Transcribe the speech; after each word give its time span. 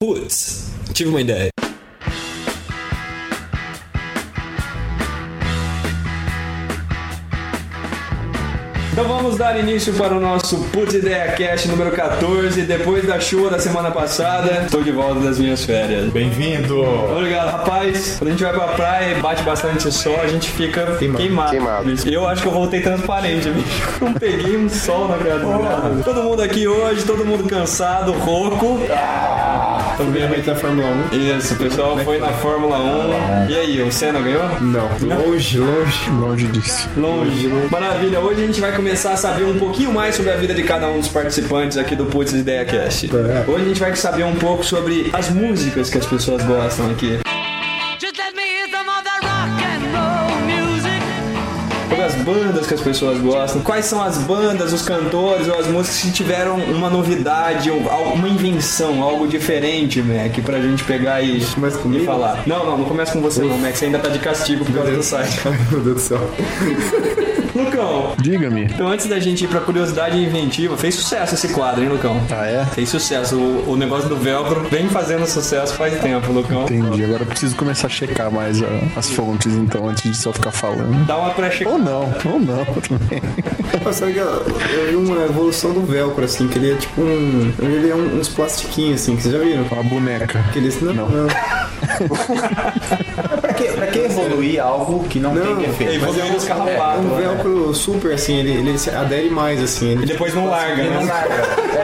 Putz, 0.00 0.70
tive 0.94 1.10
uma 1.10 1.20
ideia. 1.20 1.50
Então 8.92 9.08
vamos 9.08 9.36
dar 9.36 9.58
início 9.58 9.92
para 9.94 10.14
o 10.14 10.20
nosso 10.20 10.56
Putz 10.70 10.94
Ideia 10.94 11.32
Cast 11.32 11.66
número 11.66 11.90
14. 11.90 12.62
Depois 12.62 13.04
da 13.08 13.18
chuva 13.18 13.50
da 13.50 13.58
semana 13.58 13.90
passada, 13.90 14.62
estou 14.66 14.84
de 14.84 14.92
volta 14.92 15.18
das 15.18 15.40
minhas 15.40 15.64
férias. 15.64 16.12
Bem-vindo! 16.12 16.80
Obrigado, 16.80 17.50
rapaz. 17.50 18.18
Quando 18.18 18.28
a 18.28 18.30
gente 18.30 18.44
vai 18.44 18.52
pra 18.52 18.68
praia 18.68 19.18
e 19.18 19.20
bate 19.20 19.42
bastante 19.42 19.90
sol, 19.90 20.20
a 20.20 20.28
gente 20.28 20.48
fica 20.48 20.96
queimado. 20.96 21.50
Queimado. 21.50 21.90
Eu 22.06 22.28
acho 22.28 22.42
que 22.42 22.46
eu 22.46 22.52
voltei 22.52 22.82
transparente, 22.82 23.50
bicho. 23.50 23.98
Não 24.00 24.14
peguei 24.14 24.56
um 24.56 24.68
sol 24.68 25.08
na 25.08 25.18
cara 25.18 25.40
do 25.40 26.04
Todo 26.04 26.22
mundo 26.22 26.40
aqui 26.40 26.68
hoje, 26.68 27.04
todo 27.04 27.24
mundo 27.24 27.48
cansado, 27.48 28.12
rouco. 28.12 28.78
Obviamente 30.00 30.46
da 30.46 30.54
Fórmula 30.54 30.88
1. 31.12 31.38
Isso, 31.38 31.54
o 31.54 31.56
pessoal 31.56 31.98
foi 31.98 32.18
na 32.18 32.28
Fórmula 32.28 32.78
1. 32.78 33.50
E 33.50 33.56
aí, 33.56 33.82
o 33.82 33.90
Senna 33.90 34.20
ganhou? 34.20 34.48
Não, 34.60 34.88
longe, 35.02 35.58
longe, 35.58 36.10
longe 36.10 36.46
disso. 36.46 36.88
Longe. 36.96 37.48
Maravilha, 37.70 38.20
hoje 38.20 38.42
a 38.42 38.46
gente 38.46 38.60
vai 38.60 38.74
começar 38.74 39.12
a 39.12 39.16
saber 39.16 39.44
um 39.44 39.58
pouquinho 39.58 39.92
mais 39.92 40.14
sobre 40.14 40.30
a 40.30 40.36
vida 40.36 40.54
de 40.54 40.62
cada 40.62 40.88
um 40.88 40.98
dos 41.00 41.08
participantes 41.08 41.76
aqui 41.76 41.96
do 41.96 42.06
Putz 42.06 42.32
Ideia 42.32 42.64
Cast. 42.64 43.10
É. 43.14 43.50
Hoje 43.50 43.64
a 43.64 43.68
gente 43.68 43.80
vai 43.80 43.96
saber 43.96 44.24
um 44.24 44.36
pouco 44.36 44.64
sobre 44.64 45.10
as 45.12 45.30
músicas 45.30 45.90
que 45.90 45.98
as 45.98 46.06
pessoas 46.06 46.42
gostam 46.44 46.90
aqui. 46.90 47.18
As 52.08 52.14
bandas 52.22 52.66
que 52.66 52.74
as 52.74 52.80
pessoas 52.80 53.18
gostam, 53.20 53.60
quais 53.62 53.84
são 53.84 54.02
as 54.02 54.18
bandas, 54.18 54.72
os 54.72 54.82
cantores 54.82 55.46
ou 55.48 55.58
as 55.58 55.66
músicas 55.66 56.00
que 56.00 56.10
tiveram 56.10 56.56
uma 56.56 56.88
novidade, 56.88 57.70
uma 57.70 58.28
invenção, 58.28 59.02
algo 59.02 59.26
diferente, 59.28 60.00
Mac, 60.02 60.38
pra 60.44 60.60
gente 60.60 60.84
pegar 60.84 61.22
e, 61.22 61.44
Começa 61.54 61.78
comigo? 61.78 62.02
e 62.02 62.06
falar. 62.06 62.42
Não, 62.46 62.64
não, 62.64 62.78
não 62.78 62.84
começa 62.84 63.12
com 63.12 63.20
você 63.20 63.42
não, 63.42 63.58
Mac, 63.58 63.74
você 63.76 63.84
ainda 63.86 63.98
tá 63.98 64.08
de 64.08 64.18
castigo 64.18 64.64
por 64.64 64.74
causa 64.74 64.90
do 64.92 65.02
site. 65.02 65.38
Ai, 65.44 65.58
meu 65.70 65.80
Deus 65.80 65.94
do 65.96 66.00
céu. 66.00 66.30
Lucão, 67.64 68.12
Diga-me. 68.18 68.64
então 68.64 68.88
antes 68.88 69.06
da 69.06 69.18
gente 69.18 69.44
ir 69.44 69.48
pra 69.48 69.60
curiosidade 69.60 70.16
inventiva, 70.18 70.76
fez 70.76 70.94
sucesso 70.94 71.34
esse 71.34 71.48
quadro, 71.48 71.82
hein, 71.82 71.88
Lucão? 71.90 72.20
Ah, 72.30 72.46
é? 72.46 72.64
Fez 72.66 72.88
sucesso. 72.88 73.36
O, 73.36 73.72
o 73.72 73.76
negócio 73.76 74.08
do 74.08 74.16
velcro 74.16 74.60
vem 74.70 74.88
fazendo 74.88 75.26
sucesso 75.26 75.74
faz 75.74 75.98
tempo, 76.00 76.32
Lucão. 76.32 76.62
Entendi. 76.62 77.04
Agora 77.04 77.22
eu 77.22 77.26
preciso 77.26 77.54
começar 77.56 77.86
a 77.86 77.90
checar 77.90 78.30
mais 78.30 78.62
a- 78.62 78.66
as 78.96 79.10
fontes, 79.10 79.52
então, 79.54 79.88
antes 79.88 80.10
de 80.10 80.16
só 80.16 80.32
ficar 80.32 80.52
falando. 80.52 81.04
Dá 81.06 81.16
uma 81.18 81.30
pré-check. 81.30 81.66
Ou 81.68 81.78
não, 81.78 82.12
ou 82.24 82.40
não. 82.40 82.64
também. 82.88 83.22
Sabe 83.92 84.12
que 84.14 84.18
eu 84.18 84.28
eu 84.28 84.90
vi 84.90 84.96
uma 84.96 85.24
evolução 85.24 85.72
do 85.72 85.80
velcro, 85.82 86.24
assim, 86.24 86.48
que 86.48 86.58
ele 86.58 86.72
é 86.72 86.76
tipo 86.76 87.00
um. 87.00 87.52
Ele 87.60 87.90
é 87.90 87.94
um- 87.94 88.18
uns 88.18 88.28
plastiquinhos, 88.28 89.02
assim, 89.02 89.16
que 89.16 89.22
vocês 89.22 89.34
já 89.34 89.40
viram? 89.40 89.64
Uma 89.70 89.82
boneca. 89.82 90.42
Que 90.52 90.58
eles. 90.58 90.80
Não, 90.80 90.94
Não. 90.94 91.08
não. 91.08 91.28
Pra 93.58 93.66
que, 93.66 93.72
pra 93.76 93.86
que 93.88 93.98
evoluir 93.98 94.62
algo 94.62 95.04
que 95.08 95.18
não, 95.18 95.34
Não, 95.34 95.56
tem 95.56 95.66
defeito? 95.66 96.04
Os 96.08 96.44
É 96.44 96.48
carrapatos. 96.48 97.04
um 97.04 97.08
né? 97.16 97.20
velcro 97.22 97.74
super, 97.74 98.12
assim, 98.12 98.36
ele, 98.38 98.52
ele 98.52 98.78
se 98.78 98.90
adere 98.90 99.30
mais, 99.30 99.62
assim. 99.62 99.88
E 99.88 99.92
Ele 99.92 100.06
depois 100.06 100.34
não 100.34 100.48
larga, 100.48 100.82
Ele 100.82 100.90
não 100.94 101.04
né? 101.04 101.12
larga. 101.12 101.34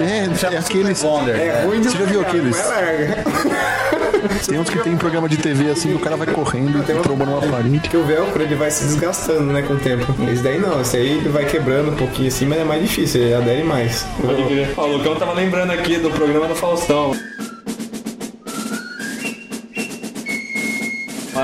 É, 0.04 0.54
é 0.54 0.58
aqueles. 0.58 1.02
Wonder. 1.02 1.34
é 1.36 1.64
ruim 1.64 1.80
de 1.80 1.90
Você 1.90 1.98
já 1.98 2.04
viu 2.04 2.20
aqueles? 2.20 2.56
Não 2.56 2.64
é 2.64 2.76
larga. 2.76 3.24
Tem 4.46 4.58
uns 4.58 4.70
que 4.70 4.78
tem 4.78 4.96
programa 4.96 5.28
de 5.28 5.36
TV 5.36 5.70
assim 5.70 5.90
que 5.90 5.96
o 5.96 5.98
cara 5.98 6.16
vai 6.16 6.26
correndo 6.26 6.78
e 6.78 7.02
tromba 7.02 7.26
numa 7.26 7.42
parede. 7.42 7.80
Porque 7.80 7.96
o 7.96 8.04
velcro 8.04 8.42
ele 8.42 8.54
vai 8.54 8.70
se 8.70 8.84
desgastando, 8.84 9.52
né, 9.52 9.60
com 9.62 9.74
o 9.74 9.78
tempo. 9.78 10.06
Esse 10.32 10.42
daí 10.42 10.58
não, 10.58 10.80
esse 10.80 10.96
aí 10.96 11.18
ele 11.18 11.28
vai 11.28 11.44
quebrando 11.44 11.90
um 11.90 11.94
pouquinho 11.94 12.28
assim, 12.28 12.46
mas 12.46 12.58
é 12.60 12.64
mais 12.64 12.80
difícil, 12.80 13.20
ele 13.20 13.34
adere 13.34 13.62
mais. 13.64 14.06
Pode 14.20 14.42
crer. 14.44 14.72
Ó, 14.78 14.86
o 14.86 14.96
Lucão 14.96 15.14
tava 15.16 15.34
lembrando 15.34 15.72
aqui 15.72 15.98
do 15.98 16.10
programa 16.10 16.46
do 16.46 16.54
Faustão. 16.54 17.14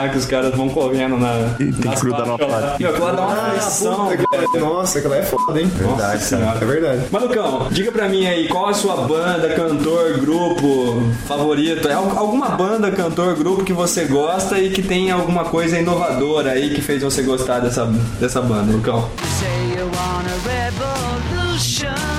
Ah, 0.03 0.09
que 0.09 0.17
os 0.17 0.25
caras 0.25 0.55
vão 0.55 0.69
correndo 0.69 1.19
na. 1.19 1.55
E 1.61 1.73
tem 1.73 1.91
que 1.93 2.01
grudar 2.01 2.21
numa 2.27 2.33
lá. 2.33 2.39
placa. 2.39 2.77
Meu, 2.81 2.91
aquilo 2.91 3.05
lá 3.07 3.13
dá 3.13 3.23
uma 3.23 3.33
Ah, 3.35 3.51
pressão. 3.51 4.09
puta 4.09 4.59
Nossa, 4.61 4.99
aquela 4.99 5.17
é 5.17 5.23
foda, 5.23 5.61
hein? 5.61 5.71
Nossa 5.81 6.19
senhora. 6.19 6.59
É 6.61 6.65
verdade. 6.65 7.03
Mas 7.11 7.23
Lucão, 7.23 7.69
diga 7.71 7.93
pra 7.93 8.09
mim 8.09 8.27
aí, 8.27 8.49
qual 8.49 8.69
a 8.69 8.75
sua 8.75 8.97
banda, 8.97 9.49
cantor, 9.51 10.19
grupo 10.19 11.03
favorito? 11.27 11.87
É 11.89 11.93
al- 11.93 12.17
alguma 12.19 12.49
banda, 12.51 12.91
cantor, 12.91 13.35
grupo 13.37 13.63
que 13.65 13.73
você 13.73 14.05
gosta 14.05 14.59
e 14.59 14.71
que 14.71 14.83
tem 14.83 15.11
alguma 15.11 15.45
coisa 15.45 15.79
inovadora 15.79 16.53
aí 16.53 16.71
que 16.75 16.81
fez 16.81 17.03
você 17.03 17.23
gostar 17.23 17.61
dessa, 17.61 17.85
dessa 18.19 18.41
banda, 18.41 18.73
Lucão? 18.73 19.09
Say 19.39 19.79
you 19.79 19.85
want 19.87 20.27
a 20.27 20.39
revolution. 20.49 22.10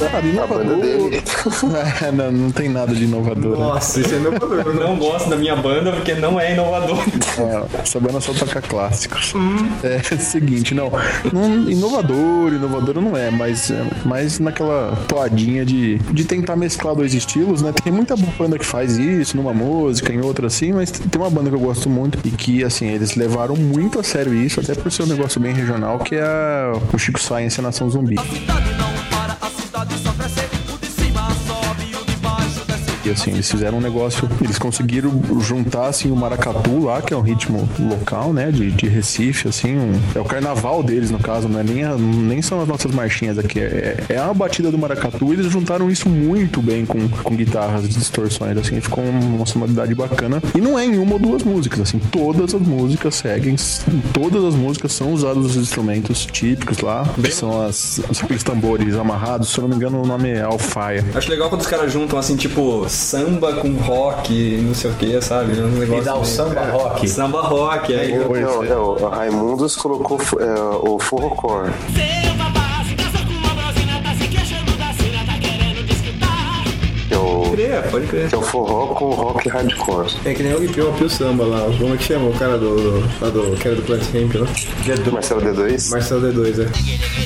Ah, 0.00 0.08
banda 0.10 0.28
inovador. 0.28 0.76
dele. 0.80 1.22
É, 2.02 2.12
não, 2.12 2.30
não 2.30 2.50
tem 2.50 2.68
nada 2.68 2.94
de 2.94 3.04
inovador. 3.04 3.58
né? 3.58 3.64
Nossa, 3.64 4.00
isso 4.00 4.14
é 4.14 4.18
inovador. 4.18 4.62
Eu 4.66 4.74
não 4.74 4.96
gosto 4.96 5.28
da 5.30 5.36
minha 5.36 5.56
banda 5.56 5.92
porque 5.92 6.14
não 6.14 6.38
é 6.38 6.52
inovador. 6.52 6.98
Ah, 7.38 7.64
Essa 7.82 7.98
banda 7.98 8.20
só 8.20 8.32
toca 8.32 8.60
clássicos. 8.62 9.32
É 9.82 10.14
o 10.14 10.18
seguinte, 10.20 10.74
não, 10.74 10.90
não. 11.32 11.68
Inovador, 11.70 12.52
inovador 12.52 13.00
não 13.00 13.16
é, 13.16 13.30
mas 13.30 13.70
é 13.70 13.82
mais 14.04 14.38
naquela 14.38 14.96
toadinha 15.08 15.64
de, 15.64 15.98
de 15.98 16.24
tentar 16.24 16.56
mesclar 16.56 16.94
dois 16.94 17.14
estilos, 17.14 17.62
né? 17.62 17.72
Tem 17.82 17.92
muita 17.92 18.14
banda 18.16 18.58
que 18.58 18.66
faz 18.66 18.98
isso 18.98 19.36
numa 19.36 19.52
música, 19.54 20.12
em 20.12 20.20
outra 20.20 20.46
assim, 20.46 20.72
mas 20.72 20.90
tem 20.90 21.20
uma 21.20 21.30
banda 21.30 21.48
que 21.50 21.56
eu 21.56 21.60
gosto 21.60 21.88
muito 21.88 22.18
e 22.24 22.30
que, 22.30 22.62
assim, 22.64 22.86
eles 22.86 23.14
levaram 23.16 23.56
muito 23.56 23.98
a 23.98 24.02
sério 24.02 24.34
isso, 24.34 24.60
até 24.60 24.74
por 24.74 24.90
ser 24.92 25.02
um 25.04 25.06
negócio 25.06 25.40
bem 25.40 25.52
regional, 25.54 25.98
que 25.98 26.14
é 26.14 26.22
a- 26.22 26.72
o 26.92 26.98
Chico 26.98 27.20
Science 27.20 27.58
e 27.58 27.60
a 27.60 27.62
Nação 27.64 27.88
Zumbi. 27.90 28.16
Cidade 28.18 28.70
não 28.78 28.88
para, 29.10 29.36
a 29.40 29.47
cidade 29.88 30.02
só 30.02 30.27
assim, 33.10 33.32
eles 33.32 33.50
fizeram 33.50 33.78
um 33.78 33.80
negócio, 33.80 34.28
eles 34.40 34.58
conseguiram 34.58 35.10
juntar 35.40 35.86
assim 35.86 36.10
o 36.10 36.16
maracatu 36.16 36.84
lá, 36.84 37.00
que 37.02 37.12
é 37.12 37.16
um 37.16 37.20
ritmo 37.20 37.68
local, 37.78 38.32
né, 38.32 38.50
de, 38.50 38.70
de 38.70 38.88
Recife, 38.88 39.48
assim, 39.48 39.76
um- 39.76 40.00
é 40.14 40.20
o 40.20 40.24
carnaval 40.24 40.82
deles 40.82 41.10
no 41.10 41.18
caso, 41.18 41.48
não 41.48 41.60
é 41.60 41.62
nem, 41.62 41.84
a- 41.84 41.96
nem 41.96 42.40
são 42.42 42.60
as 42.60 42.68
nossas 42.68 42.92
marchinhas 42.92 43.38
aqui, 43.38 43.60
é, 43.60 43.96
é 44.08 44.18
a 44.18 44.32
batida 44.32 44.70
do 44.70 44.78
maracatu, 44.78 45.32
eles 45.32 45.46
juntaram 45.50 45.90
isso 45.90 46.08
muito 46.08 46.60
bem 46.62 46.84
com, 46.86 47.08
com 47.08 47.34
guitarras 47.36 47.84
e 47.84 47.88
distorções, 47.88 48.56
assim, 48.56 48.80
ficou 48.80 49.04
uma 49.04 49.46
sonoridade 49.46 49.94
bacana. 49.94 50.42
E 50.54 50.60
não 50.60 50.78
é 50.78 50.84
em 50.84 50.98
uma 50.98 51.14
ou 51.14 51.18
duas 51.18 51.42
músicas, 51.42 51.80
assim, 51.80 51.98
todas 52.10 52.54
as 52.54 52.60
músicas 52.62 53.14
seguem, 53.14 53.54
em 53.54 54.00
todas 54.12 54.44
as 54.44 54.54
músicas 54.54 54.92
são 54.92 55.12
usados 55.12 55.46
os 55.46 55.56
instrumentos 55.56 56.26
típicos 56.26 56.78
lá, 56.78 57.04
que 57.22 57.30
são 57.30 57.62
as, 57.62 58.00
os- 58.08 58.22
aqueles 58.22 58.42
tambores 58.42 58.94
amarrados, 58.94 59.48
se 59.50 59.58
eu 59.58 59.62
não 59.62 59.68
me 59.70 59.76
engano 59.76 60.02
o 60.02 60.06
nome 60.06 60.30
é 60.30 60.42
alfaia. 60.42 61.04
Acho 61.14 61.30
legal 61.30 61.48
quando 61.48 61.60
os 61.62 61.66
caras 61.66 61.92
juntam 61.92 62.18
assim, 62.18 62.36
tipo, 62.36 62.84
samba 62.98 63.52
com 63.54 63.72
rock, 63.74 64.56
não 64.62 64.74
sei 64.74 64.90
o 64.90 64.94
que, 64.94 65.20
sabe? 65.22 65.52
Um 65.60 65.76
E 65.76 65.80
negócio 65.80 66.04
dá 66.04 66.14
o 66.14 66.20
meio- 66.20 66.26
samba 66.34 66.60
rock. 66.70 67.08
Samba 67.08 67.40
rock, 67.42 67.94
aí. 67.94 68.18
Pois 68.26 68.42
Não, 68.42 68.64
é. 68.64 68.68
não, 68.68 68.82
o 68.90 69.08
Raimundos 69.08 69.76
colocou 69.76 70.18
é, 70.40 70.60
o 70.88 70.98
forrocore. 70.98 71.70
É 77.10 77.16
o, 77.16 77.50
crer, 77.52 77.82
pode 77.90 78.06
crer. 78.06 78.28
que 78.28 78.34
é 78.34 78.38
o 78.38 78.42
forró 78.42 78.88
com 78.88 79.10
rock 79.10 79.48
hardcore. 79.48 80.14
É 80.24 80.34
que 80.34 80.42
nem 80.42 80.54
o 80.54 80.62
Hip 80.62 80.78
Hop 80.82 81.00
e 81.00 81.04
o 81.04 81.10
Samba 81.10 81.44
lá. 81.44 81.60
Como 81.78 81.94
é 81.94 81.96
que 81.96 82.04
chama 82.04 82.28
o 82.28 82.32
cara 82.34 82.58
do. 82.58 82.76
do, 82.76 83.50
do 83.50 83.56
que 83.56 83.66
era 83.68 83.76
do 83.76 83.82
Plant 83.82 84.02
Ramp, 84.12 84.34
né? 84.34 85.10
Marcelo 85.12 85.40
D2. 85.40 85.90
Marcelo 85.90 86.20
D2, 86.32 86.66
é. 86.66 87.17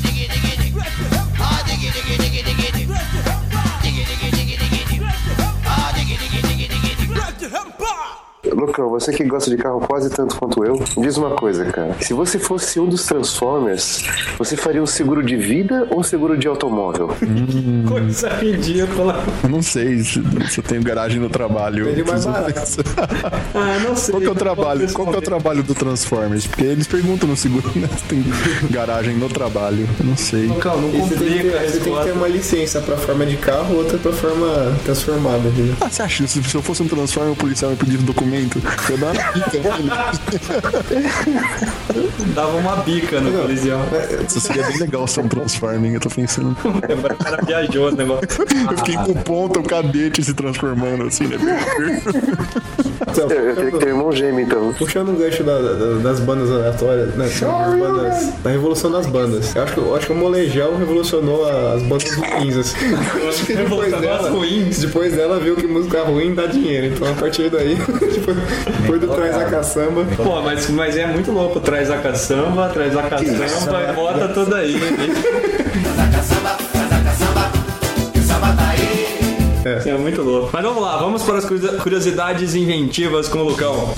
Você 9.02 9.12
que 9.12 9.24
gosta 9.24 9.50
de 9.50 9.56
carro 9.56 9.80
quase 9.80 10.08
tanto 10.10 10.36
quanto 10.36 10.64
eu, 10.64 10.74
me 10.96 11.02
diz 11.02 11.16
uma 11.16 11.30
coisa, 11.30 11.64
cara. 11.64 11.96
Se 12.00 12.14
você 12.14 12.38
fosse 12.38 12.78
um 12.78 12.86
dos 12.86 13.04
Transformers, 13.04 14.04
você 14.38 14.56
faria 14.56 14.82
um 14.82 14.86
seguro 14.86 15.22
de 15.24 15.36
vida 15.36 15.88
ou 15.90 16.00
um 16.00 16.02
seguro 16.02 16.36
de 16.36 16.46
automóvel? 16.46 17.10
Coisa 17.88 18.28
ridícula. 18.28 19.24
Eu 19.42 19.48
não 19.48 19.60
sei 19.60 19.98
se, 19.98 20.22
se 20.48 20.58
eu 20.58 20.64
tenho 20.64 20.82
garagem 20.82 21.18
no 21.18 21.28
trabalho. 21.28 21.86
Vende 21.86 22.04
mais 22.04 22.24
barato. 22.24 22.53
Ah, 23.54 23.78
não 23.86 23.94
sei. 23.94 24.12
Qual 24.12 24.21
que 24.21 24.27
é 24.27 24.30
o 24.30 24.34
não 24.34 24.38
trabalho? 24.38 24.92
Qual 24.92 25.09
que 25.09 25.15
é 25.15 25.18
o 25.18 25.22
trabalho 25.22 25.62
do 25.62 25.74
Transformers? 25.74 26.47
Porque 26.47 26.65
eles 26.65 26.86
perguntam 26.86 27.28
no 27.28 27.36
seguro, 27.36 27.71
né? 27.77 27.88
Se 27.97 28.04
tem 28.04 28.24
garagem 28.71 29.16
no 29.16 29.28
trabalho. 29.28 29.86
Eu 29.98 30.06
não 30.06 30.16
sei. 30.16 30.47
Lucão, 30.47 30.80
não 30.80 30.88
E 30.88 31.00
você 31.00 31.16
tem, 31.16 31.28
que 31.28 31.34
complica 31.34 31.60
você 31.60 31.80
tem 31.80 31.94
que 31.94 32.04
ter 32.04 32.12
uma 32.12 32.28
licença 32.28 32.80
pra 32.80 32.97
forma 32.97 33.27
de 33.27 33.36
carro, 33.36 33.77
outra 33.77 33.98
pra 33.98 34.12
forma 34.12 34.77
transformada, 34.84 35.48
entendeu? 35.48 35.74
Ah, 35.80 35.91
você 35.91 36.03
acha 36.03 36.22
que 36.22 36.28
se 36.30 36.42
se 36.42 36.54
eu 36.54 36.62
fosse 36.62 36.82
um 36.82 36.88
Transformer, 36.88 37.32
o 37.32 37.36
policial 37.36 37.71
me 37.71 37.77
pedisse 37.77 38.03
documento? 38.04 38.60
Eu 38.92 38.98
dava 38.98 39.12
uma 39.12 39.33
bica. 39.33 39.59
Dava 42.34 42.56
uma 42.59 42.77
bica 42.77 43.21
no 43.21 43.33
Coliseu. 43.33 43.78
Isso 44.27 44.41
seria 44.41 44.66
bem 44.66 44.78
legal 44.78 45.06
ser 45.06 45.21
um 45.21 45.28
Transforming, 45.28 45.94
eu 45.94 46.00
tô 46.00 46.10
pensando. 46.10 46.56
O 46.62 47.24
cara 47.24 47.39
viajou 47.44 47.91
no 47.91 47.97
negócio. 47.97 48.22
Eu 48.71 48.78
fiquei 48.78 48.94
com 48.97 49.15
ponta, 49.15 49.60
o 49.60 49.62
cadete 49.62 50.22
se 50.22 50.34
transformando 50.34 51.04
assim, 51.04 51.24
né? 51.27 51.36
Então, 53.09 53.28
Eu, 53.30 53.48
eu 53.48 53.54
teria 53.54 53.71
que 53.72 53.78
ter 53.78 53.86
um 53.86 53.89
irmão 53.89 54.12
gêmeo, 54.12 54.41
então. 54.44 54.72
Puxando 54.78 55.10
o 55.10 55.12
gancho 55.16 55.42
da- 55.44 55.59
da- 55.60 55.98
das 56.03 56.21
bandas 56.21 56.50
aleatórias, 56.50 57.15
né, 57.15 57.24
das 57.27 57.41
bandas, 57.41 58.33
da 58.42 58.50
revolução 58.50 58.91
das 58.91 59.06
bandas. 59.06 59.54
Eu 59.54 59.62
acho 59.62 59.74
que, 59.74 59.80
eu 59.80 59.97
acho 59.97 60.06
que 60.06 60.12
o 60.12 60.16
Molejão 60.16 60.77
revolucionou 60.78 61.44
as 61.47 61.83
bandas 61.83 62.15
ruins, 62.15 62.56
assim. 62.56 62.77
Eu 63.21 63.28
acho 63.28 63.44
que 63.47 63.54
depois 63.54 63.92
Revolucionou 63.92 63.97
as 63.97 64.00
dela, 64.22 64.30
ruins. 64.30 64.78
depois 64.78 65.12
dela 65.15 65.41
viu 65.41 65.56
que 65.56 65.66
música 65.66 66.03
ruim 66.04 66.34
dá 66.34 66.47
dinheiro. 66.47 66.86
Então 66.94 67.10
a 67.10 67.15
partir 67.15 67.50
daí, 67.50 67.77
tipo, 67.77 68.33
depois 68.82 69.00
do 69.00 69.08
Traz 69.08 69.36
a 69.36 69.44
Caçamba. 69.46 70.04
Pô, 70.16 70.42
mas, 70.42 70.68
mas 70.70 70.96
é 70.96 71.06
muito 71.06 71.30
louco. 71.32 71.60
Traz 71.60 71.90
a 71.90 71.98
caçamba, 71.98 72.68
traz 72.68 72.96
a 72.96 73.02
caçamba 73.02 73.82
e 73.88 73.92
bota 73.94 74.28
tudo 74.28 74.54
aí. 74.54 74.76
Isso 79.78 79.88
é 79.88 79.96
muito 79.96 80.22
louco. 80.22 80.50
Mas 80.52 80.62
vamos 80.64 80.82
lá, 80.82 80.96
vamos 80.98 81.22
para 81.22 81.38
as 81.38 81.44
curiosi- 81.44 81.76
curiosidades 81.78 82.54
inventivas 82.54 83.28
com 83.28 83.38
o 83.38 83.44
Lucão. 83.44 83.94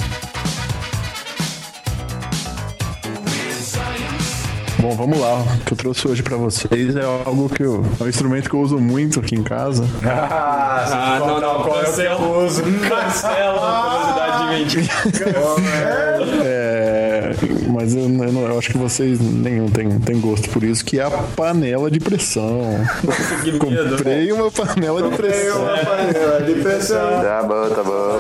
Bom, 4.85 4.95
vamos 4.95 5.19
lá. 5.19 5.37
O 5.41 5.65
que 5.65 5.73
eu 5.73 5.77
trouxe 5.79 6.07
hoje 6.07 6.23
pra 6.23 6.37
vocês 6.37 6.95
é 6.95 7.03
algo 7.03 7.49
que 7.49 7.63
eu. 7.63 7.83
É 7.99 8.05
um 8.05 8.07
instrumento 8.07 8.51
que 8.51 8.55
eu 8.55 8.61
uso 8.61 8.79
muito 8.79 9.19
aqui 9.19 9.35
em 9.35 9.43
casa. 9.43 9.89
Ah, 10.05 11.17
não, 11.21 11.41
não, 11.41 11.63
cancela. 11.65 12.19
Cancela 12.87 13.79
a 13.79 13.83
curiosidade 13.83 14.45
inventiva. 14.45 14.93
É, 16.45 17.14
mas 17.69 17.95
eu, 17.95 18.03
eu 18.03 18.09
não- 18.09 18.47
eu 18.47 18.59
acho 18.59 18.71
que 18.71 18.79
vocês 18.79 19.19
nenhum 19.21 19.69
tem, 19.69 19.89
tem 20.01 20.21
gosto 20.21 20.49
por 20.51 20.63
isso, 20.63 20.85
que 20.85 20.99
é 20.99 21.05
a 21.05 21.11
panela 21.11 21.91
de 21.91 22.01
pressão. 22.01 22.63
Comprei 23.59 24.33
uma 24.33 24.51
panela 24.51 25.03
de 25.11 25.17
pressão. 25.17 25.63
Uma 25.63 25.77
panela 25.79 26.43
de 26.43 26.55
pressão. 26.61 27.23
Tá 27.23 27.43
bom, 27.43 27.69
tá 27.75 27.83
bom. 27.83 28.19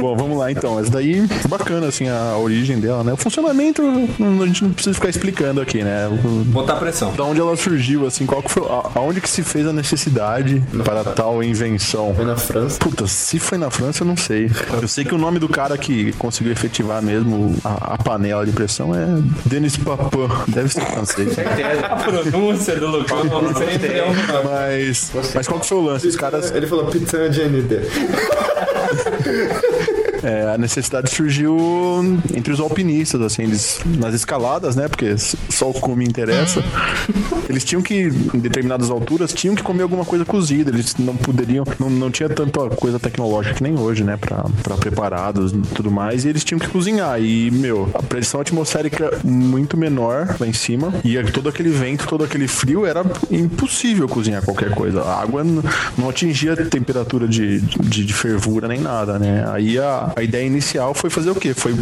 Bom, 0.00 0.16
vamos 0.16 0.38
lá 0.38 0.50
então. 0.52 0.78
Essa 0.78 0.90
daí, 0.90 1.26
bacana 1.48 1.88
assim 1.88 2.08
a 2.08 2.36
origem 2.36 2.78
dela, 2.78 3.02
né? 3.02 3.12
O 3.12 3.16
funcionamento 3.16 3.82
a 3.82 4.46
gente 4.46 4.62
não 4.64 4.72
precisa 4.72 4.94
ficar 4.94 5.08
explicando 5.08 5.60
aqui, 5.60 5.82
né? 5.82 6.08
Botar 6.46 6.76
pressão. 6.76 7.12
Da 7.12 7.24
onde 7.24 7.40
ela 7.40 7.56
surgiu, 7.56 8.06
assim, 8.06 8.26
qual 8.26 8.42
que 8.42 8.50
foi. 8.50 8.62
a- 8.68 8.90
Aonde 8.94 9.20
que 9.20 9.28
se 9.28 9.42
fez 9.42 9.66
a 9.66 9.72
necessidade 9.72 10.62
para 10.84 11.04
tal 11.04 11.42
invenção? 11.42 12.14
Foi 12.14 12.24
na 12.24 12.36
França. 12.36 12.78
Puta, 12.78 13.06
se 13.06 13.38
foi 13.38 13.58
na 13.58 13.70
França, 13.70 14.02
eu 14.02 14.06
não 14.06 14.16
sei. 14.16 14.50
Eu 14.80 14.88
sei 14.88 15.04
que 15.04 15.14
o 15.14 15.18
nome 15.18 15.38
do 15.38 15.48
cara 15.58 15.76
que 15.76 16.12
conseguiu 16.12 16.52
efetivar 16.52 17.02
mesmo 17.02 17.56
a, 17.64 17.94
a 17.94 17.98
panela 17.98 18.46
de 18.46 18.52
pressão 18.52 18.94
é 18.94 19.04
Denis 19.44 19.76
Papin. 19.76 20.28
Deve 20.46 20.68
ser 20.68 20.82
francês. 20.82 21.36
A 21.82 21.96
pronúncia 21.96 22.76
do 22.76 22.86
Lucão 22.86 23.24
sempre 23.56 23.98
é 23.98 24.04
uma... 24.04 24.42
Mas, 24.44 25.10
mas 25.34 25.48
qual 25.48 25.58
que 25.58 25.66
foi 25.66 25.78
o 25.78 25.80
lance? 25.82 26.06
Os 26.06 26.14
caras. 26.14 26.52
Ele 26.52 26.68
falou 26.68 26.86
pizza 26.86 27.28
de 27.28 27.42
ND. 27.42 27.80
É, 30.28 30.54
a 30.54 30.58
necessidade 30.58 31.08
surgiu 31.08 31.56
entre 32.34 32.52
os 32.52 32.60
alpinistas, 32.60 33.18
assim, 33.22 33.44
eles, 33.44 33.80
nas 33.98 34.12
escaladas, 34.12 34.76
né? 34.76 34.86
Porque 34.86 35.16
só 35.16 35.70
o 35.70 35.72
cume 35.72 36.04
interessa. 36.04 36.62
Eles 37.48 37.64
tinham 37.64 37.80
que, 37.80 37.94
em 38.34 38.38
determinadas 38.38 38.90
alturas, 38.90 39.32
tinham 39.32 39.54
que 39.54 39.62
comer 39.62 39.82
alguma 39.82 40.04
coisa 40.04 40.26
cozida. 40.26 40.70
Eles 40.70 40.96
não 40.98 41.16
poderiam, 41.16 41.64
não, 41.78 41.88
não 41.88 42.10
tinha 42.10 42.28
tanta 42.28 42.68
coisa 42.76 42.98
tecnológica 42.98 43.54
que 43.54 43.62
nem 43.62 43.78
hoje, 43.78 44.04
né? 44.04 44.18
Pra, 44.18 44.44
pra 44.62 44.76
preparados 44.76 45.52
e 45.52 45.60
tudo 45.74 45.90
mais. 45.90 46.26
E 46.26 46.28
eles 46.28 46.44
tinham 46.44 46.58
que 46.58 46.68
cozinhar. 46.68 47.18
E, 47.22 47.50
meu, 47.50 47.88
a 47.94 48.02
pressão 48.02 48.42
atmosférica 48.42 49.18
muito 49.24 49.78
menor 49.78 50.36
lá 50.38 50.46
em 50.46 50.52
cima. 50.52 50.92
E 51.02 51.16
todo 51.32 51.48
aquele 51.48 51.70
vento, 51.70 52.06
todo 52.06 52.22
aquele 52.22 52.46
frio, 52.46 52.84
era 52.84 53.02
impossível 53.30 54.06
cozinhar 54.06 54.44
qualquer 54.44 54.72
coisa. 54.72 55.00
A 55.00 55.22
água 55.22 55.42
não 55.96 56.10
atingia 56.10 56.54
temperatura 56.54 57.26
de, 57.26 57.60
de, 57.60 58.04
de 58.04 58.12
fervura 58.12 58.68
nem 58.68 58.80
nada, 58.80 59.18
né? 59.18 59.48
Aí 59.50 59.78
a, 59.78 60.12
a 60.18 60.22
ideia 60.22 60.44
inicial 60.44 60.94
foi 60.94 61.10
fazer 61.10 61.30
o 61.30 61.34
quê? 61.34 61.54
Foi 61.54 61.74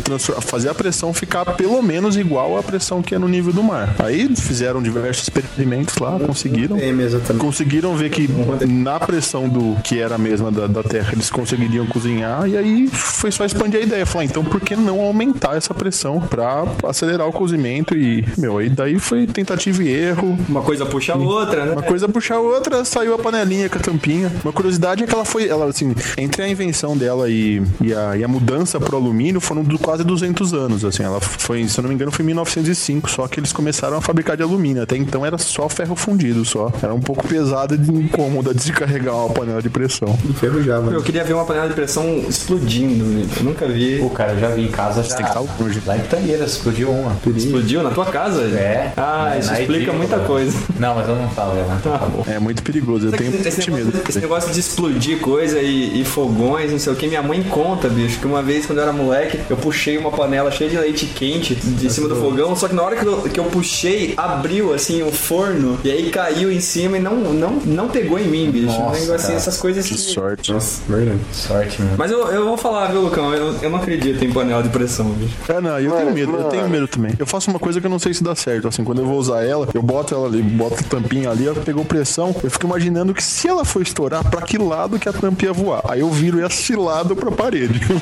fazer 0.43 0.69
a 0.69 0.75
pressão 0.75 1.13
ficar 1.13 1.45
pelo 1.57 1.81
menos 1.83 2.17
igual 2.17 2.59
à 2.59 2.63
pressão 2.63 3.03
que 3.03 3.15
é 3.15 3.19
no 3.19 3.29
nível 3.29 3.53
do 3.53 3.63
mar. 3.63 3.95
Aí 3.99 4.35
fizeram 4.37 4.83
diversos 4.83 5.25
experimentos 5.25 5.97
lá, 5.97 6.19
conseguiram. 6.19 6.79
Exatamente. 6.79 7.45
Conseguiram 7.45 7.97
ver 7.97 8.11
que 8.11 8.29
na 8.67 9.01
pressão 9.01 9.49
do 9.49 9.77
que 9.83 9.99
era 10.01 10.17
a 10.17 10.19
mesma 10.19 10.51
da, 10.51 10.67
da 10.67 10.83
Terra 10.83 11.13
eles 11.13 11.31
conseguiriam 11.31 11.87
cozinhar 11.87 12.49
e 12.49 12.57
aí 12.57 12.89
foi 12.89 13.33
só 13.33 13.45
expandir 13.45 13.81
a 13.81 13.83
ideia. 13.83 14.05
Falar, 14.05 14.25
então 14.25 14.45
por 14.45 14.61
que 14.61 14.77
não 14.77 15.01
aumentar 15.01 15.57
essa 15.57 15.73
pressão 15.73 16.21
pra 16.21 16.65
acelerar 16.85 17.27
o 17.27 17.33
cozimento 17.33 17.97
e, 17.97 18.25
meu, 18.37 18.59
aí 18.59 18.69
daí 18.69 18.99
foi 18.99 19.27
tentativa 19.27 19.83
e 19.83 19.89
erro. 19.89 20.39
Uma 20.49 20.63
coisa 20.63 20.85
puxa 20.85 21.15
a 21.15 21.17
outra, 21.17 21.65
né? 21.65 21.73
Uma 21.73 21.83
coisa 21.83 22.09
puxa 22.09 22.35
a 22.35 22.41
outra, 22.41 22.85
saiu 22.85 23.15
a 23.15 23.19
panelinha 23.19 23.69
com 23.69 23.79
a 23.79 23.81
tampinha. 23.81 24.31
Uma 24.45 24.53
curiosidade 24.53 25.05
é 25.05 25.07
que 25.07 25.15
ela 25.15 25.25
foi, 25.25 25.49
ela 25.49 25.67
assim, 25.67 25.95
entre 26.19 26.43
a 26.43 26.49
invenção 26.49 26.97
dela 26.97 27.29
e, 27.31 27.63
e, 27.81 27.95
a, 27.95 28.16
e 28.17 28.25
a 28.25 28.29
mudança 28.29 28.79
pro 28.81 28.97
alumínio 28.97 29.41
foram 29.41 29.63
do, 29.63 29.79
quase 29.79 30.05
200 30.05 30.53
anos, 30.55 30.85
assim. 30.85 31.03
Ela 31.03 31.21
foi, 31.21 31.67
se 31.69 31.79
eu 31.79 31.83
não 31.83 31.89
me 31.89 31.95
engano, 31.95 32.11
foi 32.11 32.23
em 32.23 32.27
1905, 32.27 33.11
só 33.11 33.27
que 33.29 33.39
eles 33.41 33.53
começaram 33.53 33.97
a 33.97 34.01
fabricar 34.01 34.37
de 34.37 34.43
alumínio. 34.43 34.83
Até 34.83 34.97
então 34.97 35.25
era 35.25 35.39
só 35.39 35.69
ferro 35.69 35.95
fundido, 35.97 36.45
só. 36.45 36.71
Era 36.83 36.95
um 36.95 37.01
pouco 37.01 37.27
pesada 37.27 37.75
e 37.75 37.79
incômoda 37.91 38.55
de 38.55 38.63
se 38.63 38.73
carregar 38.73 39.15
uma 39.15 39.31
panela 39.31 39.63
de 39.63 39.69
pressão. 39.71 40.17
Enferrujava. 40.29 40.91
Eu 40.91 41.03
queria 41.03 41.25
ver 41.25 41.35
uma 41.35 41.45
panela 41.45 41.69
de 41.69 41.75
pressão 41.75 42.25
explodindo, 42.29 43.05
eu 43.39 43.45
nunca 43.45 43.67
vi. 43.67 43.99
Pô, 43.99 44.11
cara, 44.11 44.33
eu 44.33 44.41
já 44.41 44.49
vi 44.49 44.65
em 44.65 44.69
casa 44.71 45.03
já. 45.03 45.17
Tem 45.17 45.25
que 45.27 45.31
estar 45.33 45.41
longe. 45.41 45.83
Lá 45.87 45.97
em 45.97 46.01
Tangueiras, 46.01 46.53
explodiu 46.53 46.91
uma. 46.91 47.17
Explodiu 47.37 47.83
na 47.83 47.91
tua 47.91 48.07
casa? 48.07 48.43
É. 48.43 48.93
Ah, 48.97 49.27
Na- 49.31 49.39
isso 49.39 49.53
explica 49.53 49.93
muita 49.93 50.17
né? 50.17 50.25
coisa. 50.27 50.57
Não, 50.79 50.95
mas 50.95 51.09
eu 51.09 51.17
não 51.17 51.29
falo, 51.31 51.55
né? 51.55 51.81
Tá 51.83 51.99
bom. 51.99 52.25
É 52.27 52.39
muito 52.39 52.63
perigoso, 52.63 53.07
eu 53.09 53.13
tenho 53.13 53.35
Esse 53.35 53.71
medo. 53.71 53.87
negócio, 53.87 54.09
esse 54.09 54.21
negócio 54.21 54.53
de 54.53 54.61
explodir 54.61 55.19
coisa 55.21 55.61
e, 55.61 56.01
e 56.01 56.05
fogões, 56.05 56.71
não 56.71 56.79
sei 56.79 56.93
o 56.93 56.97
que, 56.97 57.07
minha 57.07 57.23
mãe 57.23 57.43
conta, 57.43 57.89
bicho, 57.89 58.06
que 58.15 58.27
uma 58.27 58.43
vez 58.43 58.67
quando 58.67 58.79
eu 58.79 58.83
era 58.85 58.93
moleque, 58.93 59.41
eu 59.51 59.57
puxei 59.57 59.97
uma 59.99 60.11
panela 60.11 60.51
cheia 60.51 60.71
de 60.71 60.77
leite 60.77 61.07
quente 61.07 61.55
de 61.55 61.91
cima 61.93 62.09
do 62.09 62.17
fogão, 62.17 62.55
só 62.55 62.69
que 62.69 62.75
na 62.75 62.83
hora 62.83 62.97
que 62.97 63.05
eu, 63.05 63.23
que 63.23 63.41
eu 63.41 63.45
puxei, 63.45 64.15
abriu 64.17 64.73
assim 64.75 65.03
o 65.03 65.11
forno 65.11 65.79
e 65.83 65.91
aí 65.91 66.11
caiu 66.11 66.51
em 66.53 66.61
cima 66.61 66.97
e 66.99 67.01
não, 67.01 67.17
não, 67.17 67.51
não 67.65 67.89
pegou 67.89 68.19
em 68.19 68.25
mim, 68.29 68.51
bicho. 68.51 68.67
um 68.67 68.79
Nossa, 68.79 69.01
negócio 69.01 69.15
assim, 69.15 69.35
essas 69.35 69.57
coisas 69.57 69.85
Que 69.87 69.95
que. 69.95 70.01
sorte. 70.01 70.53
Nossa, 70.53 70.81
verdade. 70.89 71.19
Sorte, 71.33 71.83
meu. 71.83 71.97
Mas 71.97 72.11
eu, 72.11 72.27
eu 72.29 72.45
vou 72.45 72.57
falar, 72.57 72.89
viu, 72.93 73.01
Lucão? 73.03 73.33
Eu, 73.35 73.55
eu 73.63 73.71
não 73.71 73.79
acredito 73.79 74.23
em 74.25 74.33
panela 74.33 74.63
de 74.63 74.69
pressão, 74.69 75.07
bicho. 75.11 75.35
É, 75.49 75.61
não, 75.61 75.79
eu 75.81 75.91
tenho 75.93 76.05
Mano, 76.05 76.13
medo, 76.15 76.33
eu 76.33 76.39
mano. 76.39 76.51
tenho 76.51 76.69
medo 76.69 76.89
também. 76.89 77.13
Eu 77.19 77.27
faço 77.27 77.51
uma 77.51 77.59
coisa 77.59 77.81
que 77.81 77.87
eu 77.87 77.91
não 77.91 77.99
sei 77.99 78.13
se 78.15 78.23
dá 78.23 78.35
certo. 78.35 78.69
Assim, 78.69 78.85
quando 78.85 79.01
eu 79.01 79.07
vou 79.07 79.19
usar 79.19 79.43
ela, 79.45 79.69
eu 79.75 79.83
boto 79.83 80.15
ela 80.15 80.27
ali, 80.27 80.43
boto 80.43 80.77
a 80.81 80.83
tampinha 80.83 81.31
ali, 81.31 81.47
ela 81.47 81.61
pegou 81.61 81.85
pressão. 81.85 82.35
Eu 82.43 82.51
fico 82.51 82.67
imaginando 82.67 83.15
que 83.15 83.23
se 83.23 83.49
ela 83.49 83.65
for 83.65 83.83
estourar, 83.83 84.29
pra 84.29 84.43
que 84.43 84.59
lado 84.59 84.99
que 84.99 85.09
a 85.09 85.13
tampa 85.13 85.45
ia 85.45 85.53
voar? 85.53 85.83
Aí 85.89 86.01
eu 86.01 86.11
viro 86.11 86.45
esse 86.45 86.75
lado 86.77 87.15
pra 87.17 87.31
parede. 87.31 87.81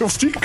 eu 0.00 0.08
fico. 0.08 0.40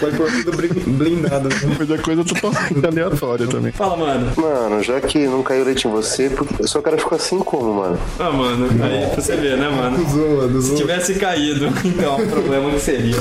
Pode 0.00 0.16
pôr 0.16 0.30
tudo 0.30 0.56
blin- 0.56 0.96
blindado. 0.96 1.48
Mas 1.78 1.90
é 1.90 1.98
coisa 1.98 2.24
totalmente 2.24 2.86
aleatória 2.86 3.46
também. 3.46 3.72
Fala, 3.72 3.96
mano. 3.96 4.32
Mano, 4.36 4.82
já 4.82 5.00
que 5.00 5.26
não 5.26 5.42
caiu 5.42 5.64
leite 5.64 5.86
em 5.86 5.90
você, 5.90 6.30
eu 6.58 6.68
só 6.68 6.80
quero 6.82 6.98
ficar 6.98 7.16
assim 7.16 7.38
como, 7.38 7.74
mano? 7.74 7.98
Ah, 8.18 8.30
mano, 8.30 8.68
aí 8.84 9.06
pra 9.06 9.20
você 9.22 9.36
ver, 9.36 9.56
né, 9.56 9.68
mano? 9.68 10.04
Zoa, 10.10 10.48
do 10.48 10.60
Se 10.60 10.68
zoa. 10.68 10.76
tivesse 10.76 11.14
caído, 11.14 11.66
então, 11.84 12.16
o 12.16 12.26
problema 12.28 12.70
que 12.70 12.80
seria. 12.80 13.16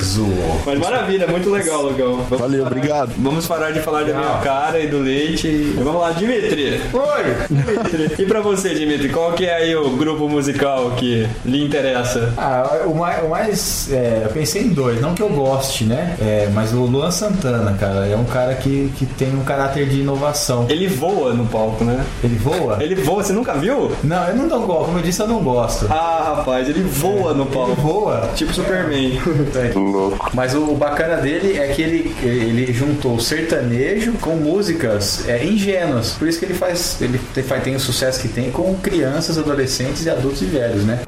Mas 0.65 0.79
maravilha, 0.79 1.27
muito 1.27 1.49
legal, 1.49 1.83
Lucão. 1.83 2.17
Vamos 2.23 2.39
Valeu, 2.39 2.63
parar- 2.63 2.75
obrigado. 2.77 3.11
Vamos 3.17 3.47
parar 3.47 3.71
de 3.71 3.79
falar 3.81 4.03
da 4.03 4.13
minha 4.13 4.37
cara 4.39 4.79
e 4.79 4.87
do 4.87 4.99
leite. 4.99 5.47
E 5.47 5.73
vamos 5.83 6.01
lá, 6.01 6.11
Dimitri. 6.11 6.81
Oi! 6.93 7.47
Dimitri. 7.49 8.23
E 8.23 8.25
pra 8.25 8.41
você, 8.41 8.73
Dimitri, 8.73 9.09
qual 9.09 9.33
que 9.33 9.45
é 9.45 9.55
aí 9.55 9.75
o 9.75 9.89
grupo 9.91 10.27
musical 10.27 10.91
que 10.91 11.27
lhe 11.45 11.63
interessa? 11.63 12.33
Ah, 12.37 12.81
o 12.85 12.93
mais, 12.95 13.23
o 13.23 13.29
mais 13.29 13.91
é, 13.91 14.21
eu 14.25 14.29
pensei 14.29 14.52
em 14.59 14.69
dois, 14.69 14.99
não 15.01 15.13
que 15.13 15.21
eu 15.21 15.29
goste, 15.29 15.83
né? 15.85 16.15
É, 16.21 16.49
mas 16.53 16.73
o 16.73 16.81
Luan 16.85 17.11
Santana, 17.11 17.73
cara, 17.79 18.07
é 18.07 18.15
um 18.15 18.23
cara 18.25 18.53
que, 18.55 18.91
que 18.97 19.05
tem 19.05 19.33
um 19.35 19.43
caráter 19.43 19.87
de 19.87 19.99
inovação. 20.01 20.65
Ele 20.69 20.87
voa 20.87 21.33
no 21.33 21.45
palco, 21.45 21.83
né? 21.83 22.03
Ele 22.23 22.35
voa? 22.35 22.77
Ele 22.81 22.95
voa, 22.95 23.23
você 23.23 23.33
nunca 23.33 23.53
viu? 23.53 23.91
Não, 24.03 24.27
eu 24.27 24.35
não 24.35 24.47
dou 24.47 24.61
gosto, 24.61 24.85
como 24.85 24.99
eu 24.99 25.03
disse, 25.03 25.21
eu 25.21 25.27
não 25.27 25.41
gosto. 25.43 25.87
Ah, 25.89 26.33
rapaz, 26.37 26.67
ele 26.69 26.81
voa 26.83 27.33
no 27.33 27.43
Ele 27.43 27.51
palco. 27.53 27.75
voa. 27.81 28.29
Tipo 28.35 28.53
Superman. 28.53 29.19
Louco. 29.75 30.29
Mas 30.33 30.53
o 30.55 30.73
bacana 30.75 31.17
dele 31.17 31.57
é 31.57 31.67
que 31.67 31.81
ele, 31.81 32.15
ele 32.23 32.73
juntou 32.73 33.19
sertanejo 33.19 34.13
com 34.13 34.31
músicas 34.35 35.27
é, 35.27 35.43
ingênuas. 35.45 36.11
Por 36.11 36.27
isso 36.27 36.39
que 36.39 36.45
ele 36.45 36.53
faz, 36.53 36.97
ele 37.01 37.19
te- 37.33 37.43
faz- 37.43 37.63
tem 37.63 37.75
o 37.75 37.79
sucesso 37.79 38.19
que 38.21 38.27
tem 38.27 38.51
com 38.51 38.73
crianças, 38.75 39.37
adolescentes 39.37 40.05
e 40.05 40.09
adultos 40.09 40.41
e 40.41 40.45
velhos, 40.45 40.83
né? 40.83 40.99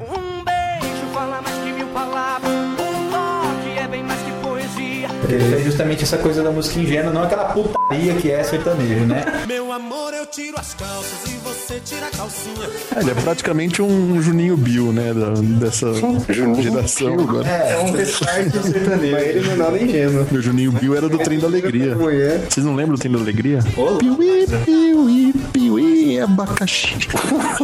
Porque 5.26 5.34
ele 5.42 5.50
fez 5.50 5.64
justamente 5.64 6.04
essa 6.04 6.16
coisa 6.18 6.40
da 6.42 6.50
música 6.52 6.78
ingênua, 6.78 7.12
não 7.12 7.24
aquela 7.24 7.46
putaria 7.46 8.14
que 8.14 8.30
é 8.30 8.44
sertanejo, 8.44 9.04
né? 9.06 9.24
Meu 9.48 9.72
amor, 9.72 10.14
eu 10.14 10.24
tiro 10.26 10.56
as 10.58 10.72
calças 10.74 11.18
e 11.26 11.34
você 11.42 11.80
tira 11.84 12.06
a 12.06 12.10
calcinha. 12.16 12.68
É, 12.94 13.00
ele 13.00 13.10
é 13.10 13.14
praticamente 13.14 13.82
um 13.82 14.22
Juninho 14.22 14.56
Bill, 14.56 14.92
né? 14.92 15.12
da- 15.12 15.34
dessa 15.58 15.92
Juninho 16.32 16.62
geração 16.62 17.14
agora. 17.14 17.48
É 17.48 17.76
um 17.78 17.90
restart 17.90 18.52
sertanejo. 18.52 19.12
Mas 19.12 19.22
ele 19.26 19.40
não 19.46 19.52
é 19.52 19.56
nada 19.56 19.78
ingênuo. 19.82 20.26
O 20.30 20.40
Juninho 20.40 20.70
Bill 20.72 20.96
era 20.96 21.08
do 21.08 21.18
Trem 21.18 21.38
da 21.40 21.46
Alegria. 21.48 21.94
Mulher. 21.96 22.46
Vocês 22.48 22.64
não 22.64 22.76
lembram 22.76 22.94
do 22.94 23.00
Trem 23.00 23.12
da 23.12 23.18
Alegria? 23.18 23.58
Piuí, 23.98 24.46
piuí, 24.64 25.32
piuí, 25.52 26.20
abacaxi. 26.20 26.94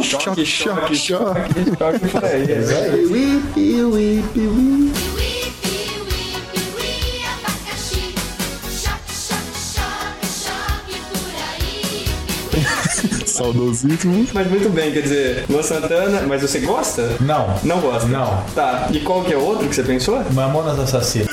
Choque, 0.03 0.45
choque, 0.45 0.95
choque. 0.95 1.65
Choque 1.77 2.07
por 2.11 2.25
aí. 2.25 2.45
Piuí, 2.91 3.41
piuí, 3.53 4.23
piuí. 4.33 4.33
Piuí, 4.33 4.33
piuí, 4.33 5.12
Saudosíssimo. 13.43 14.25
Mas 14.33 14.47
muito 14.47 14.69
bem, 14.69 14.93
quer 14.93 15.01
dizer, 15.01 15.45
Luan 15.49 15.63
Santana, 15.63 16.21
mas 16.27 16.41
você 16.41 16.59
gosta? 16.59 17.17
Não. 17.19 17.53
Não 17.63 17.81
gosta? 17.81 18.07
Não. 18.07 18.41
Tá, 18.55 18.87
e 18.91 19.01
qual 19.01 19.23
que 19.23 19.33
é 19.33 19.37
outro 19.37 19.67
que 19.67 19.75
você 19.75 19.83
pensou? 19.83 20.23
Mamonas 20.31 20.79
Assassinas. 20.79 21.27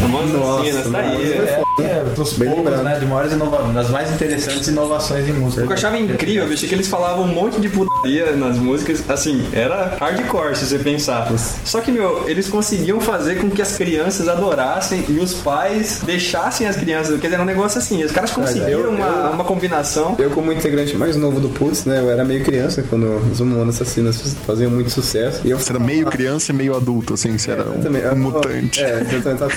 Mamonas 0.00 0.34
Assassinas, 0.34 0.92
tá 0.92 0.98
aí. 1.00 1.32
É. 1.32 1.65
É, 1.78 2.02
dos 2.14 2.32
Bem 2.34 2.48
poucos, 2.48 2.64
lembrado. 2.64 2.84
né? 2.84 2.98
De 2.98 3.06
maiores 3.06 3.32
inova... 3.32 3.72
das 3.72 3.90
mais 3.90 4.10
interessantes 4.10 4.66
inovações 4.68 5.28
em 5.28 5.32
música. 5.32 5.62
O 5.62 5.66
que 5.66 5.72
eu 5.72 5.76
achava 5.76 5.98
incrível, 5.98 6.48
bicho, 6.48 6.64
é 6.64 6.68
que 6.68 6.74
eles 6.74 6.88
falavam 6.88 7.24
um 7.24 7.28
monte 7.34 7.60
de 7.60 7.68
putaria 7.68 8.32
nas 8.34 8.56
músicas, 8.56 9.02
assim, 9.08 9.46
era 9.52 9.96
hardcore 10.00 10.56
se 10.56 10.64
você 10.66 10.78
pensar. 10.78 11.30
Só 11.64 11.80
que, 11.80 11.92
meu, 11.92 12.24
eles 12.28 12.48
conseguiam 12.48 13.00
fazer 13.00 13.36
com 13.36 13.50
que 13.50 13.60
as 13.60 13.76
crianças 13.76 14.26
adorassem 14.28 15.04
e 15.08 15.18
os 15.18 15.34
pais 15.34 16.00
deixassem 16.04 16.66
as 16.66 16.76
crianças. 16.76 17.14
Quer 17.20 17.26
dizer, 17.26 17.34
era 17.34 17.42
um 17.42 17.46
negócio 17.46 17.78
assim, 17.78 18.02
os 18.02 18.10
caras 18.12 18.30
conseguiram 18.30 18.80
eu- 18.80 18.90
uma, 18.90 19.06
eu- 19.06 19.30
uma 19.32 19.44
combinação. 19.44 20.16
Eu, 20.18 20.30
como 20.30 20.50
integrante 20.52 20.96
mais 20.96 21.14
novo 21.16 21.40
do 21.40 21.48
Putz, 21.50 21.84
né? 21.84 22.00
Eu 22.00 22.10
era 22.10 22.24
meio 22.24 22.42
criança 22.42 22.82
quando 22.88 23.04
os 23.30 23.40
Humanos 23.40 23.74
Assassinas 23.80 24.34
faziam 24.46 24.70
muito 24.70 24.88
sucesso. 24.90 25.40
E 25.44 25.50
eu 25.50 25.58
Você 25.58 25.72
era 25.72 25.78
meio 25.80 26.06
criança 26.06 26.52
e 26.52 26.54
meio 26.54 26.74
adulto, 26.74 27.14
assim, 27.14 27.36
você 27.36 27.50
era 27.50 27.68
um, 27.68 27.80
também. 27.80 28.02
um 28.08 28.16
mutante. 28.16 28.82
É, 28.82 29.00
eu 29.12 29.22
também 29.22 29.36
tava 29.38 29.52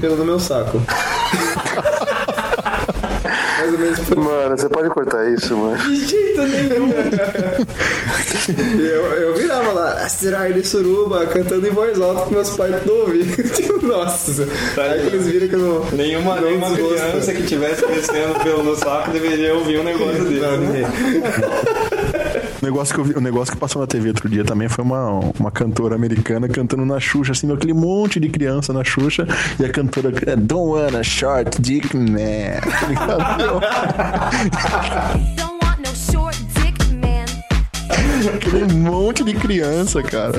pelo 0.00 0.16
no 0.16 0.24
meu 0.24 0.38
saco. 0.40 0.82
Mais 3.58 3.72
ou 3.72 3.78
menos 3.78 4.00
por 4.00 4.16
Mano, 4.16 4.56
você 4.56 4.68
pode 4.68 4.88
cortar 4.90 5.28
isso, 5.30 5.56
mano. 5.56 5.76
De 5.78 6.06
jeito 6.06 6.42
nenhum. 6.42 6.92
eu, 8.78 9.02
eu 9.12 9.34
virava 9.34 9.72
lá, 9.72 9.92
Asteroide 10.04 10.60
de 10.60 10.68
Suruba, 10.68 11.26
cantando 11.26 11.66
em 11.66 11.70
voz 11.70 12.00
alta 12.00 12.22
com 12.22 12.30
meus 12.30 12.50
pais 12.56 12.74
não 12.86 12.94
ouviam. 13.00 13.26
Tipo, 13.56 13.86
Nossa. 13.86 14.46
Aí 14.76 15.00
que 15.00 15.06
eles 15.16 15.26
viram 15.26 15.48
que 15.48 15.54
eu 15.54 15.58
não. 15.60 15.90
Nenhuma, 15.92 16.36
não 16.36 16.42
nenhuma 16.42 16.70
desgosto. 16.70 16.94
criança 16.94 17.32
que 17.32 17.42
tivesse 17.44 17.82
crescendo 17.84 18.40
pelo 18.42 18.62
no 18.62 18.76
saco 18.76 19.10
deveria 19.10 19.54
ouvir 19.54 19.78
um 19.80 19.84
negócio 19.84 20.24
desse. 20.24 20.40
Não, 20.40 20.56
né? 20.58 20.82
Negócio, 22.66 22.96
que 22.96 23.00
vi, 23.00 23.14
o 23.16 23.20
negócio 23.20 23.54
que 23.54 23.60
passou 23.60 23.80
na 23.80 23.86
TV 23.86 24.08
outro 24.08 24.28
dia 24.28 24.44
também 24.44 24.68
foi 24.68 24.84
uma, 24.84 25.20
uma 25.38 25.52
cantora 25.52 25.94
americana 25.94 26.48
cantando 26.48 26.84
na 26.84 26.98
Xuxa, 26.98 27.30
assim, 27.30 27.52
aquele 27.52 27.72
monte 27.72 28.18
de 28.18 28.28
criança 28.28 28.72
na 28.72 28.82
Xuxa, 28.82 29.24
e 29.60 29.64
a 29.64 29.68
cantora 29.70 30.10
Don't 30.36 30.72
wanna 30.72 31.04
short 31.04 31.62
dick 31.62 31.96
man. 31.96 32.58
aquele 38.34 38.72
monte 38.72 39.24
de 39.24 39.34
criança, 39.34 40.02
cara. 40.02 40.38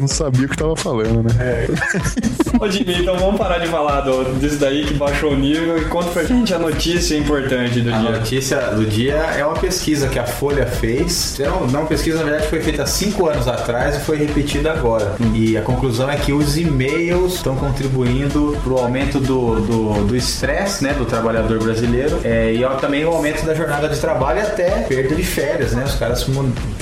Não 0.00 0.08
sabia 0.08 0.46
o 0.46 0.48
que 0.48 0.56
tava 0.56 0.76
falando, 0.76 1.22
né? 1.22 1.66
Ô 2.60 2.68
Jimmy, 2.68 3.02
então 3.02 3.16
vamos 3.18 3.38
parar 3.38 3.58
de 3.58 3.68
falar 3.68 4.00
do, 4.00 4.38
disso 4.38 4.56
daí 4.56 4.84
que 4.84 4.94
baixou 4.94 5.32
o 5.32 5.36
nível 5.36 5.78
e 5.78 5.84
conta 5.86 6.10
pra 6.10 6.24
gente 6.24 6.52
a 6.52 6.58
notícia 6.58 7.16
importante 7.16 7.80
do 7.80 7.94
A 7.94 7.98
dia. 7.98 8.10
notícia 8.10 8.60
do 8.70 8.84
dia 8.86 9.14
é 9.14 9.44
uma 9.44 9.56
pesquisa 9.56 10.08
que 10.08 10.18
a 10.18 10.26
Folha 10.26 10.66
fez. 10.66 11.36
Não, 11.38 11.66
não 11.66 11.86
pesquisa, 11.86 12.18
na 12.18 12.24
verdade, 12.24 12.48
foi 12.48 12.60
feita 12.60 12.82
há 12.82 12.86
cinco 12.86 13.28
anos 13.28 13.46
atrás 13.46 13.96
e 13.96 14.00
foi 14.00 14.16
repetida 14.16 14.72
agora. 14.72 15.14
E 15.34 15.56
a 15.56 15.62
conclusão 15.62 16.10
é 16.10 16.16
que 16.16 16.32
os 16.32 16.56
e-mails 16.56 17.34
estão 17.34 17.54
contribuindo 17.56 18.56
para 18.62 18.72
o 18.72 18.78
aumento 18.78 19.20
do 19.20 19.60
do 19.60 20.04
do 20.04 20.16
estresse 20.16 20.82
né, 20.82 20.92
do 20.94 21.04
trabalhador 21.04 21.58
brasileiro 21.62 22.20
é, 22.24 22.52
e 22.52 22.64
ó, 22.64 22.70
também 22.74 23.04
o 23.04 23.08
aumento 23.08 23.44
da 23.44 23.54
jornada 23.54 23.88
de 23.88 23.98
trabalho 23.98 24.38
e 24.40 24.42
até 24.42 24.70
perda 24.82 25.14
de 25.14 25.22
férias. 25.22 25.72
Né? 25.72 25.84
Os 25.84 25.94
caras, 25.94 26.24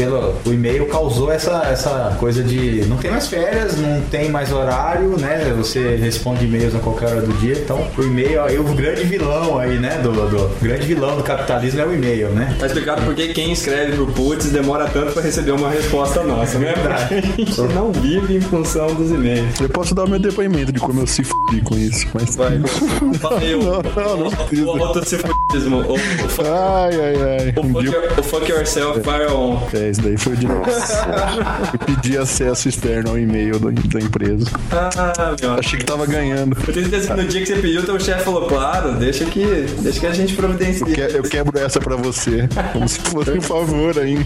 pelo, 0.06 0.34
o 0.44 0.52
e-mail 0.52 0.86
causou 0.86 1.32
essa, 1.32 1.66
essa 1.70 2.16
coisa 2.18 2.42
de 2.42 2.84
não 2.86 2.96
tem 2.96 3.10
mais 3.10 3.26
férias, 3.26 3.76
não 3.76 4.00
tem 4.02 4.30
mais 4.30 4.52
horário, 4.52 5.18
né? 5.18 5.52
Você 5.56 5.96
responde 5.96 6.44
e-mails 6.44 6.74
a 6.74 6.78
qualquer 6.78 7.08
hora 7.08 7.22
do 7.22 7.32
dia. 7.34 7.54
Então, 7.54 7.86
o 7.96 8.02
e-mail 8.02 8.40
é 8.40 8.58
o 8.58 8.64
grande 8.64 9.04
vilão 9.04 9.58
aí, 9.58 9.78
né? 9.78 9.98
Do, 10.02 10.12
do 10.12 10.60
grande 10.60 10.86
vilão 10.86 11.16
do 11.16 11.22
capitalismo 11.22 11.80
é 11.80 11.86
o 11.86 11.92
e-mail, 11.92 12.28
né? 12.30 12.54
Tá 12.58 12.66
explicado 12.66 13.02
por 13.02 13.14
que 13.14 13.28
quem 13.28 13.52
escreve 13.52 13.92
pro 13.92 14.06
Putz 14.06 14.50
demora 14.50 14.86
tanto 14.86 15.12
pra 15.12 15.22
receber 15.22 15.52
uma 15.52 15.70
resposta 15.70 16.22
nossa, 16.22 16.58
né? 16.58 16.72
Porque 16.72 17.14
a 17.42 17.44
gente 17.44 17.74
não 17.74 17.92
vive 17.92 18.36
em 18.36 18.40
função 18.40 18.94
dos 18.94 19.10
e-mails. 19.10 19.60
Eu 19.60 19.68
posso 19.68 19.94
dar 19.94 20.04
o 20.04 20.08
meu 20.08 20.18
depoimento 20.18 20.72
de 20.72 20.78
como 20.78 21.00
eu 21.00 21.06
se 21.06 21.24
fudi 21.46 21.60
com 21.62 21.76
isso, 21.76 22.06
mas. 22.14 22.36
Vai, 22.36 22.56
o, 22.56 22.62
Não, 23.16 23.82
não, 23.82 24.16
não 24.16 24.26
o, 24.28 24.30
precisa. 24.46 24.66
o 24.70 24.84
autocifudismo, 24.84 25.76
o, 25.82 25.94
o, 25.94 25.98
fuck- 26.28 26.48
Ai, 26.48 26.94
ai, 26.94 27.16
ai. 27.38 27.54
o, 27.56 27.60
Um 27.66 27.72
fuck 27.72 27.86
your- 27.86 28.18
o 28.18 28.22
fuck 28.22 28.50
yourself 28.50 29.00
fire 29.00 29.30
on. 29.32 29.60
É, 29.72 29.90
isso 29.90 30.02
daí 30.02 30.16
foi 30.16 30.36
de 30.36 30.46
Eu 30.46 31.78
pedi 31.86 32.18
acesso 32.18 32.68
externo 32.68 33.10
ao 33.10 33.18
e-mail 33.18 33.58
da, 33.58 33.70
da 33.70 34.00
empresa. 34.00 34.46
Ah, 34.72 35.34
meu. 35.40 35.54
Achei 35.54 35.78
que 35.78 35.84
tava 35.84 36.06
ganhando. 36.06 36.56
Eu 36.66 36.72
tenho 36.72 36.88
certeza 36.88 37.14
que 37.14 37.20
no 37.22 37.28
dia 37.28 37.40
que 37.40 37.46
você 37.46 37.56
pediu, 37.56 37.84
teu 37.84 37.98
chefe 38.00 38.24
falou, 38.24 38.46
claro, 38.46 38.92
deixa 38.92 39.24
que, 39.24 39.44
deixa 39.80 40.00
que 40.00 40.06
a 40.06 40.12
gente 40.12 40.34
providencia. 40.34 40.86
Que- 40.86 41.16
Eu 41.16 41.22
quebro 41.22 41.58
essa 41.58 41.80
pra 41.80 41.96
você. 41.96 42.48
Como 42.72 42.88
se 42.88 42.98
fosse 43.00 43.30
um 43.30 43.40
favor 43.40 43.98
ainda. 43.98 44.24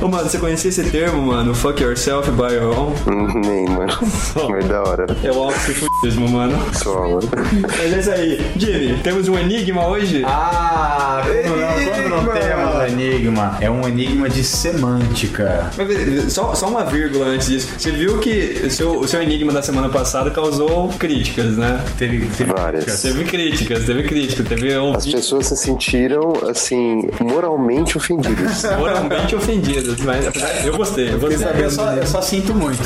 Ô, 0.00 0.08
mano, 0.08 0.28
você 0.28 0.38
conhecia 0.38 0.68
esse 0.70 0.84
termo, 0.90 1.22
mano? 1.22 1.54
Fuck 1.54 1.82
yourself 1.82 2.30
by 2.32 2.54
your 2.54 2.76
own? 2.78 2.94
Nem, 3.40 3.64
mano. 3.66 3.92
Mas 4.50 4.66
da 4.66 4.82
hora. 4.82 5.06
É 5.22 5.30
o 5.30 5.36
autocifudismo, 6.14 6.28
mano. 6.28 6.56
Só, 6.74 7.00
mano. 7.00 7.20
Mas 7.62 7.92
é 7.92 7.98
isso 7.98 8.10
aí. 8.10 8.52
Jimmy, 8.56 8.98
temos 9.02 9.28
um 9.28 9.38
enigma 9.38 9.86
hoje? 9.86 10.22
Ah, 10.24 11.22
enigma, 13.14 13.56
é 13.60 13.70
um 13.70 13.86
enigma 13.86 14.28
de 14.28 14.42
semântica. 14.44 15.70
Mas, 15.76 15.86
beleza, 15.86 16.30
Só, 16.30 16.54
só 16.54 16.68
uma 16.68 16.84
vírgula 16.84 17.26
antes 17.26 17.48
disso. 17.48 17.68
Você 17.78 17.90
viu 17.90 18.18
que 18.18 18.62
o 18.66 18.70
seu, 18.70 18.98
o 19.00 19.08
seu 19.08 19.22
enigma 19.22 19.52
da 19.52 19.62
semana 19.62 19.88
passada 19.88 20.30
causou 20.30 20.88
críticas, 20.98 21.56
né? 21.56 21.82
Teve, 21.98 22.26
teve 22.36 22.52
Várias. 22.52 23.02
Teve 23.02 23.24
críticas, 23.24 23.84
teve 23.84 24.02
críticas, 24.04 24.46
teve 24.46 24.74
As 24.74 25.06
pessoas 25.06 25.46
se 25.46 25.56
sentiram, 25.56 26.32
assim, 26.48 27.08
moralmente 27.20 27.96
ofendidas. 27.96 28.64
moralmente 28.78 29.34
ofendidas, 29.34 29.98
mas 30.00 30.24
eu 30.64 30.76
gostei, 30.76 31.12
eu 31.12 31.18
gostei. 31.18 31.46
Eu 31.64 31.70
só, 31.70 31.92
eu 31.92 32.06
só 32.06 32.20
sinto 32.22 32.54
muito. 32.54 32.84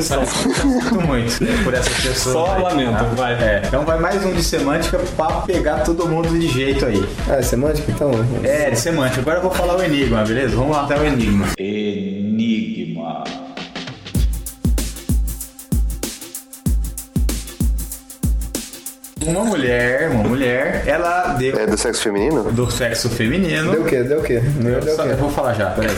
só- 0.00 0.24
só 0.24 0.42
sinto 0.52 1.00
muito 1.00 1.44
né, 1.44 1.60
por 1.64 1.74
essas 1.74 1.92
pessoas. 1.94 2.34
Só 2.34 2.54
aí, 2.54 2.62
lamento, 2.62 2.92
tá? 2.92 3.02
vai. 3.16 3.32
É, 3.34 3.62
então 3.66 3.84
vai 3.84 3.98
mais 3.98 4.24
um 4.24 4.32
de 4.32 4.42
semântica 4.42 4.98
pra 5.16 5.26
pegar 5.42 5.80
todo 5.80 6.06
mundo 6.08 6.28
de 6.38 6.48
jeito 6.48 6.86
aí. 6.86 7.04
Ah, 7.28 7.36
é 7.36 7.42
semântica 7.42 7.90
então? 7.90 8.10
É, 8.42 8.70
de 8.70 8.78
semântica. 8.78 9.20
Agora 9.20 9.38
eu 9.38 9.42
vou 9.42 9.50
falar 9.50 9.69
o 9.76 9.82
enigma, 9.82 10.22
beleza? 10.24 10.56
Vamos 10.56 10.76
lá 10.76 10.84
até 10.84 10.98
o 10.98 11.04
enigma. 11.04 11.46
Enigma. 11.58 13.24
Uma 19.22 19.44
mulher, 19.44 20.08
uma 20.10 20.24
mulher, 20.24 20.82
ela 20.86 21.34
deu 21.38 21.54
É 21.58 21.66
do 21.66 21.76
sexo 21.76 22.02
feminino? 22.04 22.44
do 22.52 22.70
sexo 22.70 23.08
feminino. 23.10 23.70
Deu 23.72 23.82
o 23.82 23.84
quê? 23.84 24.02
Deu 24.02 24.18
o 24.20 24.22
quê? 24.22 24.40
Mulher 24.58 24.80
deu 24.82 24.96
Só- 24.96 25.02
o 25.02 25.06
eu 25.06 25.10
quê? 25.14 25.20
vou 25.20 25.30
falar 25.30 25.52
já, 25.54 25.70
peraí. 25.70 25.94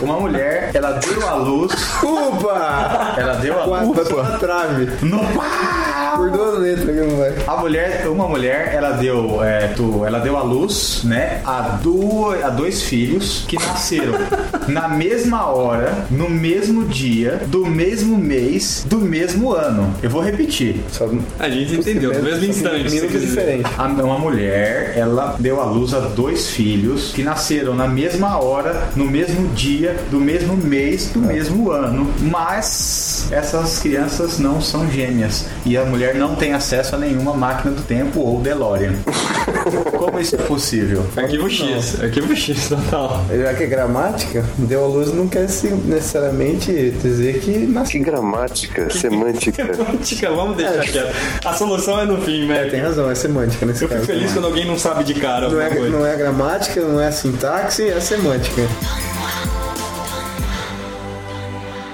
Uma 0.00 0.20
mulher, 0.20 0.70
ela 0.72 0.92
deu 0.92 1.28
à 1.28 1.34
luz. 1.34 1.72
Upa! 2.02 3.14
Ela 3.18 3.34
deu 3.34 3.60
à 3.60 3.64
luz. 3.82 4.08
Na 4.08 4.38
trave. 4.38 4.88
No 5.02 5.18
pau! 5.18 6.09
Por 6.20 6.30
duas 6.30 6.58
letras 6.58 6.84
que 6.86 7.00
não 7.00 7.16
vai. 7.16 7.32
A 7.46 7.56
mulher, 7.56 8.06
uma 8.08 8.28
mulher, 8.28 8.72
ela 8.74 8.90
deu, 8.92 9.42
é, 9.42 9.68
tu, 9.68 10.04
ela 10.04 10.18
deu 10.18 10.36
à 10.36 10.42
luz, 10.42 11.00
né, 11.04 11.40
a, 11.46 11.78
duas, 11.82 12.44
a 12.44 12.50
dois 12.50 12.82
filhos 12.82 13.44
que 13.48 13.56
nasceram 13.56 14.12
na 14.68 14.86
mesma 14.88 15.46
hora, 15.46 16.04
no 16.10 16.28
mesmo 16.28 16.84
dia, 16.84 17.40
do 17.46 17.64
mesmo 17.66 18.18
mês, 18.18 18.84
do 18.86 18.98
mesmo 18.98 19.52
ano. 19.52 19.94
Eu 20.02 20.10
vou 20.10 20.20
repetir. 20.22 20.80
Só 20.92 21.08
A 21.38 21.48
gente 21.48 21.74
entendeu, 21.74 22.12
no 22.12 22.22
mesmo 22.22 22.44
instante. 22.44 22.90
Minutos 22.90 23.12
dizer. 23.20 23.26
diferentes. 23.26 23.72
A- 23.78 23.86
Uma 24.10 24.18
mulher, 24.18 24.92
ela 24.96 25.36
deu 25.38 25.60
à 25.60 25.64
luz 25.64 25.94
a 25.94 26.00
dois 26.00 26.48
filhos 26.48 27.12
que 27.14 27.22
nasceram 27.22 27.74
na 27.74 27.86
mesma 27.88 28.38
hora, 28.38 28.88
no 28.96 29.04
mesmo 29.06 29.48
dia, 29.48 29.96
do 30.10 30.18
mesmo 30.20 30.56
mês, 30.56 31.10
do 31.12 31.20
mesmo 31.20 31.70
ano. 31.70 32.10
Mas 32.20 33.26
essas 33.30 33.78
crianças 33.78 34.38
não 34.38 34.60
são 34.60 34.90
gêmeas. 34.90 35.46
E 35.64 35.76
a 35.76 35.84
mulher 35.84 36.09
não 36.14 36.34
tem 36.34 36.52
acesso 36.52 36.94
a 36.94 36.98
nenhuma 36.98 37.34
máquina 37.34 37.72
do 37.74 37.82
tempo 37.82 38.20
ou 38.20 38.40
DeLorean. 38.40 38.92
Como 39.96 40.18
isso 40.18 40.34
é 40.36 40.38
possível? 40.38 41.04
Arquivo 41.16 41.48
X, 41.50 42.00
arquivo 42.00 42.34
X 42.34 42.68
total. 42.68 43.24
Já 43.30 43.54
que 43.54 43.64
é 43.64 43.66
gramática, 43.66 44.44
deu 44.58 44.84
à 44.84 44.86
luz 44.86 45.12
não 45.12 45.28
quer 45.28 45.48
se- 45.48 45.68
necessariamente 45.68 46.90
dizer 47.02 47.40
que 47.40 47.58
nasceu. 47.66 47.90
Que 47.90 47.98
gramática, 47.98 48.88
semântica. 48.90 49.64
Semântica, 49.74 50.30
vamos 50.30 50.56
deixar 50.56 50.80
quieto. 50.84 51.14
A 51.44 51.52
solução 51.52 52.00
é 52.00 52.04
no 52.04 52.20
fim, 52.22 52.44
É, 52.50 52.62
Mac. 52.62 52.70
tem 52.70 52.80
razão, 52.80 53.10
é 53.10 53.14
semântica 53.14 53.66
nesse 53.66 53.82
Eu 53.82 53.88
fico 53.88 54.00
caso. 54.00 54.12
feliz 54.12 54.32
quando 54.32 54.44
alguém 54.44 54.64
não 54.66 54.78
sabe 54.78 55.02
de 55.04 55.14
cara 55.14 55.48
Não 55.48 55.60
é, 55.60 55.70
não 55.88 56.06
é 56.06 56.14
gramática, 56.16 56.80
não 56.80 57.00
é 57.00 57.10
sintaxe, 57.10 57.88
é 57.88 57.98
semântica. 58.00 58.62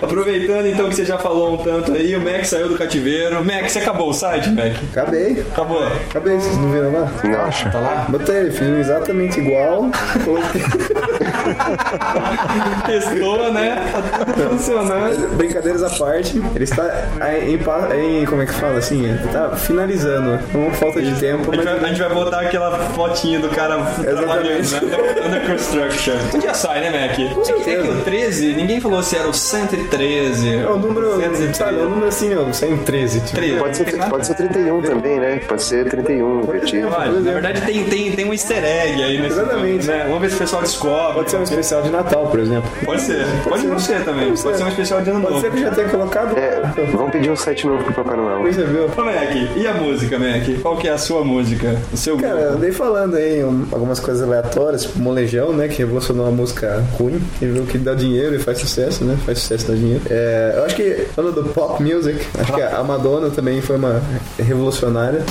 Aproveitando 0.02 0.66
então 0.66 0.88
que 0.88 0.94
você 0.96 1.04
já 1.04 1.18
falou 1.18 1.54
um 1.54 1.56
tanto 1.56 1.92
aí, 1.92 2.14
o 2.14 2.20
Mac 2.20 2.44
saiu 2.44 2.68
do 2.68 2.76
cativeiro. 2.76 3.42
Mac, 3.44 3.68
você 3.68 3.78
acabou 3.78 4.10
o 4.10 4.12
site, 4.12 4.50
Mac? 4.50 4.72
Acabei. 4.92 5.40
Acabou. 5.52 5.82
Acabei, 5.86 6.36
vocês 6.38 6.56
não 6.58 6.70
viram 6.70 6.92
lá? 6.92 7.10
Não. 7.24 7.70
Tá 7.72 7.80
lá? 7.80 8.06
Botei, 8.08 8.50
fiz 8.50 8.68
um 8.68 8.78
exatamente 8.78 9.40
igual. 9.40 9.86
Coloquei- 10.24 10.62
Testou, 12.86 13.52
né? 13.52 13.76
Tá 13.92 14.24
tudo 14.24 14.48
funcionando. 14.50 15.36
Brincadeiras 15.36 15.82
à 15.82 15.90
parte, 15.90 16.42
ele 16.54 16.64
está 16.64 17.06
em, 17.46 17.58
pa- 17.58 17.88
em- 17.96 18.24
como 18.26 18.42
é 18.42 18.46
que 18.46 18.52
fala 18.54 18.78
assim? 18.78 19.04
Ele 19.04 19.18
tá 19.32 19.56
finalizando. 19.56 20.38
Com 20.52 20.70
falta 20.72 21.00
de 21.02 21.12
tempo, 21.18 21.50
A 21.50 21.54
gente, 21.56 21.64
mas 21.64 21.80
vai, 21.80 21.84
a 21.84 21.88
gente 21.92 22.00
vai 22.00 22.08
botar 22.14 22.40
aquela 22.40 22.78
fotinha 22.90 23.38
do 23.40 23.48
cara 23.48 23.76
trabalhando, 24.02 24.70
né? 24.70 24.80
Under- 24.82 25.26
Under 25.26 25.46
construction. 25.50 26.14
Um 26.34 26.38
dia 26.38 26.54
sai, 26.54 26.80
né, 26.80 26.90
Mac? 26.90 27.18
É 27.18 27.52
que, 27.62 27.70
é 27.70 27.76
que 27.82 27.88
o 27.88 28.00
13, 28.02 28.54
ninguém 28.54 28.80
falou 28.80 29.02
se 29.02 29.16
era 29.16 29.28
o 29.28 29.34
113. 29.34 30.54
é 30.56 30.66
o 30.68 30.76
número, 30.76 31.16
113. 31.20 31.54
sabe, 31.54 31.78
é 31.78 31.82
um 31.82 31.88
número 31.90 32.08
assim, 32.08 32.34
ó, 32.34 32.52
113, 32.52 33.20
tipo. 33.20 33.36
13. 33.36 33.58
Pode 33.58 33.76
ser, 33.76 34.04
pode 34.08 34.26
ser 34.26 34.34
31 34.34 34.82
também, 34.82 35.18
né? 35.20 35.40
Pode 35.46 35.62
ser 35.62 35.84
31, 35.88 36.40
invertido. 36.42 36.88
Olha, 36.88 37.12
na 37.12 37.32
verdade 37.32 37.60
tem, 37.62 37.84
tem, 37.84 38.12
tem 38.12 38.24
um 38.24 38.32
easter 38.32 38.62
egg 38.64 39.02
aí 39.02 39.18
nesse 39.18 39.38
Exatamente. 39.38 39.86
né? 39.86 40.04
Vamos 40.06 40.20
ver 40.22 40.30
se 40.30 40.36
o 40.36 40.38
pessoal 40.38 40.62
descobre. 40.62 41.14
Pode 41.14 41.30
ser 41.30 41.35
um 41.38 41.42
especial 41.42 41.82
de 41.82 41.90
Natal, 41.90 42.26
por 42.28 42.40
exemplo. 42.40 42.70
Pode 42.84 43.00
ser. 43.02 43.24
Pode 43.44 43.66
não 43.66 43.78
ser 43.78 44.04
também. 44.04 44.28
Pode 44.34 44.56
ser 44.56 44.64
um 44.64 44.68
especial 44.68 45.00
de 45.02 45.10
ano 45.10 45.20
Pode 45.20 45.34
novo. 45.34 45.44
ser 45.46 45.52
que 45.52 45.60
já 45.60 45.70
tenha 45.70 45.88
colocado. 45.88 46.36
É, 46.36 46.60
vamos 46.92 47.10
pedir 47.12 47.30
um 47.30 47.36
site 47.36 47.66
novo 47.66 47.82
pro 47.84 47.94
Papai 47.94 48.16
Noel. 48.16 48.42
Percebeu? 48.42 48.90
Ô, 48.96 49.02
Mac, 49.04 49.56
e 49.56 49.66
a 49.66 49.74
música, 49.74 50.18
Mac? 50.18 50.60
Qual 50.62 50.76
que 50.76 50.88
é 50.88 50.92
a 50.92 50.98
sua 50.98 51.24
música? 51.24 51.76
O 51.92 51.96
seu 51.96 52.16
Cara, 52.16 52.32
eu 52.34 52.40
grupo? 52.42 52.56
andei 52.56 52.72
falando 52.72 53.16
aí 53.16 53.44
um- 53.44 53.66
algumas 53.72 54.00
coisas 54.00 54.22
aleatórias, 54.22 54.82
tipo 54.82 54.98
Molejão, 54.98 55.52
né? 55.52 55.68
Que 55.68 55.78
revolucionou 55.78 56.26
a 56.26 56.30
música 56.30 56.82
ruim, 56.98 57.20
que 57.38 57.46
viu 57.46 57.64
que 57.64 57.78
dá 57.78 57.94
dinheiro 57.94 58.34
e 58.34 58.38
faz 58.38 58.58
sucesso, 58.58 59.04
né? 59.04 59.16
Faz 59.24 59.38
sucesso, 59.40 59.68
dá 59.68 59.74
dinheiro. 59.74 60.02
É, 60.10 60.54
eu 60.56 60.64
acho 60.64 60.76
que, 60.76 61.06
falando 61.14 61.42
do 61.42 61.48
pop 61.50 61.82
music, 61.82 62.18
acho 62.38 62.52
que 62.52 62.62
a 62.62 62.82
Madonna 62.82 63.30
também 63.30 63.60
foi 63.60 63.76
uma 63.76 64.00
revolucionária. 64.38 65.22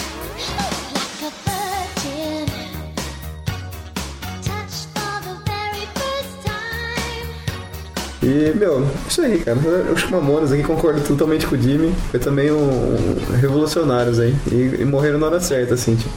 E, 8.36 8.54
meu, 8.58 8.86
isso 9.08 9.22
aí, 9.22 9.40
cara. 9.40 9.58
Eu 9.66 9.94
acho 9.94 10.06
que 10.08 10.12
Mamonas 10.12 10.52
aqui 10.52 10.64
concordo 10.64 11.00
totalmente 11.02 11.46
com 11.48 11.56
o 11.56 11.62
Jimmy. 11.62 11.94
Foi 12.12 12.20
também 12.20 12.52
um, 12.52 12.58
um 12.58 13.36
revolucionários 13.40 14.20
aí. 14.20 14.36
E, 14.52 14.82
e 14.82 14.86
morreram 14.86 15.18
na 15.20 15.28
hora 15.28 15.40
certa, 15.40 15.74
assim, 15.76 15.96
tipo. 15.96 16.16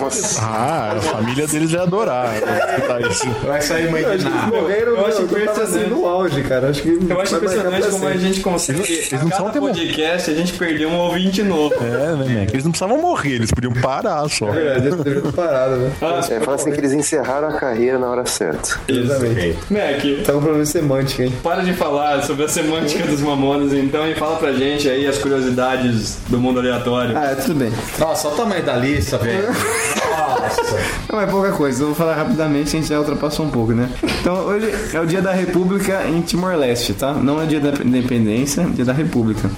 Nossa. 0.00 0.40
Ah, 0.42 0.92
a 0.96 1.00
família 1.00 1.46
deles 1.46 1.70
ia 1.70 1.82
adorar 1.82 2.34
escutar 2.36 3.00
isso. 3.10 3.28
Vai 3.44 3.60
sair 3.60 3.90
mãe 3.90 4.02
de 4.04 4.10
Eles 4.10 4.24
nada. 4.24 4.46
morreram, 4.46 4.92
eu 4.92 4.96
meu, 4.96 5.06
acho 5.06 5.22
eu 5.22 5.46
tava 5.46 5.62
assim 5.62 5.86
no 5.86 6.06
auge, 6.06 6.42
cara. 6.42 6.68
Acho 6.70 6.82
que 6.82 6.88
Eu 7.08 7.20
acho 7.20 7.34
impressionante 7.36 7.88
como 7.90 8.06
a 8.06 8.16
gente 8.16 8.40
consegue. 8.40 8.82
eles 8.82 9.12
a 9.12 9.16
não 9.18 9.28
cada 9.30 9.36
são 9.42 9.50
temo- 9.50 9.66
podcast 9.68 10.30
a 10.30 10.34
gente 10.34 10.52
perdeu 10.54 10.88
um 10.88 10.96
ouvinte 10.96 11.42
novo. 11.42 11.74
É, 11.80 12.14
né, 12.16 12.40
Mac? 12.40 12.50
Eles 12.52 12.64
não 12.64 12.70
precisavam 12.72 13.00
morrer, 13.00 13.32
eles 13.34 13.50
podiam 13.50 13.72
parar 13.74 14.28
só. 14.28 14.48
É 14.50 14.52
verdade, 14.52 14.86
eu 14.88 14.96
deveria 14.96 15.20
ter 15.22 15.32
parado, 15.32 15.76
né? 15.76 15.92
É, 16.30 16.40
fala 16.40 16.54
assim 16.56 16.70
que 16.72 16.78
eles 16.80 16.92
encerraram 16.92 17.48
a 17.48 17.52
carreira 17.54 17.98
na 17.98 18.08
hora 18.08 18.26
certa. 18.26 18.78
Exatamente. 18.88 19.58
Mac, 19.70 20.24
Tá 20.26 20.32
problema 20.54 20.64
semântico, 20.64 21.22
hein? 21.22 21.32
para 21.42 21.62
de 21.62 21.72
falar 21.74 22.22
sobre 22.22 22.44
a 22.44 22.48
semântica 22.48 23.06
dos 23.06 23.20
mamonas 23.20 23.72
então 23.72 24.08
e 24.08 24.14
fala 24.14 24.36
pra 24.36 24.52
gente 24.52 24.88
aí 24.88 25.06
as 25.06 25.18
curiosidades 25.18 26.18
do 26.28 26.38
mundo 26.38 26.60
aleatório. 26.60 27.16
Ah, 27.16 27.26
é, 27.26 27.34
tudo 27.34 27.54
bem. 27.56 27.72
Nossa, 27.98 28.28
olha 28.28 28.34
o 28.34 28.38
tamanho 28.38 28.64
da 28.64 28.76
lista, 28.76 29.18
velho. 29.18 29.48
Nossa. 29.48 30.78
Não 31.10 31.20
é 31.20 31.26
pouca 31.26 31.52
coisa, 31.52 31.82
eu 31.82 31.86
vou 31.88 31.94
falar 31.94 32.14
rapidamente, 32.14 32.76
a 32.76 32.80
gente 32.80 32.88
já 32.88 32.98
ultrapassou 32.98 33.46
um 33.46 33.50
pouco, 33.50 33.72
né? 33.72 33.90
Então, 34.20 34.34
hoje 34.46 34.72
é 34.92 35.00
o 35.00 35.06
dia 35.06 35.20
da 35.20 35.32
República 35.32 36.04
em 36.06 36.20
Timor-Leste, 36.20 36.94
tá? 36.94 37.12
Não 37.12 37.42
é 37.42 37.46
dia 37.46 37.60
da 37.60 37.70
independência, 37.82 38.62
é 38.62 38.64
dia 38.66 38.84
da 38.84 38.92
República. 38.92 39.50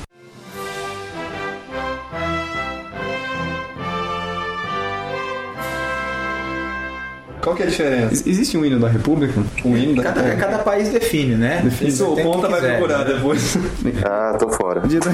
Qual 7.47 7.55
que 7.55 7.63
é 7.63 7.67
a 7.67 7.69
diferença? 7.69 8.13
Ex- 8.13 8.27
Existe 8.27 8.59
um 8.59 8.65
hino 8.65 8.81
da 8.81 8.89
República? 8.89 9.41
O 9.65 9.77
hino 9.77 9.95
da... 9.95 10.03
Cada, 10.03 10.35
cada 10.35 10.59
país 10.59 10.89
define, 10.89 11.37
né? 11.37 11.63
Isso 11.81 12.05
o 12.13 12.17
Ponta 12.21 12.49
vai 12.49 12.61
procurar 12.61 13.05
depois. 13.05 13.57
Ah, 14.05 14.37
tô 14.37 14.49
fora. 14.49 14.81
Dia 14.81 14.99
da 14.99 15.11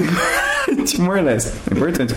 Timor-Leste, 0.85 1.51
é 1.71 1.73
importante. 1.75 2.15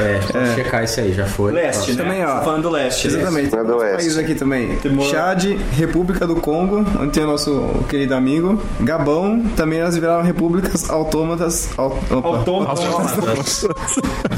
É, 0.00 0.18
pode 0.32 0.54
checar 0.54 0.84
isso 0.84 1.00
aí, 1.00 1.12
já 1.12 1.26
foi. 1.26 1.52
Leste, 1.52 1.92
né? 1.92 2.02
Também, 2.02 2.24
ó. 2.24 2.42
Falando 2.42 2.62
do 2.62 2.70
leste. 2.70 3.06
Exatamente. 3.08 3.54
É 3.54 3.64
do 3.64 3.76
países 3.76 4.16
aqui 4.18 4.34
também. 4.34 4.76
Timor- 4.76 5.06
Chad, 5.06 5.44
República 5.76 6.26
do 6.26 6.36
Congo, 6.36 6.84
onde 7.00 7.12
tem 7.12 7.24
o 7.24 7.26
nosso 7.26 7.68
querido 7.88 8.14
amigo. 8.14 8.60
Gabão, 8.80 9.42
também 9.56 9.80
elas 9.80 9.94
viraram 9.96 10.22
repúblicas 10.22 10.88
autômatas. 10.90 11.68
Au, 11.76 11.98
opa. 12.10 12.28
Autômatas. 12.28 13.66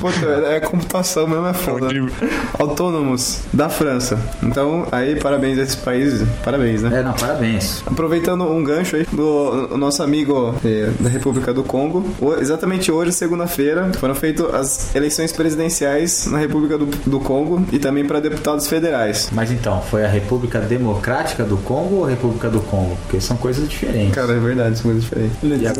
Puta, 0.00 0.26
é 0.48 0.60
computação 0.60 1.26
mesmo, 1.26 1.46
é 1.46 1.54
foda. 1.54 1.86
Onde- 1.86 2.12
Autônomos 2.58 3.40
da 3.52 3.68
França. 3.68 4.18
Então, 4.42 4.86
aí, 4.92 5.16
parabéns 5.16 5.58
a 5.58 5.62
esses 5.62 5.74
países. 5.76 6.26
Parabéns, 6.44 6.82
né? 6.82 7.00
É, 7.00 7.02
não, 7.02 7.12
parabéns. 7.12 7.82
Aproveitando 7.86 8.44
um 8.44 8.62
gancho 8.62 8.96
aí 8.96 9.06
do 9.12 9.76
nosso 9.76 10.02
amigo 10.02 10.54
eh, 10.64 10.90
da 11.00 11.08
República 11.08 11.52
do 11.52 11.62
Congo, 11.62 12.04
exatamente 12.40 12.90
hoje, 12.90 13.12
segunda-feira, 13.46 13.90
foram 13.98 14.14
feitas 14.14 14.54
as 14.54 14.94
eleições 14.94 15.32
presidenciais 15.32 16.26
na 16.26 16.38
República 16.38 16.76
do, 16.76 16.86
do 16.86 17.20
Congo 17.20 17.64
e 17.72 17.78
também 17.78 18.04
para 18.04 18.20
deputados 18.20 18.66
federais. 18.66 19.28
Mas 19.32 19.50
então, 19.50 19.80
foi 19.82 20.04
a 20.04 20.08
República 20.08 20.60
Democrática 20.60 21.44
do 21.44 21.56
Congo 21.58 21.96
ou 21.96 22.04
a 22.06 22.10
República 22.10 22.48
do 22.48 22.60
Congo? 22.60 22.96
Porque 23.02 23.20
são 23.20 23.36
coisas 23.36 23.68
diferentes. 23.68 24.14
Cara, 24.14 24.32
é 24.32 24.38
verdade, 24.38 24.76
são 24.76 24.84
coisas 24.90 25.02
diferentes. 25.02 25.36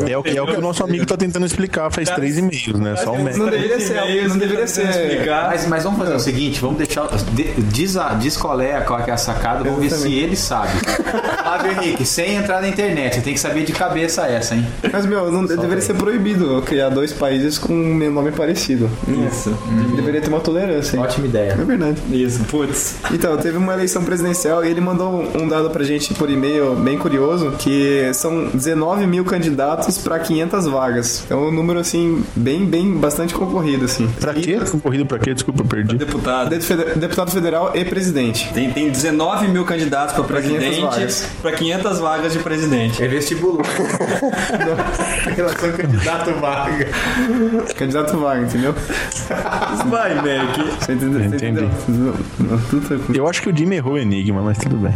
É 0.09 0.17
o, 0.17 0.23
que- 0.23 0.37
é 0.37 0.41
o 0.41 0.45
que 0.47 0.57
o 0.57 0.61
nosso 0.61 0.83
amigo 0.83 1.05
tá 1.05 1.15
tentando 1.17 1.45
explicar 1.45 1.91
faz 1.91 2.09
três 2.09 2.37
e-mails, 2.37 2.79
né? 2.79 2.95
Só 2.95 3.13
o 3.13 3.23
Mac. 3.23 3.35
Não 3.35 3.49
deveria 3.49 3.79
ser, 3.79 4.27
não 4.27 4.37
deveria 4.37 4.67
ser. 4.67 4.89
explicar. 4.89 5.47
Mas, 5.49 5.67
mas 5.67 5.83
vamos 5.83 5.99
fazer 5.99 6.13
o 6.15 6.19
seguinte, 6.19 6.59
vamos 6.61 6.77
deixar. 6.77 7.07
de- 7.33 7.51
Diz, 7.71 7.95
a, 7.97 8.09
diz 8.13 8.37
qual 8.37 8.59
é, 8.61 8.79
qual 8.81 8.99
é 8.99 9.11
é 9.11 9.13
a 9.13 9.17
sacada, 9.17 9.63
vamos 9.63 9.79
ver 9.81 9.89
se 9.91 10.13
ele 10.13 10.35
sabe. 10.35 10.71
Flávio 11.43 11.71
Henrique, 11.71 12.05
sem 12.05 12.35
entrar 12.35 12.61
na 12.61 12.67
internet, 12.69 13.15
você 13.15 13.21
tem 13.21 13.33
que 13.33 13.39
saber 13.39 13.63
de 13.65 13.73
cabeça 13.73 14.25
essa, 14.27 14.55
hein? 14.55 14.65
Mas, 14.91 15.05
meu, 15.05 15.29
não 15.31 15.45
deveria 15.45 15.81
ser 15.81 15.95
proibido 15.95 16.61
criar 16.65 16.89
dois 16.89 17.11
países 17.11 17.50
com 17.57 17.73
um 17.73 18.11
nome 18.11 18.31
parecido. 18.31 18.89
Isso. 19.29 19.55
Deveria 19.95 20.21
ter 20.21 20.29
uma 20.29 20.39
tolerância. 20.39 20.95
hein? 20.97 21.03
Ótima 21.03 21.27
ideia. 21.27 21.51
É 21.59 21.63
verdade. 21.63 22.01
Isso, 22.11 22.43
putz. 22.45 22.95
Então, 23.11 23.35
teve 23.37 23.57
uma 23.57 23.73
eleição 23.73 24.03
presidencial 24.03 24.63
e 24.63 24.69
ele 24.69 24.81
mandou 24.81 25.23
um 25.39 25.47
dado 25.47 25.69
pra 25.69 25.83
gente 25.83 26.13
por 26.13 26.29
e-mail 26.29 26.75
bem 26.75 26.97
curioso, 26.97 27.51
que 27.59 28.11
são 28.13 28.45
19 28.53 29.05
mil 29.07 29.23
candidatos 29.25 29.97
pra 29.97 30.19
500 30.19 30.65
vagas. 30.67 31.23
Então, 31.25 31.47
um 31.47 31.51
número, 31.51 31.79
assim, 31.79 32.23
bem, 32.35 32.65
bem, 32.65 32.93
bastante 32.93 33.33
concorrido, 33.33 33.85
assim. 33.85 34.07
Pra 34.19 34.33
quê? 34.33 34.59
Concorrido 34.71 35.05
pra 35.05 35.19
quê? 35.19 35.33
Desculpa, 35.33 35.61
eu 35.61 35.65
perdi. 35.65 35.95
Deputado. 35.97 36.49
De- 36.49 36.61
fede- 36.61 36.99
Deputado 36.99 37.31
federal 37.31 37.71
e 37.75 37.83
presidente. 37.85 38.51
Tem, 38.53 38.69
tem 38.71 38.89
19 38.89 39.47
mil 39.47 39.65
candidatos 39.65 40.13
para 40.15 40.23
Pra 40.23 40.41
500 40.41 40.59
presidente 40.65 40.89
vagas. 40.89 41.27
para 41.41 41.51
500 41.53 41.99
vagas 41.99 42.33
de 42.33 42.39
presidente. 42.39 43.03
É 43.03 43.07
vestibular. 43.07 43.63
Relação 45.35 45.71
candidato-vaga. 45.71 46.87
Candidato 47.77 48.17
vaga, 48.17 48.41
entendeu? 48.41 48.73
Vai, 49.87 50.15
Mac. 50.15 50.57
Você 50.79 50.93
entendeu? 50.93 51.19
Você 51.19 51.25
Entendi. 51.27 51.45
entendeu? 51.63 51.69
Não, 52.39 52.57
Tudo 52.69 52.87
tranquilo. 52.87 53.17
Eu 53.17 53.27
acho 53.27 53.41
que 53.41 53.49
o 53.49 53.55
Jimmy 53.57 53.75
errou 53.77 53.93
o 53.93 53.97
enigma, 53.99 54.41
mas 54.41 54.57
tudo 54.57 54.77
bem. 54.77 54.93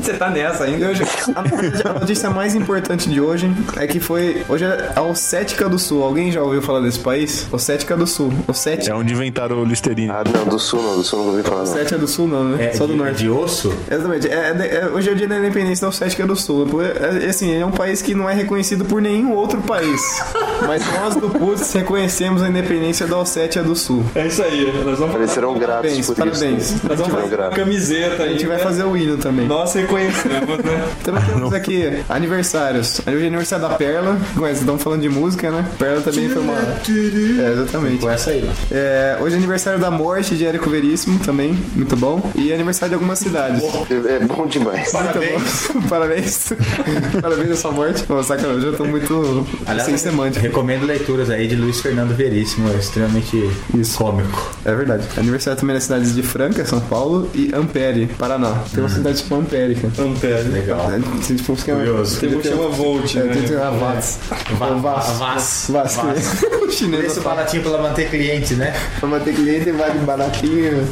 Você 0.10 0.14
tá 0.14 0.30
nessa 0.30 0.64
ainda? 0.64 0.88
hoje, 0.88 1.02
a, 1.34 1.92
notícia 2.00 2.30
mais 2.30 2.54
importante 2.54 3.08
de 3.08 3.20
hoje 3.20 3.50
é 3.76 3.86
que 3.86 4.00
foi. 4.00 4.44
Hoje 4.48 4.64
é 4.64 4.92
a 4.96 5.02
Ossética 5.02 5.68
do 5.68 5.78
Sul. 5.78 6.02
Alguém 6.02 6.32
já 6.32 6.42
ouviu 6.42 6.62
falar 6.62 6.80
desse 6.80 6.98
país? 6.98 7.46
Ossética 7.52 7.96
do 7.96 8.06
Sul. 8.06 8.32
É 8.46 8.50
Ossética. 8.50 8.96
onde 8.96 9.12
inventaram 9.12 9.60
o 9.60 9.64
Listerine. 9.64 10.10
Ah, 10.10 10.22
não, 10.32 10.44
do 10.46 10.58
sul 10.58 10.82
não, 10.82 10.96
do 10.96 11.04
sul 11.04 11.18
não 11.20 11.28
ouvi 11.30 11.42
falar 11.42 11.56
não. 11.64 11.72
Ossétia 11.72 11.98
do 11.98 12.08
Sul, 12.08 12.28
não, 12.28 12.44
né? 12.44 12.66
É, 12.66 12.72
Só 12.74 12.86
do 12.86 12.92
de, 12.92 12.98
norte. 12.98 13.16
de 13.18 13.28
osso? 13.30 13.72
Exatamente. 13.90 14.28
É, 14.28 14.34
é- 14.34 14.76
é- 14.84 14.86
hoje 14.88 15.08
é 15.08 15.12
o 15.12 15.16
dia 15.16 15.28
da 15.28 15.38
independência 15.38 15.82
da 15.84 15.88
Ossética 15.88 16.26
do 16.26 16.34
Sul. 16.36 16.66
É, 16.82 17.26
é, 17.26 17.28
assim, 17.28 17.54
é 17.54 17.64
um 17.64 17.70
país 17.70 18.00
que 18.02 18.14
não 18.14 18.28
é 18.28 18.34
reconhecido 18.34 18.84
por 18.84 19.00
nenhum 19.02 19.32
outro 19.34 19.60
país. 19.62 20.00
Mas 20.66 20.82
nós 20.94 21.16
do 21.16 21.28
PUTS 21.30 21.72
reconhecemos 21.74 22.42
a 22.42 22.48
independência 22.48 23.06
da 23.06 23.16
Ossétia 23.18 23.62
do 23.62 23.74
Sul. 23.76 24.04
É 24.14 24.26
isso 24.26 24.42
aí. 24.42 24.72
Nós 24.84 24.98
vamos 24.98 25.14
Eles 25.16 25.30
serão 25.30 25.54
gratos 25.54 25.70
Parabéns, 25.90 26.06
por 26.06 26.16
parabéns. 26.16 26.70
isso. 26.72 26.86
Nós 26.88 26.98
vamos 26.98 27.14
fazer 27.14 27.50
camiseta 27.50 28.22
A 28.22 28.26
aí. 28.26 28.32
gente 28.32 28.46
vai 28.46 28.58
fazer 28.58 28.84
o 28.84 28.96
hino 28.96 29.16
também. 29.16 29.46
Nós 29.46 29.70
né? 29.92 30.88
Também 31.04 31.22
temos 31.24 31.52
aqui 31.52 32.02
aniversários. 32.08 33.00
Hoje 33.06 33.24
é 33.24 33.26
aniversário 33.26 33.68
da 33.68 33.74
Perla. 33.74 34.18
Ué, 34.36 34.48
vocês 34.48 34.60
estão 34.60 34.78
falando 34.78 35.02
de 35.02 35.08
música, 35.08 35.50
né? 35.50 35.66
Perla 35.78 36.00
também 36.00 36.28
foi 36.28 36.42
uma. 36.42 36.54
É, 36.54 37.52
exatamente. 37.52 37.98
Com 37.98 38.10
essa 38.10 38.30
aí. 38.30 38.50
É, 38.70 39.18
hoje 39.20 39.34
é 39.34 39.38
aniversário 39.38 39.78
da 39.78 39.90
morte 39.90 40.36
de 40.36 40.46
Érico 40.46 40.70
Veríssimo 40.70 41.18
também, 41.20 41.58
muito 41.74 41.96
bom. 41.96 42.30
E 42.34 42.50
é 42.50 42.54
aniversário 42.54 42.90
de 42.90 42.94
algumas 42.94 43.18
cidades. 43.18 43.62
É 44.08 44.24
bom 44.24 44.46
demais. 44.46 44.92
Parabéns. 44.92 45.68
Parabéns. 45.88 46.52
Parabéns 47.20 47.50
a 47.50 47.56
sua 47.56 47.72
morte. 47.72 48.02
Pô, 48.04 48.22
sacanagem, 48.22 48.62
eu 48.62 48.72
já 48.72 48.76
tô 48.76 48.84
muito 48.84 49.46
sem 49.84 49.96
semântica. 49.96 50.40
recomendo 50.40 50.84
leituras 50.86 51.30
aí 51.30 51.46
de 51.46 51.56
Luiz 51.56 51.80
Fernando 51.80 52.14
Veríssimo, 52.14 52.70
é 52.70 52.76
extremamente 52.76 53.50
cômico. 53.96 54.54
É 54.64 54.74
verdade. 54.74 55.06
Aniversário 55.16 55.58
também 55.58 55.74
nas 55.74 55.84
cidades 55.84 56.14
de 56.14 56.22
Franca, 56.22 56.64
São 56.64 56.80
Paulo 56.80 57.30
e 57.34 57.50
Ampere, 57.54 58.06
Paraná. 58.18 58.62
Tem 58.72 58.82
uma 58.82 58.88
cidade 58.88 59.18
tipo 59.18 59.34
Ampere, 59.34 59.69
cara. 59.74 59.92
Ampere. 60.08 60.48
Legal. 60.48 60.90
É, 60.92 60.98
tem 61.26 61.36
tipo 61.36 61.56
que 61.56 61.70
é- 61.70 61.74
Curioso. 61.74 62.20
Tem 62.20 62.34
um 62.36 62.40
que 62.40 62.48
chama 62.48 62.68
Volt, 62.68 63.14
É, 63.16 63.22
né? 63.24 63.32
tem, 63.34 63.42
tem 63.42 63.56
a 63.56 63.70
Vaz. 63.70 64.18
Vaz. 64.58 65.66
Vaz. 65.68 65.96
Vaz. 65.96 66.42
O 66.62 66.70
chinês 66.70 67.00
Preço 67.04 67.20
baratinho 67.22 67.62
pra 67.62 67.78
manter 67.78 68.08
cliente, 68.10 68.54
né? 68.54 68.74
Pra 68.98 69.08
manter 69.08 69.34
cliente 69.34 69.70
vale 69.72 69.98
baratinho. 70.00 70.86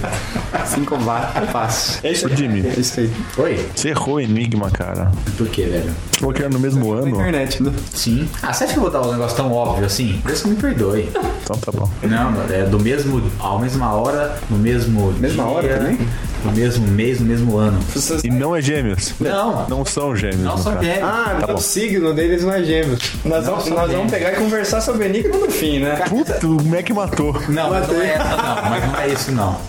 5 0.67 0.97
vat. 0.99 1.33
Fácil. 1.53 2.01
É 2.03 2.13
isso 2.13 2.27
aí. 2.27 2.37
Jimmy, 2.37 2.67
É 2.67 2.81
isso 2.81 3.01
aí. 3.01 3.11
Oi? 3.39 3.67
você 3.75 3.89
errou 3.91 4.21
Enigma, 4.21 4.71
cara. 4.71 5.11
Por 5.37 5.47
que, 5.49 5.63
velho? 5.63 5.91
Que 6.35 6.43
era 6.43 6.51
no 6.51 6.59
mesmo 6.59 6.93
Na 6.95 7.01
ano. 7.01 7.09
internet, 7.11 7.63
né? 7.63 7.73
Sim. 7.95 8.29
Ah, 8.43 8.53
você 8.53 8.65
acha 8.65 8.73
que 8.73 8.79
eu 8.79 8.83
vou 8.83 8.91
dar 8.91 9.03
um 9.03 9.13
negócio 9.13 9.37
tão 9.37 9.53
óbvio 9.53 9.87
assim? 9.87 10.19
Por 10.23 10.33
isso 10.33 10.43
que 10.45 10.49
me 10.51 10.57
perdoe. 10.57 11.09
Então 11.43 11.57
tá 11.57 11.73
bom. 11.73 11.89
Não, 12.03 12.33
mano, 12.33 12.53
é 12.53 12.65
do 12.65 12.79
mesmo, 12.81 13.23
à 13.41 13.59
mesma 13.59 13.93
hora, 13.95 14.37
no 14.51 14.59
mesmo 14.59 15.13
Mesma 15.19 15.45
dia, 15.45 15.53
hora 15.53 15.79
também? 15.79 15.99
No 16.45 16.53
mesmo 16.53 16.87
mês, 16.89 17.21
no 17.21 17.27
mesmo 17.27 17.57
ano. 17.57 17.79
E 18.23 18.31
não 18.31 18.55
é 18.55 18.61
gêmeos. 18.73 19.15
Não. 19.21 19.67
Não 19.69 19.85
são 19.85 20.15
gêmeos. 20.15 20.41
Não 20.43 20.59
são 20.59 20.81
gêmeos. 20.83 21.03
Ah, 21.03 21.37
Tá 21.41 21.45
o 21.53 21.55
bom. 21.55 21.61
signo 21.61 22.13
deles 22.15 22.45
não 22.45 22.53
é 22.53 22.63
gêmeos. 22.63 22.99
Nós, 23.25 23.47
vamos, 23.47 23.67
nós 23.69 23.91
vamos 23.91 24.11
pegar 24.11 24.33
e 24.33 24.37
conversar 24.37 24.81
sobre 24.81 25.07
Enigma 25.07 25.37
no 25.39 25.51
fim, 25.51 25.79
né? 25.81 25.97
Puta, 26.09 26.39
o 26.47 26.63
Mac 26.65 26.89
matou. 26.91 27.33
Não, 27.49 27.71
mas 27.71 27.89
não 27.89 28.01
é 28.03 28.09
essa 28.15 28.37
não, 28.37 28.71
mas 28.71 28.87
não 28.87 29.01
é 29.01 29.09
isso 29.09 29.33
não. 29.33 29.61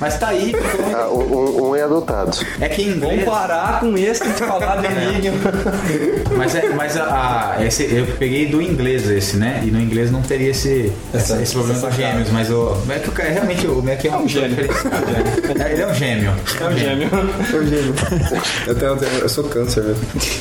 Mas 0.00 0.18
tá 0.18 0.28
aí, 0.28 0.50
então, 0.50 1.00
Ah, 1.00 1.08
um, 1.10 1.70
um 1.70 1.76
é 1.76 1.82
adotado. 1.82 2.36
é 2.60 2.68
que 2.68 2.82
em 2.82 2.90
Vamos 2.98 3.04
inglês. 3.14 3.24
parar 3.28 3.80
com 3.80 3.96
esse 3.98 4.24
de 4.24 4.32
falar 4.34 4.76
de 4.76 4.86
Enigma. 4.86 5.38
Mas, 6.36 6.54
é, 6.54 6.68
mas 6.70 6.96
a, 6.96 7.56
a- 7.58 7.64
esse, 7.64 7.84
eu 7.94 8.06
peguei 8.18 8.46
do 8.46 8.60
inglês 8.62 9.08
esse, 9.08 9.36
né? 9.36 9.62
E 9.64 9.70
no 9.70 9.80
inglês 9.80 10.10
não 10.10 10.22
teria 10.22 10.50
esse, 10.50 10.92
essa- 11.12 11.40
esse 11.42 11.52
problema 11.52 11.80
dos 11.80 11.94
gêmeos, 11.96 12.30
mas 12.30 12.50
o 12.50 12.76
Mac 12.86 13.04
é 13.06 13.08
o 13.08 13.32
realmente 13.32 13.66
o 13.66 13.82
Mac 13.82 14.04
é 14.04 14.16
um, 14.16 14.28
gêmeo. 14.28 14.56
É, 15.64 15.72
Ele 15.72 15.82
é 15.82 15.86
um 15.86 15.94
gêmeo. 15.94 16.32
É 16.60 16.64
um 16.64 16.76
gêmeo. 16.76 17.08
Eu 17.52 17.66
gêmeo. 17.66 17.94
Eu, 18.66 18.74
tenho, 18.74 18.98
eu, 19.20 19.28
sou 19.28 19.44
câncer, 19.44 19.82
velho. 19.82 19.96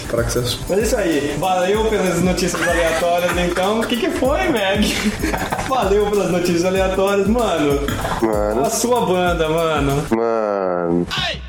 Para 0.10 0.24
que 0.24 0.32
você 0.32 0.58
Mas 0.70 0.80
é 0.80 0.82
isso 0.82 0.96
aí. 0.98 1.36
Valeu 1.40 1.86
pelas 1.86 2.22
notícias 2.22 2.62
aleatórias, 2.68 3.38
então. 3.38 3.80
O 3.82 3.88
que, 3.88 3.98
que 3.98 4.10
foi, 4.12 4.50
Meg? 4.50 4.96
Valeu 5.68 6.06
pelas 6.08 6.32
notícias 6.32 6.66
aleatórias, 6.66 7.28
mano. 7.28 7.80
Mano, 8.22 8.62
A 8.66 8.70
sua 8.70 9.06
banda, 9.06 9.50
mano. 9.50 10.04
mano. 10.16 11.08
Hey, 11.18 11.42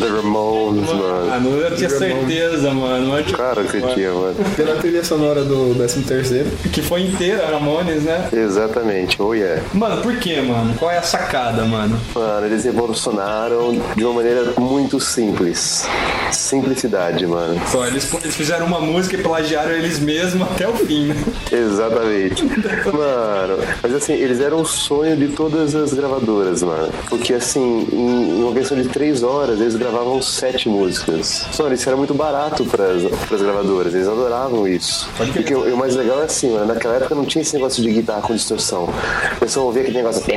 The 0.00 0.06
Ramones, 0.06 0.88
mano. 0.88 1.26
Mano, 1.26 1.50
eu 1.60 1.76
tinha 1.76 1.90
certeza, 1.90 2.72
mano. 2.72 3.12
Claro 3.34 3.64
que 3.64 3.80
tinha, 3.94 4.12
mano. 4.12 4.34
Pela 4.56 4.76
trilha 4.76 5.04
sonora 5.04 5.44
do 5.44 5.74
13 5.74 6.02
terceiro. 6.02 6.50
Que 6.72 6.80
foi 6.82 7.02
inteira, 7.02 7.46
Ramones, 7.50 8.04
né? 8.04 8.28
Exatamente, 8.32 9.20
oh 9.20 9.34
yeah. 9.34 9.62
Mano, 9.74 10.00
por 10.02 10.16
que, 10.16 10.40
mano? 10.40 10.74
Qual 10.78 10.90
é 10.90 10.98
a 10.98 11.02
sacada, 11.02 11.64
mano? 11.64 12.00
Mano, 12.14 12.46
eles 12.46 12.64
evolucionaram 12.64 13.72
de 13.94 14.04
uma 14.04 14.14
maneira 14.14 14.54
muito 14.58 14.98
simples. 14.98 15.86
Simplicidade, 16.32 17.26
mano. 17.26 17.60
Só, 17.70 17.86
eles, 17.86 18.12
eles 18.14 18.34
fizeram 18.34 18.66
uma 18.66 18.80
música 18.80 19.16
e 19.16 19.22
plagiaram 19.22 19.72
eles 19.72 19.98
mesmos 19.98 20.48
até 20.50 20.68
o 20.68 20.74
fim, 20.74 21.06
né? 21.06 21.16
Exatamente. 21.52 22.44
Mano, 22.44 23.58
mas 23.82 23.94
assim, 23.94 24.14
eles 24.14 24.40
eram 24.40 24.60
o 24.60 24.66
sonho 24.66 25.16
de 25.16 25.28
todas 25.28 25.74
as 25.74 25.92
gravadoras, 25.92 26.62
mano. 26.62 26.92
Porque 27.08 27.34
assim, 27.34 27.86
em, 27.92 28.42
uma 28.42 28.52
versão 28.52 28.80
de 28.80 28.88
três 28.88 29.22
horas, 29.22 29.60
eles 29.60 29.74
gravavam 29.90 30.22
sete 30.22 30.68
músicas. 30.68 31.46
Só 31.52 31.70
isso 31.72 31.88
era 31.88 31.96
muito 31.96 32.14
barato 32.14 32.64
pras, 32.64 33.02
pras 33.28 33.42
gravadoras, 33.42 33.94
eles 33.94 34.08
adoravam 34.08 34.66
isso. 34.66 35.08
E 35.36 35.42
que, 35.42 35.54
o 35.54 35.70
o 35.74 35.76
mais 35.76 35.96
legal 35.96 36.20
é 36.20 36.24
assim, 36.24 36.50
mano, 36.52 36.66
naquela 36.66 36.96
época 36.96 37.14
não 37.14 37.24
tinha 37.24 37.42
esse 37.42 37.54
negócio 37.54 37.82
de 37.82 37.90
guitarra 37.90 38.22
com 38.22 38.34
distorção. 38.34 38.84
O 38.84 39.40
pessoal 39.40 39.66
ouvia 39.66 39.82
aquele 39.82 39.98
negócio. 39.98 40.22
E 40.30 40.34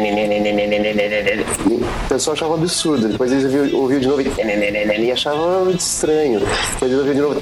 O 2.05 2.09
pessoal 2.09 2.33
achava 2.35 2.51
um 2.51 2.55
absurdo. 2.55 3.07
Depois 3.07 3.31
eles 3.31 3.45
ouviam, 3.45 3.79
ouviam 3.79 3.99
de 3.99 4.07
novo 4.07 4.21
e 4.21 5.11
achavam 5.11 5.69
estranho. 5.71 6.39
Depois 6.39 6.91
eles 6.91 6.97
ouviam 6.97 7.15
de 7.15 7.21
novo 7.21 7.39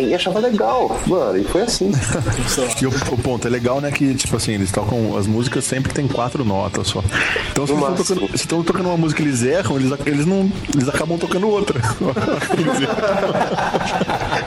e 0.00 0.14
achavam 0.14 0.42
legal. 0.42 1.00
Mano, 1.06 1.38
e 1.38 1.44
foi 1.44 1.62
assim. 1.62 1.90
E 2.80 2.86
o, 2.86 2.90
o 2.90 3.18
ponto 3.18 3.46
é 3.46 3.50
legal, 3.50 3.80
né? 3.80 3.90
Que, 3.90 4.14
tipo 4.14 4.36
assim, 4.36 4.52
eles 4.52 4.70
tocam. 4.70 5.16
As 5.16 5.26
músicas 5.26 5.64
sempre 5.64 5.92
tem 5.92 6.06
quatro 6.08 6.44
notas 6.44 6.88
só. 6.88 7.02
Então, 7.50 7.66
se 7.66 7.72
No 7.72 7.86
eles 7.86 8.10
estão 8.34 8.62
tocando, 8.62 8.64
tocando 8.64 8.86
uma 8.86 8.96
música 8.96 9.22
e 9.22 9.26
eles 9.26 9.42
erram, 9.42 9.76
eles, 9.76 9.92
eles, 10.06 10.26
não, 10.26 10.50
eles 10.74 10.88
acabam 10.88 11.18
tocando 11.18 11.39
outra. 11.48 11.80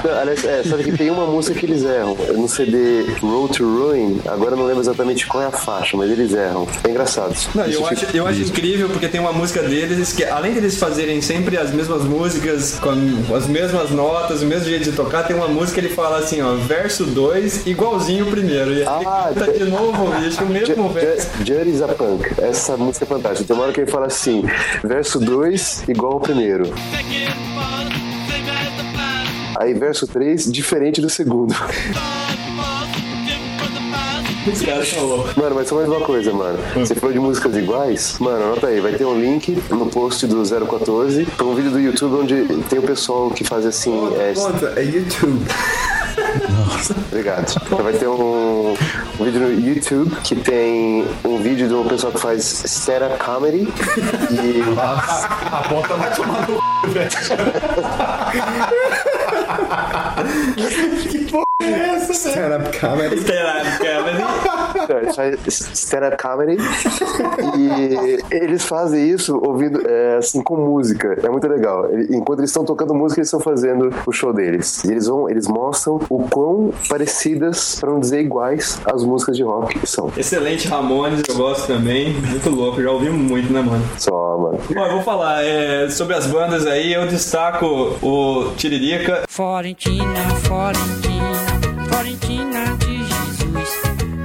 Não, 0.04 0.20
aliás, 0.20 0.44
é, 0.46 0.64
sabe 0.64 0.84
que 0.84 0.92
tem 0.98 1.10
uma 1.10 1.26
música 1.26 1.58
que 1.60 1.66
eles 1.66 1.84
erram. 1.84 2.16
No 2.36 2.48
CD 2.48 3.04
Road 3.22 3.58
to 3.58 3.64
Ruin, 3.64 4.20
agora 4.28 4.52
eu 4.52 4.58
não 4.58 4.66
lembro 4.66 4.82
exatamente 4.82 5.26
qual 5.28 5.44
é 5.44 5.48
a 5.48 5.52
faixa, 5.52 5.96
mas 5.98 6.12
eles 6.12 6.34
erram. 6.34 6.68
É 6.84 6.90
engraçado. 6.90 7.34
Não, 7.56 7.66
eu 7.66 7.86
acho, 7.88 8.06
eu 8.14 8.28
acho 8.28 8.42
incrível 8.42 8.90
porque 8.90 9.08
tem 9.08 9.20
uma 9.20 9.34
música 9.34 9.62
deles 9.62 10.14
que, 10.14 10.24
além 10.24 10.54
deles 10.54 10.78
fazerem 10.78 11.22
sempre 11.22 11.58
as 11.58 11.72
mesmas 11.72 12.04
músicas, 12.04 12.80
com 12.80 12.92
as 13.36 13.48
mesmas 13.48 13.92
notas, 13.92 14.42
o 14.42 14.46
mesmo 14.46 14.66
jeito 14.66 14.84
de 14.86 14.92
tocar, 14.92 15.24
tem 15.24 15.36
uma 15.36 15.48
música 15.48 15.80
que 15.80 15.88
ele 15.88 15.94
fala 15.96 16.18
assim, 16.18 16.42
ó, 16.42 16.56
verso 16.56 17.06
2, 17.06 17.68
igualzinho 17.68 18.28
o 18.28 18.30
primeiro. 18.32 18.74
E 18.74 18.82
aí 18.82 19.06
Ah, 19.06 19.32
tá 19.34 19.46
de 19.46 19.64
novo, 19.66 20.12
bicho, 20.20 20.44
o 20.44 20.48
mesmo 20.50 20.90
verso. 20.90 21.28
Is 21.64 21.82
a 21.82 21.88
Punk. 21.88 22.30
Essa 22.42 22.76
música 22.76 23.06
é 23.06 23.08
fantástica. 23.08 23.48
Tem 23.48 23.56
uma 23.56 23.64
hora 23.64 23.74
que 23.74 23.82
ele 23.82 23.90
fala 23.90 24.08
assim: 24.08 24.44
verso 24.84 25.20
2 25.20 25.84
igual 25.88 26.14
ao 26.14 26.20
primeiro. 26.20 26.74
Aí 29.60 29.74
verso 29.74 30.06
3, 30.08 30.52
diferente 30.52 31.00
do 31.00 31.10
segundo. 31.10 31.56
Os 34.52 34.62
caras 34.62 34.90
são 34.90 35.06
loucos. 35.06 35.36
Mano, 35.36 35.56
mas 35.56 35.70
só 35.70 35.76
mais 35.76 35.88
uma 35.88 36.02
coisa, 36.02 36.34
mano. 36.34 36.60
Você 36.76 36.96
falou 36.96 37.14
de 37.14 37.20
músicas 37.20 37.56
iguais? 37.56 38.18
Mano, 38.20 38.44
anota 38.44 38.68
aí, 38.68 38.82
vai 38.82 38.94
ter 38.94 39.06
um 39.06 39.18
link 39.18 39.58
no 39.70 39.86
post 39.86 40.28
do 40.28 40.44
014 40.44 41.26
pra 41.26 41.46
um 41.46 41.56
vídeo 41.56 41.72
do 41.72 41.80
YouTube 41.80 42.16
onde 42.16 42.44
tem 42.70 42.80
o 42.80 42.84
pessoal 42.84 43.30
que 43.30 43.46
faz 43.46 43.66
assim. 43.66 43.94
É, 44.18 44.34
Conta, 44.34 44.74
é 44.76 44.84
YouTube. 44.84 45.46
Obrigado. 47.08 47.54
Vai 47.82 47.94
ter 47.94 48.08
um, 48.08 48.74
um 49.20 49.24
vídeo 49.24 49.40
no 49.40 49.52
YouTube 49.52 50.16
que 50.24 50.36
tem 50.36 51.06
um 51.24 51.38
vídeo 51.38 51.68
de 51.68 51.74
um 51.74 51.88
pessoal 51.88 52.12
que 52.12 52.20
faz 52.20 52.64
stand-up 52.66 53.18
comedy 53.24 53.68
e 54.32 54.64
A 54.78 55.64
ponta 55.70 55.94
vai 55.96 56.16
tomar 56.16 56.48
no 56.50 56.58
c, 56.58 56.88
velho. 56.94 57.10
Stand-up 62.14 62.80
comedy. 62.80 63.16
Ele 64.90 65.14
faz 65.14 65.36
stand-up 65.48 66.18
comedy 66.22 66.58
e 67.58 68.20
eles 68.36 68.64
fazem 68.66 69.10
isso 69.10 69.40
ouvindo 69.44 69.88
é, 69.88 70.18
assim 70.18 70.42
com 70.42 70.58
música. 70.58 71.18
É 71.24 71.30
muito 71.30 71.48
legal. 71.48 71.88
Enquanto 72.10 72.40
eles 72.40 72.50
estão 72.50 72.66
tocando 72.66 72.94
música, 72.94 73.20
eles 73.20 73.28
estão 73.28 73.40
fazendo 73.40 73.94
o 74.06 74.12
show 74.12 74.34
deles. 74.34 74.84
E 74.84 74.92
eles 74.92 75.08
vão, 75.08 75.30
eles 75.30 75.48
mostram 75.48 76.00
o 76.10 76.28
quão 76.30 76.74
parecidas, 76.90 77.78
pra 77.80 77.90
não 77.92 78.00
dizer 78.00 78.22
iguais, 78.22 78.80
as 78.86 79.04
músicas 79.04 79.36
de 79.38 79.44
rock 79.44 79.80
são. 79.88 80.12
Excelente 80.16 80.68
Ramones, 80.68 81.24
eu 81.28 81.36
gosto 81.36 81.68
também. 81.68 82.14
Muito 82.14 82.50
louco, 82.50 82.82
já 82.82 82.92
ouvi 82.92 83.10
muito, 83.10 83.52
né, 83.52 83.62
mano? 83.62 83.84
Só, 83.98 84.38
mano. 84.38 84.60
Bom, 84.74 84.86
eu 84.86 84.94
vou 84.94 85.04
falar 85.04 85.44
é, 85.44 85.90
sobre 85.90 86.16
as 86.16 86.28
bandas 86.28 86.66
aí, 86.66 86.94
eu 86.94 87.08
destaco 87.08 87.66
o 88.02 88.52
Tiririca. 88.56 89.24
Florentina, 89.28 90.06
Florentina, 90.44 91.53
Florentina 92.14 92.78
de 92.78 92.98
Jesus. 92.98 93.82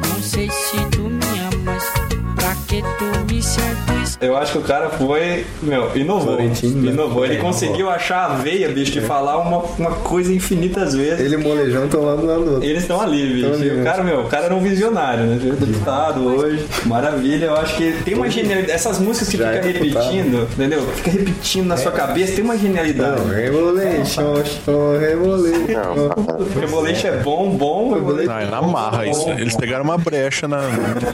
Não 0.08 0.22
sei 0.22 0.50
se 0.50 0.76
tu 0.90 1.02
me 1.08 1.40
amas, 1.40 1.84
pra 2.34 2.54
que 2.66 2.82
tu 2.98 3.32
me 3.32 3.42
seduz? 3.42 3.97
Eu 4.20 4.36
acho 4.36 4.52
que 4.52 4.58
o 4.58 4.62
cara 4.62 4.90
foi, 4.90 5.46
meu, 5.62 5.96
inovou. 5.96 6.34
Florentino, 6.36 6.82
né? 6.82 6.90
Inovou. 6.92 7.24
Ele 7.24 7.36
conseguiu 7.36 7.88
achar 7.88 8.24
a 8.32 8.34
veia, 8.34 8.68
bicho, 8.68 8.90
de 8.90 9.00
falar 9.00 9.38
uma, 9.38 9.58
uma 9.78 9.90
coisa 9.92 10.32
infinitas 10.32 10.94
vezes. 10.94 11.20
Ele 11.20 11.34
e 11.34 11.36
o 11.36 11.40
molejão 11.40 11.84
estão 11.84 12.02
lá 12.04 12.16
do 12.16 12.26
lado 12.26 12.44
do 12.44 12.50
outro. 12.54 12.64
Eles 12.68 12.82
estão 12.82 13.00
ali, 13.00 13.34
bicho. 13.34 13.52
Ali, 13.52 13.70
o 13.70 13.74
né? 13.76 13.84
cara, 13.84 14.02
meu, 14.02 14.20
o 14.22 14.28
cara 14.28 14.46
era 14.46 14.54
um 14.56 14.60
visionário, 14.60 15.24
né? 15.24 15.38
Deputado 15.40 16.26
hoje. 16.26 16.66
Maravilha, 16.86 17.46
eu 17.46 17.56
acho 17.56 17.76
que 17.76 17.92
tem 18.04 18.14
uma 18.14 18.28
genialidade. 18.28 18.72
Essas 18.72 18.98
músicas 18.98 19.28
que 19.28 19.36
Já 19.36 19.52
fica 19.52 19.68
é 19.68 19.72
deputado. 19.72 20.04
repetindo, 20.10 20.48
entendeu? 20.52 20.82
Fica 20.96 21.10
repetindo 21.12 21.66
na 21.66 21.76
sua 21.76 21.92
cabeça, 21.92 22.34
tem 22.34 22.44
uma 22.44 22.58
genialidade. 22.58 23.20
Não, 23.20 23.28
Revolution, 23.28 24.34
oh, 24.66 24.98
Revolution. 24.98 25.58
Não, 25.68 26.60
Rebolation 26.60 27.08
é 27.08 27.16
bom, 27.18 27.50
bom. 27.50 27.94
Rebolation 27.94 28.32
Ah, 28.32 28.42
é 28.42 28.46
na 28.46 28.62
marra 28.62 29.06
isso. 29.06 29.28
Eles 29.30 29.56
pegaram 29.56 29.84
uma 29.84 29.96
brecha 29.96 30.48
na- 30.48 30.62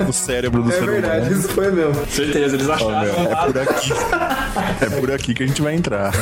no 0.06 0.12
cérebro 0.12 0.62
do 0.62 0.70
É 0.70 0.72
ser 0.72 0.82
humano. 0.84 0.92
verdade, 1.02 1.32
isso 1.34 1.48
foi 1.48 1.70
mesmo. 1.70 1.94
Certeza, 2.08 2.56
eles 2.56 2.68
acharam 2.70 2.93
meu, 3.00 3.14
é 3.32 3.46
por 3.46 3.58
aqui. 3.58 3.92
É 4.80 5.00
por 5.00 5.10
aqui 5.12 5.34
que 5.34 5.42
a 5.42 5.46
gente 5.46 5.62
vai 5.62 5.74
entrar. 5.74 6.12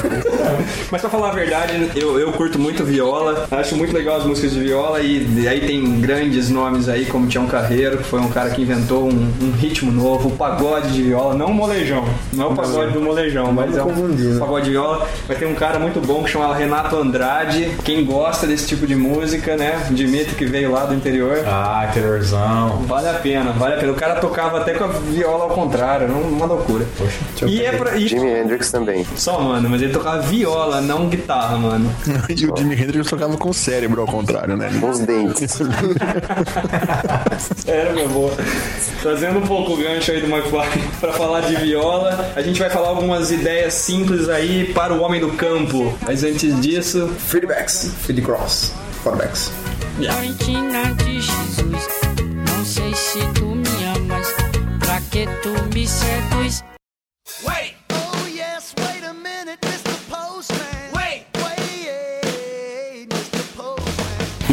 Mas 0.90 1.00
pra 1.00 1.10
falar 1.10 1.30
a 1.30 1.32
verdade, 1.32 1.90
eu, 1.96 2.18
eu 2.18 2.32
curto 2.32 2.58
muito 2.58 2.84
viola, 2.84 3.46
acho 3.50 3.76
muito 3.76 3.92
legal 3.94 4.16
as 4.16 4.24
músicas 4.24 4.52
de 4.52 4.60
viola 4.60 5.00
e, 5.00 5.26
e 5.42 5.48
aí 5.48 5.60
tem 5.66 6.00
grandes 6.00 6.48
nomes 6.50 6.88
aí, 6.88 7.04
como 7.06 7.26
Tião 7.26 7.46
Carreiro, 7.46 7.98
que 7.98 8.04
foi 8.04 8.20
um 8.20 8.28
cara 8.28 8.50
que 8.50 8.62
inventou 8.62 9.04
um, 9.08 9.32
um 9.42 9.52
ritmo 9.52 9.90
novo, 9.92 10.28
o 10.28 10.32
pagode 10.32 10.92
de 10.92 11.02
viola, 11.02 11.34
não 11.34 11.46
o 11.48 11.54
molejão, 11.54 12.04
não 12.32 12.44
é 12.46 12.48
o 12.48 12.54
pagode 12.54 12.92
do 12.92 13.00
molejão, 13.00 13.52
mas 13.52 13.76
é 13.76 13.82
um 13.82 14.08
né? 14.08 14.38
pagode 14.38 14.64
de 14.66 14.70
viola. 14.70 15.06
Vai 15.26 15.36
ter 15.36 15.46
um 15.46 15.54
cara 15.54 15.78
muito 15.78 16.00
bom 16.00 16.22
que 16.22 16.30
chama 16.30 16.54
Renato 16.54 16.96
Andrade, 16.96 17.70
quem 17.84 18.04
gosta 18.04 18.46
desse 18.46 18.66
tipo 18.66 18.86
de 18.86 18.94
música, 18.94 19.56
né? 19.56 19.86
Dimitri 19.90 20.34
que 20.34 20.44
veio 20.46 20.70
lá 20.70 20.84
do 20.84 20.94
interior. 20.94 21.42
Ah, 21.46 21.88
terrorzão. 21.92 22.82
Vale 22.86 23.08
a 23.08 23.14
pena, 23.14 23.52
vale 23.52 23.74
a 23.74 23.78
pena. 23.78 23.92
O 23.92 23.96
cara 23.96 24.14
tocava 24.16 24.58
até 24.58 24.74
com 24.74 24.84
a 24.84 24.88
viola 24.88 25.44
ao 25.44 25.50
contrário, 25.50 26.08
não- 26.08 26.22
uma 26.22 26.46
loucura. 26.62 26.86
E 27.46 27.62
é 27.62 27.72
pra. 27.72 27.96
E, 27.96 28.08
Jimi 28.08 28.28
Hendrix 28.28 28.70
também. 28.70 29.06
só, 29.16 29.40
mano, 29.40 29.68
mas 29.68 29.82
ele 29.82 29.92
tocava 29.92 30.22
viola, 30.22 30.80
não 30.80 31.08
guitarra, 31.08 31.58
mano. 31.58 31.92
E 32.28 32.46
o 32.46 32.56
Jimi 32.56 32.74
Hendrix 32.74 33.08
tocava 33.08 33.36
com 33.36 33.50
o 33.50 33.54
cérebro 33.54 34.00
ao 34.00 34.06
contrário, 34.06 34.56
né? 34.56 34.70
Com 34.80 34.90
os 34.90 35.00
dentes. 35.00 35.58
Sério, 37.56 37.94
meu 37.94 38.08
boa. 38.08 38.32
Trazendo 39.00 39.38
um 39.38 39.46
pouco 39.46 39.72
o 39.72 39.76
gancho 39.76 40.12
aí 40.12 40.20
do 40.20 40.26
McFly 40.28 40.82
pra 41.00 41.12
falar 41.12 41.40
de 41.42 41.56
viola, 41.56 42.32
a 42.34 42.42
gente 42.42 42.58
vai 42.58 42.70
falar 42.70 42.88
algumas 42.88 43.30
ideias 43.30 43.74
simples 43.74 44.28
aí 44.28 44.72
para 44.72 44.94
o 44.94 45.00
homem 45.02 45.20
do 45.20 45.32
campo. 45.32 45.96
Mas 46.06 46.24
antes 46.24 46.58
disso, 46.60 47.08
Feedbacks. 47.18 47.92
Feed 48.02 48.22
cross. 48.22 48.72
De 50.96 51.20
Jesus. 51.20 51.88
Não 52.48 52.64
sei 52.64 52.94
se 52.94 53.18
tu 53.34 53.46
me 53.46 53.61
que 55.12 55.26
tu 55.42 55.52
me 55.74 55.86
seduz? 55.86 56.64
Wait! 57.44 57.71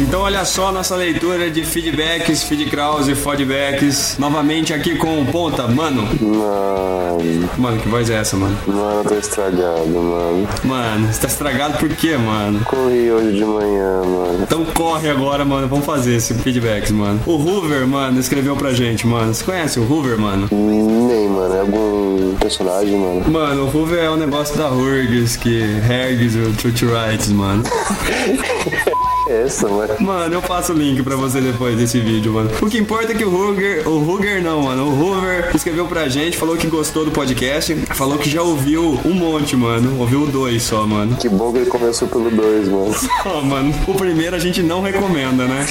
Então 0.00 0.20
olha 0.22 0.44
só 0.44 0.72
nossa 0.72 0.96
leitura 0.96 1.50
de 1.50 1.64
feedbacks, 1.64 2.42
feedcraws 2.44 3.08
e 3.08 3.14
feedbacks. 3.14 4.16
Novamente 4.18 4.72
aqui 4.72 4.94
com 4.96 5.20
o 5.22 5.26
Ponta. 5.26 5.66
Mano, 5.68 6.02
Mano, 6.20 7.50
mano, 7.58 7.78
que 7.80 7.88
voz 7.88 8.08
é 8.10 8.14
essa, 8.16 8.36
mano? 8.36 8.56
mano, 8.66 9.00
eu 9.00 9.04
tô 9.04 9.14
estragado, 9.16 9.86
mano. 9.88 10.48
Mano, 10.64 11.12
você 11.12 11.20
tá 11.20 11.28
estragado 11.28 11.78
por 11.78 11.88
quê, 11.90 12.16
mano? 12.16 12.60
Corri 12.64 13.10
hoje 13.10 13.36
de 13.36 13.44
manhã, 13.44 14.02
mano. 14.04 14.38
Então 14.42 14.64
corre 14.66 15.08
agora, 15.10 15.44
mano. 15.44 15.68
Vamos 15.68 15.84
fazer 15.86 16.14
esse 16.16 16.34
feedbacks, 16.34 16.90
mano. 16.90 17.20
O 17.26 17.32
Hoover, 17.36 17.86
mano, 17.86 18.18
escreveu 18.18 18.56
pra 18.56 18.72
gente, 18.72 19.06
mano. 19.06 19.34
Você 19.34 19.44
conhece 19.44 19.78
o 19.78 19.82
Hoover, 19.90 20.18
mano? 20.18 20.48
Nem, 20.50 21.28
mano. 21.28 21.54
É 21.54 21.60
algum 21.60 22.34
personagem, 22.36 22.96
mano. 22.96 23.30
Mano, 23.30 23.64
o 23.64 23.76
Hoover 23.76 23.98
é 24.04 24.10
um 24.10 24.16
negócio 24.16 24.56
da 24.56 24.68
Hurgs, 24.70 25.36
que 25.36 25.60
Hergs 25.88 26.36
o 26.36 26.52
Truth 26.54 26.82
Rights, 26.82 27.28
mano. 27.28 27.62
É 29.30 29.42
essa, 29.42 29.68
mano. 29.68 29.94
Mano, 30.00 30.34
eu 30.34 30.42
passo 30.42 30.72
o 30.72 30.76
link 30.76 31.04
pra 31.04 31.14
você 31.14 31.40
depois 31.40 31.76
desse 31.76 32.00
vídeo, 32.00 32.32
mano. 32.32 32.50
O 32.60 32.66
que 32.68 32.76
importa 32.78 33.12
é 33.12 33.14
que 33.14 33.24
o 33.24 33.32
Hooger, 33.32 33.88
o 33.88 34.04
Hooger 34.04 34.42
não, 34.42 34.62
mano. 34.62 34.88
O 34.88 35.00
Hoover 35.00 35.52
escreveu 35.54 35.86
pra 35.86 36.08
gente, 36.08 36.36
falou 36.36 36.56
que 36.56 36.66
gostou 36.66 37.04
do 37.04 37.12
podcast, 37.12 37.76
falou 37.94 38.18
que 38.18 38.28
já 38.28 38.42
ouviu 38.42 39.00
um 39.04 39.14
monte, 39.14 39.54
mano. 39.54 40.00
Ouviu 40.00 40.26
dois 40.26 40.64
só, 40.64 40.84
mano. 40.84 41.16
Que 41.16 41.28
bom 41.28 41.52
que 41.52 41.58
ele 41.58 41.70
começou 41.70 42.08
pelo 42.08 42.28
2, 42.28 42.68
mano. 42.68 42.92
Ó, 43.24 43.40
mano, 43.42 43.72
o 43.86 43.94
primeiro 43.94 44.34
a 44.34 44.38
gente 44.40 44.64
não 44.64 44.82
recomenda, 44.82 45.44
né? 45.44 45.64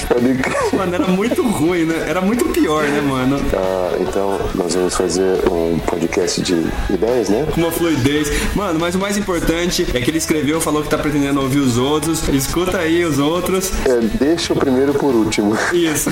Mano, 0.72 0.96
era 0.96 1.08
muito 1.08 1.44
ruim, 1.44 1.84
né? 1.84 2.06
Era 2.08 2.22
muito 2.22 2.46
pior, 2.46 2.84
né, 2.84 3.02
mano? 3.02 3.42
Ah, 3.54 3.98
então 4.00 4.40
nós 4.56 4.74
vamos 4.74 4.96
fazer 4.96 5.38
um 5.52 5.78
podcast 5.80 6.42
de 6.42 6.54
ideias, 6.90 7.28
né? 7.28 7.46
com 7.54 7.60
uma 7.60 7.72
fluidez. 7.72 8.32
Mano, 8.56 8.80
mas 8.80 8.96
o 8.96 9.00
mais 9.00 9.18
importante 9.18 9.86
é 9.94 10.00
que 10.00 10.10
ele 10.10 10.18
escreveu, 10.18 10.62
falou 10.62 10.82
que 10.82 10.90
tá 10.90 10.98
pretendendo 10.98 11.42
ouvir 11.42 11.60
os 11.60 11.78
outros. 11.78 12.26
Escuta 12.30 12.78
aí 12.78 13.04
os 13.04 13.20
outros. 13.20 13.49
É, 13.58 14.00
deixa 14.24 14.54
o 14.54 14.56
primeiro 14.56 14.94
por 14.94 15.14
último. 15.14 15.58
Isso. 15.74 16.10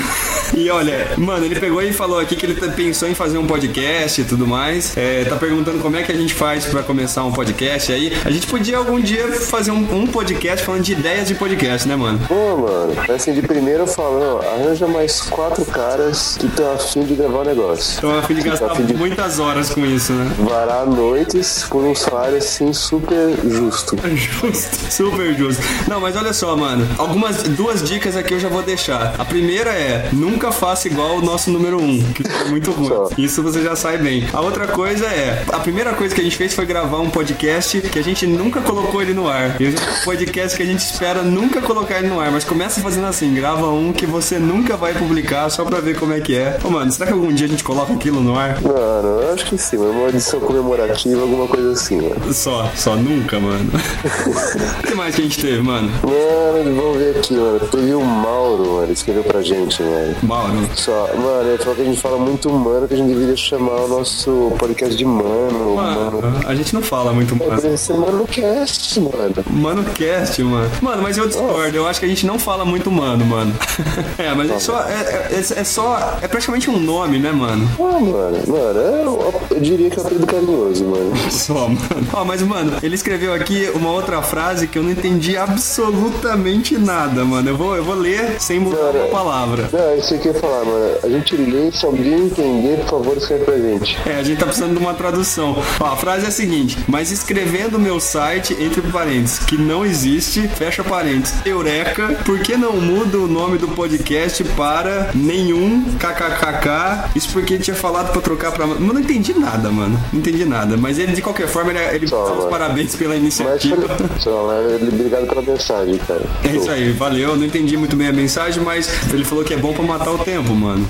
E 0.56 0.70
olha, 0.70 1.08
mano, 1.18 1.46
ele 1.46 1.60
pegou 1.60 1.82
e 1.82 1.92
falou 1.94 2.20
aqui 2.20 2.36
que 2.36 2.46
ele 2.46 2.56
tá- 2.56 2.68
pensou 2.70 3.08
em 3.08 3.14
fazer 3.16 3.38
um 3.38 3.46
podcast 3.48 4.22
e 4.22 4.24
tudo 4.24 4.48
mais. 4.48 4.96
É, 4.98 5.26
tá 5.26 5.36
perguntando 5.36 5.80
como 5.80 5.96
é 5.96 6.04
que 6.04 6.12
a 6.12 6.16
gente 6.16 6.34
faz 6.34 6.66
pra 6.66 6.84
começar 6.84 7.24
um 7.24 7.32
podcast 7.32 7.92
aí. 7.92 8.14
A 8.26 8.32
gente 8.32 8.48
podia 8.48 8.78
algum 8.78 9.00
dia 9.00 9.28
fazer 9.42 9.72
um, 9.72 10.02
um 10.04 10.08
podcast 10.08 10.66
falando 10.66 10.84
de 10.84 10.94
ideias 10.94 11.28
de 11.28 11.36
podcast, 11.36 11.88
né, 11.88 11.96
mano? 11.96 12.20
Pô, 12.28 12.58
mano, 12.58 12.94
assim, 13.14 13.34
de 13.34 13.42
primeiro 13.42 13.86
ó, 13.98 14.40
arranja 14.42 14.88
mais 14.88 15.22
quatro 15.22 15.66
caras 15.66 16.38
que 16.40 16.46
estão 16.48 16.72
afim 16.74 17.04
de 17.04 17.16
gravar 17.16 17.40
o 17.40 17.44
negócio. 17.46 17.98
Então, 17.98 18.18
a 18.18 18.22
fim 18.22 18.36
de 18.36 18.42
gastar 18.42 18.68
Tá 18.68 18.74
afim 18.74 18.86
de 18.86 18.94
muitas 18.94 19.40
horas 19.40 19.70
com 19.70 19.86
isso, 19.86 20.14
né? 20.14 20.32
varar 20.40 20.86
noites 20.86 21.66
por 21.70 21.84
um 21.84 21.94
salário 21.96 22.38
assim 22.38 22.72
super 22.74 23.36
justo. 23.46 23.96
Justo, 24.16 24.78
super 24.92 25.34
justo. 25.36 25.62
Não, 25.88 26.00
mas 26.00 26.16
olha 26.16 26.34
só, 26.34 26.56
mano. 26.56 26.88
Algumas 26.98 27.27
duas 27.36 27.84
dicas 27.84 28.16
aqui 28.16 28.34
eu 28.34 28.40
já 28.40 28.50
vou 28.50 28.62
deixar. 28.62 29.16
A 29.18 29.26
primeira 29.26 29.72
é 29.72 30.10
nunca 30.14 30.52
faça 30.52 30.88
igual 30.88 31.18
o 31.18 31.22
nosso 31.22 31.50
número 31.52 31.82
um, 31.82 32.02
que 32.14 32.24
é 32.26 32.46
muito 32.46 32.72
ruim. 32.72 32.90
Isso 33.18 33.44
você 33.44 33.62
já 33.62 33.76
sai 33.76 33.98
bem. 33.98 34.28
A 34.34 34.42
outra 34.42 34.68
coisa 34.68 35.06
é, 35.06 35.44
a 35.52 35.60
primeira 35.60 35.94
coisa 35.94 36.14
que 36.14 36.22
a 36.22 36.24
gente 36.24 36.38
fez 36.38 36.54
foi 36.54 36.66
gravar 36.66 37.00
um 37.00 37.10
podcast 37.10 37.82
que 37.82 38.00
a 38.00 38.04
gente 38.04 38.26
nunca 38.26 38.62
colocou 38.62 39.02
ele 39.02 39.14
no 39.14 39.28
ar. 39.28 39.60
E 39.60 39.68
um 39.68 40.04
podcast 40.04 40.56
que 40.56 40.64
a 40.64 40.66
gente 40.66 40.80
espera 40.80 41.22
nunca 41.22 41.62
colocar 41.62 42.00
ele 42.00 42.08
no 42.08 42.20
ar, 42.20 42.32
mas 42.32 42.44
começa 42.44 42.82
fazendo 42.82 43.08
assim, 43.08 43.34
grava 43.34 43.68
um 43.68 43.92
que 43.92 44.06
você 44.06 44.40
nunca 44.40 44.78
vai 44.78 44.94
publicar 44.94 45.50
só 45.50 45.66
pra 45.66 45.80
ver 45.80 45.98
como 45.98 46.14
é 46.14 46.20
que 46.20 46.36
é. 46.36 46.58
Ô, 46.64 46.70
mano, 46.70 46.92
será 46.92 47.08
que 47.08 47.14
algum 47.14 47.34
dia 47.34 47.46
a 47.48 47.50
gente 47.50 47.64
coloca 47.64 47.94
aquilo 47.94 48.22
no 48.22 48.38
ar? 48.38 48.62
Mano, 48.62 49.22
eu 49.22 49.34
acho 49.34 49.46
que 49.46 49.58
sim, 49.58 49.78
uma 49.78 50.10
edição 50.10 50.40
comemorativa, 50.40 51.22
alguma 51.22 51.48
coisa 51.48 51.72
assim, 51.72 51.98
mano. 52.02 52.34
Só, 52.34 52.72
só 52.76 52.96
nunca, 52.96 53.40
mano. 53.40 53.70
O 54.80 54.88
que 54.88 54.96
mais 54.96 55.16
que 55.16 55.22
a 55.22 55.24
gente 55.24 55.40
teve, 55.40 55.62
mano? 55.62 55.90
Mano, 56.04 56.76
vamos 56.76 56.98
ver 56.98 57.17
aqui, 57.18 57.34
mano. 57.36 57.60
Teve 57.60 57.94
o 57.94 58.04
Mauro, 58.04 58.74
mano, 58.74 58.92
escreveu 58.92 59.24
pra 59.24 59.42
gente, 59.42 59.82
mano. 59.82 60.16
Mauro. 60.24 60.70
Só, 60.76 61.10
mano, 61.16 61.50
ele 61.50 61.58
falou 61.58 61.76
que 61.76 61.82
a 61.82 61.86
gente 61.86 62.00
fala 62.00 62.18
muito 62.18 62.50
mano, 62.50 62.88
que 62.88 62.94
a 62.94 62.98
gente 62.98 63.10
deveria 63.10 63.36
chamar 63.36 63.82
o 63.82 63.88
nosso 63.88 64.52
podcast 64.58 64.96
de 64.96 65.06
mano, 65.06 65.76
mano. 65.76 66.22
Mano, 66.22 66.40
a 66.46 66.56
gente 66.56 66.74
não 66.74 66.82
fala 66.82 67.12
muito 67.12 67.36
mano. 67.36 67.56
Deveria 67.56 67.78
ser 67.78 67.94
ManoCast, 67.94 69.00
mano. 69.00 69.34
Mano 69.50 69.84
cast, 69.98 70.44
mano. 70.44 70.70
Mano, 70.82 71.02
mas 71.02 71.18
eu 71.18 71.28
discordo. 71.28 71.76
Eu 71.76 71.88
acho 71.88 72.00
que 72.00 72.06
a 72.06 72.10
gente 72.10 72.26
não 72.26 72.38
fala 72.38 72.64
muito 72.66 72.92
mano, 72.92 73.26
mano. 73.26 73.54
é, 74.18 74.34
mas 74.34 74.50
é 74.50 74.60
só. 74.60 74.82
É, 74.84 75.30
é, 75.32 75.60
é 75.60 75.64
só. 75.64 76.18
É 76.22 76.28
praticamente 76.28 76.70
um 76.70 76.80
nome, 76.80 77.20
né, 77.20 77.32
mano? 77.32 77.70
Ah, 77.80 78.00
mano, 78.00 78.38
mano, 78.48 78.80
eu, 78.80 79.42
eu 79.52 79.60
diria 79.60 79.90
que 79.90 80.00
é 80.00 80.02
um 80.02 80.06
apelido 80.06 80.28
carinhoso, 80.28 80.86
mano. 80.86 81.18
Só, 81.32 81.68
mano. 81.68 82.08
Ó, 82.14 82.26
mas, 82.26 82.42
mano, 82.42 82.74
ele 82.82 82.96
escreveu 82.96 83.34
aqui 83.34 83.70
uma 83.74 83.92
outra 83.92 84.22
frase 84.22 84.68
que 84.68 84.78
eu 84.78 84.84
não 84.84 84.92
entendi 84.92 85.38
absolutamente 85.38 86.78
nada, 86.78 87.07
mano. 87.16 87.50
Eu 87.50 87.58
vou, 87.58 87.76
eu 87.76 87.84
vou 87.84 87.96
ler 87.96 88.40
sem 88.40 88.60
mudar 88.60 88.78
Cara, 88.78 88.98
uma 89.00 89.08
palavra. 89.08 89.70
Não, 89.72 89.96
isso 89.98 90.18
que 90.20 90.28
eu 90.28 90.34
ia 90.34 90.40
falar, 90.40 90.64
mano. 90.66 90.96
A 91.04 91.10
gente 91.10 91.36
lê, 91.36 91.72
se 91.72 91.86
alguém 91.86 92.26
entender, 92.26 92.78
por 92.82 92.90
favor, 93.00 93.18
escreve 93.18 93.46
pra 93.46 93.58
gente. 93.58 93.98
É, 94.06 94.16
a 94.20 94.24
gente 94.24 94.40
tá 94.40 94.46
precisando 94.46 94.74
de 94.74 94.80
uma 94.80 94.94
tradução. 94.94 95.56
Ó, 95.80 95.86
a 95.86 95.96
frase 95.96 96.26
é 96.26 96.28
a 96.28 96.32
seguinte: 96.32 96.78
Mas 96.88 97.12
escrevendo 97.12 97.80
meu 97.80 98.00
site, 98.00 98.56
entre 98.60 98.82
parênteses, 98.82 99.40
que 99.40 99.58
não 99.58 99.86
existe, 99.86 100.48
fecha 100.48 100.84
parênteses, 100.84 101.36
Eureka, 101.46 102.18
por 102.26 102.40
que 102.40 102.56
não 102.56 102.74
muda 102.74 103.18
o 103.18 103.28
nome 103.28 103.58
do 103.58 103.68
podcast 103.70 104.44
para 104.44 105.12
nenhum 105.14 105.84
kkkk? 106.00 107.10
Isso 107.16 107.30
porque 107.32 107.58
tinha 107.58 107.76
falado 107.76 108.12
pra 108.12 108.22
trocar 108.22 108.52
pra. 108.52 108.66
Mano, 108.68 108.94
não 108.94 109.00
entendi 109.02 109.34
nada, 109.38 109.70
mano. 109.70 110.00
Não 110.12 110.20
entendi 110.20 110.46
nada. 110.46 110.78
Mas 110.78 111.00
ele, 111.00 111.14
de 111.14 111.22
qualquer 111.22 111.48
forma, 111.48 111.72
ele, 111.72 111.96
ele 111.96 112.08
Só, 112.08 112.48
parabéns 112.50 112.96
pela 112.96 113.14
Mas, 113.14 113.20
iniciativa. 113.22 113.98
só, 114.20 114.48
né, 114.48 114.80
obrigado 114.92 115.28
pela 115.28 115.42
mensagem, 115.42 115.98
cara. 116.00 116.22
É 116.44 116.56
isso 116.56 116.70
aí. 116.70 116.87
Valeu. 116.92 117.36
Não 117.36 117.46
entendi 117.46 117.78
muito 117.78 117.96
bem 117.96 118.08
a 118.08 118.14
mensagem, 118.14 118.64
mas 118.64 118.90
ele 119.14 119.24
falou 119.24 119.44
que 119.44 119.54
é 119.54 119.58
bom 119.58 119.74
pra 119.74 119.84
matar 119.84 120.12
o 120.12 120.18
tempo, 120.20 120.54
mano. 120.54 120.88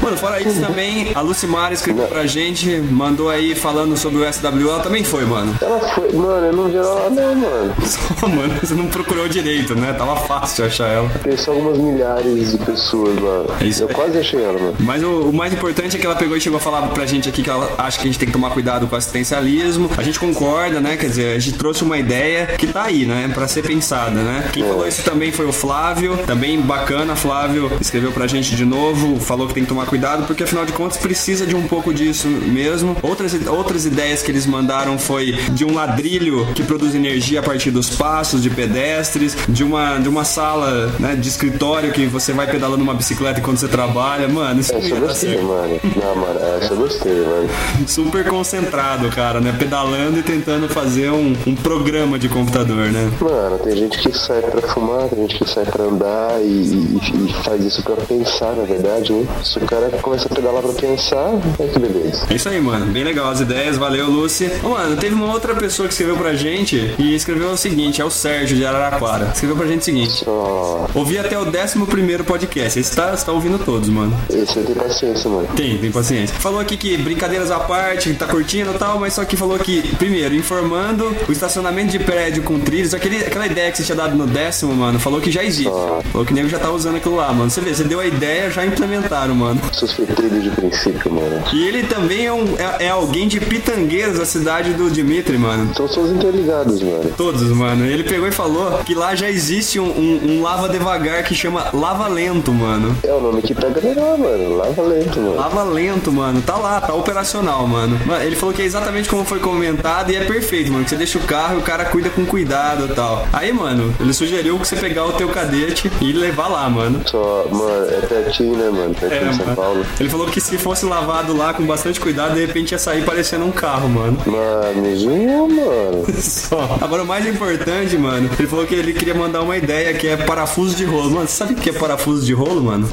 Mano, 0.00 0.16
fora 0.16 0.40
isso 0.40 0.60
também, 0.60 1.12
a 1.14 1.20
Lucimara 1.20 1.74
escreveu 1.74 2.06
pra 2.06 2.26
gente, 2.26 2.68
mandou 2.78 3.28
aí 3.28 3.54
falando 3.54 3.96
sobre 3.96 4.20
o 4.22 4.32
SWL, 4.32 4.70
ela 4.70 4.80
também 4.80 5.04
foi, 5.04 5.24
mano. 5.24 5.54
Ela 5.60 5.80
foi, 5.94 6.12
mano, 6.12 6.46
eu 6.46 6.52
não 6.52 6.68
vi 6.68 6.76
ela 6.76 6.94
lá 6.94 7.10
não, 7.10 7.34
mano. 7.34 7.74
Só, 7.84 8.26
mano, 8.28 8.54
você 8.60 8.74
não 8.74 8.86
procurou 8.86 9.28
direito, 9.28 9.74
né? 9.74 9.92
Tava 9.92 10.16
fácil 10.16 10.64
achar 10.64 10.88
ela. 10.88 11.08
Tem 11.22 11.36
só 11.36 11.52
algumas 11.52 11.78
milhares 11.78 12.52
de 12.52 12.58
pessoas, 12.58 13.14
mano. 13.18 13.46
É 13.60 13.64
isso 13.64 13.82
eu 13.82 13.88
quase 13.88 14.18
achei 14.18 14.42
ela, 14.42 14.58
mano. 14.58 14.74
Mas 14.80 15.02
o, 15.02 15.28
o 15.28 15.32
mais 15.32 15.52
importante 15.52 15.96
é 15.96 16.00
que 16.00 16.06
ela 16.06 16.16
pegou 16.16 16.36
e 16.36 16.40
chegou 16.40 16.58
a 16.58 16.60
falar 16.60 16.82
pra 16.88 17.06
gente 17.06 17.28
aqui 17.28 17.42
que 17.42 17.50
ela 17.50 17.72
acha 17.78 17.98
que 17.98 18.04
a 18.04 18.06
gente 18.06 18.18
tem 18.18 18.26
que 18.26 18.32
tomar 18.32 18.50
cuidado 18.50 18.86
com 18.86 18.94
o 18.94 18.98
assistencialismo. 18.98 19.90
A 19.96 20.02
gente 20.02 20.18
concorda, 20.18 20.80
né? 20.80 20.96
Quer 20.96 21.08
dizer, 21.08 21.36
a 21.36 21.38
gente 21.38 21.58
trouxe 21.58 21.82
uma 21.82 21.98
ideia 21.98 22.46
que 22.58 22.66
tá 22.66 22.84
aí, 22.84 23.04
né? 23.04 23.30
Pra 23.32 23.46
ser 23.48 23.62
pensada, 23.62 24.20
né? 24.22 24.48
Quem 24.52 24.64
falou 24.64 24.86
isso 24.86 25.02
também 25.02 25.13
foi 25.32 25.46
o 25.46 25.52
Flávio. 25.52 26.16
Também 26.26 26.60
bacana, 26.60 27.16
Flávio 27.16 27.70
escreveu 27.80 28.12
pra 28.12 28.26
gente 28.26 28.54
de 28.54 28.64
novo, 28.64 29.18
falou 29.20 29.46
que 29.48 29.54
tem 29.54 29.62
que 29.62 29.68
tomar 29.68 29.86
cuidado, 29.86 30.26
porque 30.26 30.42
afinal 30.42 30.64
de 30.64 30.72
contas 30.72 30.96
precisa 30.96 31.46
de 31.46 31.54
um 31.54 31.66
pouco 31.66 31.92
disso 31.92 32.28
mesmo. 32.28 32.96
Outras, 33.02 33.34
outras 33.46 33.86
ideias 33.86 34.22
que 34.22 34.30
eles 34.30 34.46
mandaram 34.46 34.98
foi 34.98 35.32
de 35.52 35.64
um 35.64 35.74
ladrilho 35.74 36.46
que 36.54 36.62
produz 36.62 36.94
energia 36.94 37.40
a 37.40 37.42
partir 37.42 37.70
dos 37.70 37.90
passos 37.90 38.42
de 38.42 38.50
pedestres, 38.50 39.36
de 39.48 39.62
uma, 39.64 39.98
de 39.98 40.08
uma 40.08 40.24
sala 40.24 40.88
né, 40.98 41.14
de 41.14 41.28
escritório 41.28 41.92
que 41.92 42.06
você 42.06 42.32
vai 42.32 42.46
pedalando 42.50 42.82
uma 42.82 42.94
bicicleta 42.94 43.40
enquanto 43.40 43.58
você 43.58 43.68
trabalha. 43.68 44.28
Mano, 44.28 44.60
isso 44.60 44.74
Essa 44.74 44.86
ia 44.86 44.94
eu 44.94 45.00
gostei, 45.00 45.30
certo. 45.30 45.44
mano. 45.44 45.80
Não, 46.02 46.16
mano, 46.16 46.40
essa 46.60 46.72
eu 46.72 46.76
gostei, 46.76 47.20
mano. 47.24 47.48
Super 47.86 48.24
concentrado, 48.24 49.08
cara, 49.10 49.40
né? 49.40 49.54
Pedalando 49.58 50.18
e 50.18 50.22
tentando 50.22 50.68
fazer 50.68 51.10
um, 51.10 51.34
um 51.46 51.54
programa 51.54 52.18
de 52.18 52.28
computador, 52.28 52.90
né? 52.90 53.10
Mano, 53.20 53.58
tem 53.58 53.76
gente 53.76 53.98
que 53.98 54.12
sai 54.16 54.40
pra 54.42 54.62
fumar, 54.62 55.03
tem 55.08 55.18
gente 55.20 55.38
que 55.38 55.48
sai 55.48 55.64
pra 55.64 55.84
andar 55.84 56.40
e, 56.40 56.44
e- 56.44 57.00
e 57.28 57.32
faz 57.44 57.64
isso 57.64 57.82
pra 57.82 57.96
pensar, 57.96 58.54
na 58.56 58.64
verdade, 58.64 59.12
né? 59.12 59.26
Se 59.44 59.58
o 59.58 59.62
cara 59.62 59.90
começa 60.02 60.26
a 60.30 60.34
pedalar 60.34 60.62
pra 60.62 60.72
pensar, 60.72 61.32
é 61.58 61.66
que 61.66 61.78
beleza. 61.78 62.26
É 62.30 62.34
isso 62.34 62.48
aí, 62.48 62.60
mano. 62.60 62.86
Bem 62.86 63.04
legal 63.04 63.28
as 63.30 63.40
ideias. 63.40 63.76
Valeu, 63.76 64.06
Lucy. 64.08 64.50
Ô, 64.62 64.70
mano, 64.70 64.96
teve 64.96 65.14
uma 65.14 65.32
outra 65.32 65.54
pessoa 65.54 65.86
que 65.88 65.94
escreveu 65.94 66.16
pra 66.16 66.34
gente 66.34 66.94
e 66.98 67.14
escreveu 67.14 67.50
o 67.50 67.56
seguinte: 67.56 68.00
é 68.00 68.04
o 68.04 68.10
Sérgio 68.10 68.56
de 68.56 68.64
Araraquara. 68.64 69.30
Escreveu 69.34 69.56
pra 69.56 69.66
gente 69.66 69.80
o 69.82 69.84
seguinte: 69.84 70.24
Ó, 70.26 70.86
Ouvi 70.94 71.18
até 71.18 71.38
o 71.38 71.42
11 71.46 72.24
podcast. 72.24 72.78
Esse 72.78 72.94
tá, 72.94 73.16
você 73.16 73.24
tá 73.24 73.32
ouvindo 73.32 73.58
todos, 73.64 73.88
mano. 73.88 74.14
esse 74.30 74.60
tem 74.60 74.74
paciência, 74.74 75.28
mano. 75.30 75.48
Tem, 75.56 75.78
tem 75.78 75.90
paciência. 75.90 76.34
Falou 76.38 76.60
aqui 76.60 76.76
que 76.76 76.96
brincadeiras 76.96 77.50
à 77.50 77.58
parte, 77.60 78.12
tá 78.14 78.26
curtindo 78.26 78.70
e 78.74 78.78
tal, 78.78 78.98
mas 78.98 79.12
só 79.14 79.24
que 79.24 79.36
falou 79.36 79.58
que, 79.58 79.82
primeiro, 79.96 80.34
informando 80.34 81.14
o 81.28 81.32
estacionamento 81.32 81.92
de 81.92 81.98
prédio 81.98 82.42
com 82.42 82.58
trilhos, 82.58 82.94
aquele, 82.94 83.18
aquela 83.18 83.46
ideia 83.46 83.70
que 83.70 83.78
você 83.78 83.84
tinha 83.84 83.96
dado 83.96 84.16
no 84.16 84.26
décimo, 84.26 84.74
mano, 84.74 84.93
falou 84.98 85.20
que 85.20 85.30
já 85.30 85.42
existe. 85.44 85.70
Falou 86.12 86.24
que 86.26 86.32
o 86.32 86.34
nego 86.34 86.48
já 86.48 86.58
tá 86.58 86.70
usando 86.70 86.96
aquilo 86.96 87.16
lá, 87.16 87.32
mano. 87.32 87.50
Você 87.50 87.60
vê, 87.60 87.74
você 87.74 87.84
deu 87.84 88.00
a 88.00 88.06
ideia, 88.06 88.50
já 88.50 88.64
implementaram, 88.64 89.34
mano. 89.34 89.60
Suspeitei 89.72 90.28
de 90.28 90.50
princípio, 90.50 91.12
mano. 91.12 91.42
E 91.52 91.66
ele 91.66 91.82
também 91.84 92.26
é, 92.26 92.32
um, 92.32 92.44
é, 92.58 92.86
é 92.86 92.88
alguém 92.88 93.28
de 93.28 93.40
Pitangueiras, 93.40 94.18
a 94.20 94.26
cidade 94.26 94.72
do 94.74 94.90
Dimitri, 94.90 95.36
mano. 95.38 95.74
São 95.74 95.86
todos 95.88 96.10
interligados, 96.10 96.82
mano. 96.82 97.12
Todos, 97.16 97.42
mano. 97.50 97.84
Ele 97.86 98.04
pegou 98.04 98.26
e 98.28 98.32
falou 98.32 98.78
que 98.84 98.94
lá 98.94 99.14
já 99.14 99.28
existe 99.30 99.78
um, 99.80 99.84
um- 99.86 100.20
um 100.38 100.42
lava 100.42 100.68
devagar 100.68 101.22
que 101.24 101.34
chama 101.34 101.68
lava 101.72 102.08
lento, 102.08 102.52
mano. 102.52 102.96
É 103.02 103.12
o 103.12 103.20
nome 103.20 103.42
que 103.42 103.54
pega 103.54 103.80
legal, 103.80 104.16
mano. 104.18 104.56
Lava 104.56 104.82
lento, 104.82 105.20
mano. 105.20 105.36
Lava 105.36 105.62
lento, 105.64 106.12
mano. 106.12 106.42
Tá 106.42 106.56
lá, 106.56 106.80
tá 106.80 106.94
operacional, 106.94 107.66
mano. 107.66 107.98
Mano, 108.06 108.22
Ele 108.24 108.36
falou 108.36 108.54
que 108.54 108.62
é 108.62 108.64
exatamente 108.64 109.08
como 109.08 109.24
foi 109.24 109.38
comentado 109.38 110.10
e 110.10 110.16
é 110.16 110.24
perfeito, 110.24 110.72
mano. 110.72 110.84
Que 110.84 110.90
você 110.90 110.96
deixa 110.96 111.18
o 111.18 111.22
carro 111.22 111.56
e 111.56 111.58
o 111.58 111.62
cara 111.62 111.84
cuida 111.86 112.10
com 112.10 112.24
cuidado 112.24 112.86
e 112.90 112.94
tal. 112.94 113.26
Aí, 113.32 113.52
mano, 113.52 113.94
ele 114.00 114.12
sugeriu 114.12 114.58
que 114.58 114.66
você 114.66 114.76
pegar 114.84 115.06
o 115.06 115.12
teu 115.12 115.28
cadete 115.30 115.90
e 115.98 116.12
levar 116.12 116.48
lá, 116.48 116.68
mano. 116.68 117.00
Só, 117.06 117.46
mano, 117.50 117.86
é 117.90 118.06
pertinho, 118.06 118.54
né, 118.56 118.68
mano? 118.68 118.94
Pertinho 118.94 119.22
É, 119.22 119.28
de 119.30 119.36
São 119.36 119.44
mano. 119.46 119.56
Paulo. 119.56 119.86
Ele 119.98 120.08
falou 120.10 120.26
que 120.26 120.40
se 120.42 120.58
fosse 120.58 120.84
lavado 120.84 121.34
lá 121.34 121.54
com 121.54 121.64
bastante 121.64 121.98
cuidado, 121.98 122.34
de 122.34 122.40
repente 122.44 122.72
ia 122.72 122.78
sair 122.78 123.02
parecendo 123.02 123.46
um 123.46 123.50
carro, 123.50 123.88
mano. 123.88 124.18
Mano, 124.26 124.96
zoou, 124.96 125.48
mano. 125.48 126.04
Só. 126.20 126.78
Agora 126.82 127.02
o 127.02 127.06
mais 127.06 127.26
importante, 127.26 127.96
mano, 127.96 128.28
ele 128.38 128.46
falou 128.46 128.66
que 128.66 128.74
ele 128.74 128.92
queria 128.92 129.14
mandar 129.14 129.40
uma 129.40 129.56
ideia 129.56 129.94
que 129.94 130.06
é 130.06 130.16
parafuso 130.18 130.76
de 130.76 130.84
rolo. 130.84 131.10
Mano, 131.12 131.26
você 131.28 131.34
sabe 131.36 131.54
o 131.54 131.56
que 131.56 131.70
é 131.70 131.72
parafuso 131.72 132.26
de 132.26 132.34
rolo, 132.34 132.62
mano? 132.62 132.86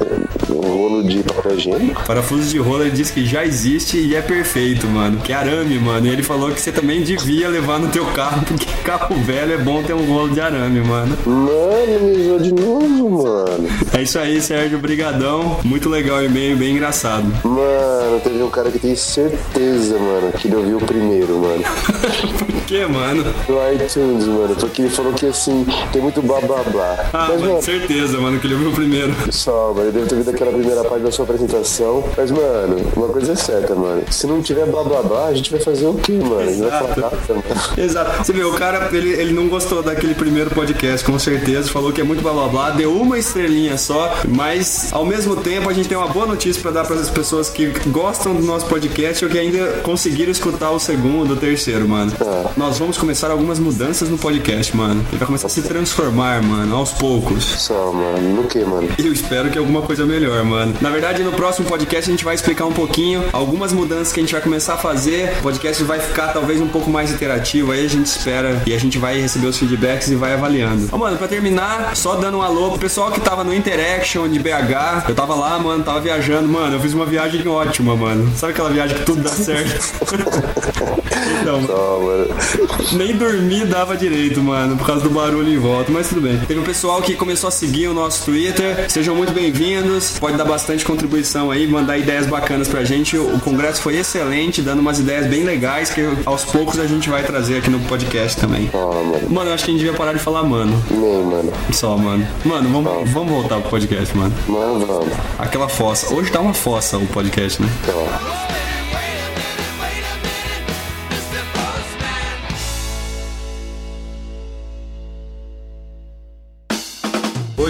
Um 0.50 0.62
rolo 0.62 1.04
de 1.04 1.22
papel 1.24 1.56
higiênico. 1.58 2.04
Parafuso 2.06 2.44
de 2.50 2.58
rolo 2.58 2.84
ele 2.84 2.92
disse 2.92 3.12
que 3.12 3.26
já 3.26 3.44
existe 3.44 3.98
e 3.98 4.16
é 4.16 4.22
perfeito, 4.22 4.88
mano. 4.88 5.20
Que 5.20 5.34
é 5.34 5.36
arame, 5.36 5.78
mano. 5.78 6.08
E 6.08 6.10
ele 6.10 6.24
falou 6.24 6.52
que 6.52 6.62
você 6.62 6.72
também 6.72 7.02
devia 7.04 7.50
levar 7.50 7.80
no 7.80 7.90
teu 7.90 8.06
carro, 8.08 8.44
porque 8.46 8.66
carro 8.86 9.14
velho 9.16 9.54
é 9.54 9.58
bom 9.58 9.84
ter 9.84 9.94
um 9.94 10.06
rolo 10.06 10.30
de 10.30 10.40
arame, 10.40 10.80
mano. 10.82 11.18
Mano, 11.26 11.81
me 11.86 12.24
zoou 12.24 12.40
de 12.40 12.54
novo, 12.54 13.24
mano. 13.24 13.68
É 13.98 14.02
isso 14.02 14.20
aí, 14.20 14.42
Sérgio. 14.42 14.80
Brigadão. 14.80 15.60
Muito 15.64 15.90
legal 15.90 16.18
o 16.18 16.24
e-mail, 16.24 16.58
bem 16.58 16.72
engraçado. 16.74 17.26
Mano, 17.44 18.20
teve 18.24 18.42
um 18.44 18.50
cara 18.50 18.72
que 18.72 18.80
tem 18.80 18.96
certeza, 18.96 19.98
mano, 19.98 20.32
que 20.34 20.48
ele 20.48 20.56
ouviu 20.56 20.78
o 20.78 20.82
primeiro, 20.86 21.40
mano. 21.40 21.64
Que, 22.72 22.86
mano? 22.86 23.26
No 23.50 23.74
iTunes, 23.74 24.26
mano. 24.28 24.56
Porque 24.58 24.84
ele 24.84 24.90
falou 24.90 25.12
que 25.12 25.26
assim, 25.26 25.68
tem 25.92 26.02
muito 26.02 26.22
blá 26.22 26.40
blá 26.40 26.64
blá. 26.64 27.10
Ah, 27.12 27.28
Mas, 27.30 27.42
mano, 27.42 27.62
certeza, 27.62 28.18
mano, 28.18 28.40
que 28.40 28.48
ele 28.48 28.54
ouviu 28.54 28.72
primeiro. 28.72 29.14
só, 29.30 29.74
mano, 29.76 29.88
eu 29.90 29.92
devo 29.92 30.06
ter 30.08 30.16
ouvido 30.16 30.34
aquela 30.34 30.52
primeira 30.54 30.82
parte 30.86 31.04
da 31.04 31.12
sua 31.12 31.26
apresentação. 31.26 32.02
Mas, 32.16 32.32
mano, 32.32 32.78
uma 32.96 33.10
coisa 33.10 33.34
é 33.34 33.36
certa, 33.36 33.76
mano. 33.76 34.04
Se 34.10 34.26
não 34.26 34.42
tiver 34.42 34.66
blá 34.68 34.86
blá 34.86 35.02
blá, 35.04 35.26
a 35.26 35.34
gente 35.34 35.52
vai 35.52 35.60
fazer 35.60 35.86
o 35.86 35.96
quê, 35.96 36.14
mano? 36.14 36.50
Gente 36.50 36.62
vai 36.62 36.70
falar 36.70 36.92
Exato. 36.94 37.02
nada, 37.02 37.18
mano. 37.28 37.44
Exato. 37.78 38.24
Você 38.24 38.32
vê, 38.32 38.44
o 38.46 38.54
cara, 38.54 38.90
ele, 38.94 39.10
ele 39.10 39.34
não 39.34 39.50
gostou 39.50 39.84
daquele 39.84 40.16
primeiro 40.16 40.52
podcast, 40.52 41.06
com 41.06 41.20
certeza. 41.20 41.68
Falou 41.68 41.92
que 41.92 42.00
é 42.00 42.06
muito 42.06 42.24
blá 42.24 42.32
blá 42.32 42.48
blá. 42.48 42.70
Deu 42.70 42.94
uma 42.94 43.20
estrelinha 43.20 43.78
só. 43.78 44.16
Mas, 44.30 44.94
ao 44.94 45.06
mesmo 45.06 45.36
tempo, 45.36 45.70
a 45.70 45.74
gente 45.74 45.90
tem 45.90 45.98
uma 45.98 46.08
boa 46.08 46.26
notícia 46.26 46.62
pra 46.62 46.72
dar 46.72 46.86
para 46.88 46.96
as 46.96 47.10
pessoas 47.10 47.50
que 47.50 47.68
gostam 47.88 48.34
do 48.34 48.44
nosso 48.44 48.66
podcast 48.68 49.26
ou 49.26 49.30
que 49.30 49.38
ainda 49.38 49.82
conseguiram 49.84 50.32
escutar 50.32 50.72
o 50.72 50.80
segundo, 50.80 51.34
o 51.34 51.36
terceiro, 51.36 51.86
mano. 51.86 52.14
Nós 52.62 52.78
vamos 52.78 52.96
começar 52.96 53.32
algumas 53.32 53.58
mudanças 53.58 54.08
no 54.08 54.20
podcast, 54.20 54.78
mano. 54.78 55.04
Ele 55.10 55.18
vai 55.18 55.26
começar 55.26 55.48
a 55.48 55.50
se 55.50 55.64
transformar, 55.64 56.44
mano, 56.44 56.76
aos 56.76 56.92
poucos. 56.92 57.44
Só, 57.44 57.92
mano. 57.92 58.36
No 58.36 58.44
que, 58.44 58.60
mano? 58.60 58.88
Eu 59.00 59.12
espero 59.12 59.50
que 59.50 59.58
alguma 59.58 59.82
coisa 59.82 60.06
melhor, 60.06 60.44
mano. 60.44 60.76
Na 60.80 60.92
verdade, 60.92 61.24
no 61.24 61.32
próximo 61.32 61.68
podcast 61.68 62.08
a 62.08 62.14
gente 62.14 62.24
vai 62.24 62.36
explicar 62.36 62.66
um 62.66 62.72
pouquinho 62.72 63.24
algumas 63.34 63.74
mudanças 63.74 64.14
que 64.14 64.20
a 64.20 64.24
gente 64.24 64.32
vai 64.32 64.42
começar 64.44 64.76
a 64.76 64.78
fazer. 64.78 65.38
O 65.40 65.42
podcast 65.42 65.84
vai 65.84 66.00
ficar 66.00 66.28
talvez 66.34 66.62
um 66.62 66.68
pouco 66.68 66.88
mais 66.92 67.12
interativo. 67.12 67.72
Aí 67.72 67.84
a 67.84 67.90
gente 67.90 68.06
espera 68.06 68.62
e 68.68 68.76
a 68.76 68.80
gente 68.80 69.00
vai 69.00 69.20
receber 69.20 69.48
os 69.48 69.58
feedbacks 69.58 70.10
e 70.10 70.16
vai 70.16 70.34
avaliando. 70.34 70.88
Ó, 70.92 70.98
mano, 71.00 71.18
pra 71.18 71.28
terminar, 71.28 71.96
só 71.98 72.16
dando 72.16 72.38
um 72.38 72.42
alô 72.44 72.70
pro 72.70 72.80
pessoal 72.80 73.12
que 73.12 73.20
tava 73.20 73.44
no 73.44 73.56
Interaction 73.56 74.30
de 74.30 74.38
BH. 74.38 75.10
Eu 75.10 75.16
tava 75.16 75.34
lá, 75.34 75.58
mano, 75.58 75.84
tava 75.84 76.00
viajando. 76.00 76.48
Mano, 76.48 76.76
eu 76.76 76.80
fiz 76.80 76.94
uma 76.94 77.08
viagem 77.08 77.46
ótima, 77.48 77.96
mano. 77.96 78.32
Sabe 78.38 78.54
aquela 78.54 78.70
viagem 78.70 78.96
que 79.00 79.04
tudo 79.04 79.24
dá 79.24 79.32
certo? 79.32 79.96
então, 81.42 81.66
Só, 81.66 82.00
mano. 82.00 82.51
nem 82.94 83.16
dormir 83.16 83.66
dava 83.66 83.96
direito, 83.96 84.42
mano, 84.42 84.78
por 84.78 84.86
causa 84.86 85.02
do 85.04 85.10
barulho 85.10 85.50
em 85.50 85.58
volta, 85.58 85.92
mas 85.92 86.10
tudo 86.10 86.22
bem. 86.22 86.40
Teve 86.40 86.60
um 86.60 86.64
pessoal 86.64 87.02
que 87.02 87.16
começou 87.16 87.48
a 87.48 87.52
seguir 87.52 87.88
o 87.88 87.94
nosso 87.94 88.26
Twitter. 88.26 88.90
Sejam 88.90 89.16
muito 89.16 89.34
bem-vindos. 89.34 90.20
Pode 90.20 90.38
dar 90.38 90.46
bastante 90.46 90.86
contribuição 90.86 91.52
aí, 91.52 91.68
mandar 91.68 91.98
ideias 91.98 92.26
bacanas 92.26 92.68
pra 92.68 92.84
gente. 92.84 93.18
O 93.18 93.40
congresso 93.40 93.82
foi 93.82 93.98
excelente, 93.98 94.62
dando 94.62 94.80
umas 94.80 95.00
ideias 95.00 95.28
bem 95.28 95.44
legais 95.44 95.90
que 95.90 96.02
aos 96.26 96.44
poucos 96.44 96.80
a 96.80 96.88
gente 96.88 97.10
vai 97.10 97.24
trazer 97.24 97.58
aqui 97.58 97.70
no 97.70 97.80
podcast 97.82 98.40
também. 98.40 98.70
Ó, 98.74 98.94
mano. 99.04 99.30
Mano, 99.30 99.50
eu 99.50 99.54
acho 99.54 99.66
que 99.66 99.72
a 99.72 99.74
gente 99.74 99.84
devia 99.84 99.98
parar 99.98 100.14
de 100.14 100.20
falar, 100.20 100.44
mano. 100.44 100.82
Nem, 100.90 101.24
mano. 101.24 101.52
Só, 101.72 101.98
mano. 101.98 102.28
Mano, 102.44 102.70
vamos, 102.70 103.12
vamos 103.12 103.32
voltar 103.32 103.60
pro 103.62 103.70
podcast, 103.70 104.16
mano. 104.16 104.34
Mano, 104.48 104.86
vamos. 104.86 105.14
Aquela 105.40 105.70
fossa. 105.70 106.14
Hoje 106.14 106.32
tá 106.32 106.40
uma 106.40 106.54
fossa 106.54 106.98
o 106.98 107.06
podcast, 107.08 107.62
né? 107.62 107.70
Ó. 107.90 108.81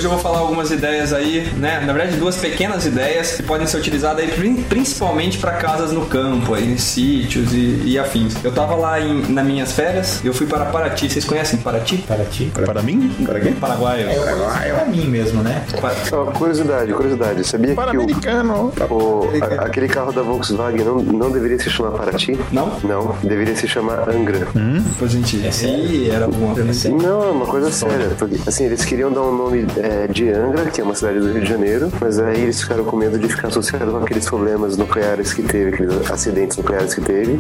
Hoje 0.02 0.08
eu 0.08 0.14
vou 0.14 0.20
falar 0.20 0.40
algumas 0.40 0.72
ideias 0.72 1.14
aí, 1.14 1.48
né? 1.58 1.80
Na 1.86 1.94
verdade, 1.94 2.18
duas 2.18 2.36
pequenas 2.36 2.88
ideias 2.88 3.34
que 3.36 3.44
podem 3.44 3.68
ser 3.68 3.78
utilizadas 3.78 4.26
aí 4.26 4.32
prin- 4.32 4.64
principalmente 4.64 5.38
para 5.38 5.52
casas 5.52 5.92
no 5.92 6.08
campo, 6.08 6.56
aí, 6.56 6.74
em 6.74 6.78
sítios 6.80 7.54
e, 7.54 7.84
e 7.86 8.00
afins. 8.00 8.34
Eu 8.44 8.52
tava 8.52 8.74
lá 8.74 9.00
em, 9.00 9.22
nas 9.32 9.46
minhas 9.46 9.74
férias, 9.74 10.20
eu 10.26 10.34
fui 10.34 10.48
para 10.48 10.66
Paraty. 10.66 11.08
Vocês 11.08 11.24
conhecem 11.24 11.60
Paraty? 11.60 11.98
Para 12.08 12.24
ti? 12.26 12.52
Para 12.52 12.82
mim? 12.82 13.14
Para 13.24 13.40
quê? 13.40 13.54
Paraguai. 13.62 14.02
É 14.02 14.74
pra 14.74 14.86
mim 14.86 15.06
mesmo, 15.08 15.44
né? 15.44 15.64
Pa- 15.80 15.94
Ó, 16.14 16.26
curiosidade, 16.32 16.92
curiosidade. 16.94 17.44
Sabia 17.46 17.68
que 17.68 17.74
o, 17.74 17.76
Pan-americano. 17.76 18.74
o- 18.90 19.30
a- 19.40 19.66
aquele 19.68 19.88
carro 19.88 20.12
da 20.12 20.24
Volkswagen 20.24 20.84
não, 20.84 20.96
não 21.04 21.30
deveria 21.32 21.60
se 21.60 21.70
chamar 21.70 21.92
Paraty? 21.92 22.40
Não? 22.52 22.72
Não, 22.84 23.16
deveria 23.22 23.56
se 23.56 23.68
chamar 23.68 24.10
Angra. 24.10 24.48
Depois 24.56 25.12
a 25.12 25.16
gente. 25.16 25.38
Ih, 25.38 26.10
era 26.10 26.26
alguma 26.26 26.56
coisa 26.56 26.72
assim. 26.72 26.90
Não, 26.98 27.22
é 27.24 27.28
uma 27.32 27.46
coisa 27.46 27.72
séria. 27.72 28.10
Porque, 28.18 28.38
assim, 28.48 28.64
eles 28.66 28.84
queriam 28.84 29.12
dar 29.14 29.22
um 29.22 29.38
nome 29.38 29.68
é, 29.78 29.91
é, 29.92 30.08
de 30.08 30.30
Angra, 30.30 30.66
que 30.72 30.80
é 30.82 30.84
uma 30.84 30.96
cidade 30.96 31.20
do 31.20 31.32
Rio 31.32 31.42
de 31.42 31.50
Janeiro, 31.50 31.92
mas 32.00 32.20
aí 32.20 32.42
eles 32.42 32.62
ficaram 32.62 32.84
com 32.84 32.96
medo 32.96 33.18
de 33.20 33.28
ficar 33.28 33.48
associado 33.50 33.92
com 33.92 33.98
aqueles 33.98 34.26
problemas 34.26 34.78
nucleares 34.78 35.34
que 35.34 35.42
teve, 35.44 35.74
aqueles 35.74 36.10
acidentes 36.12 36.58
nucleares 36.58 36.94
que 36.94 37.02
teve. 37.02 37.40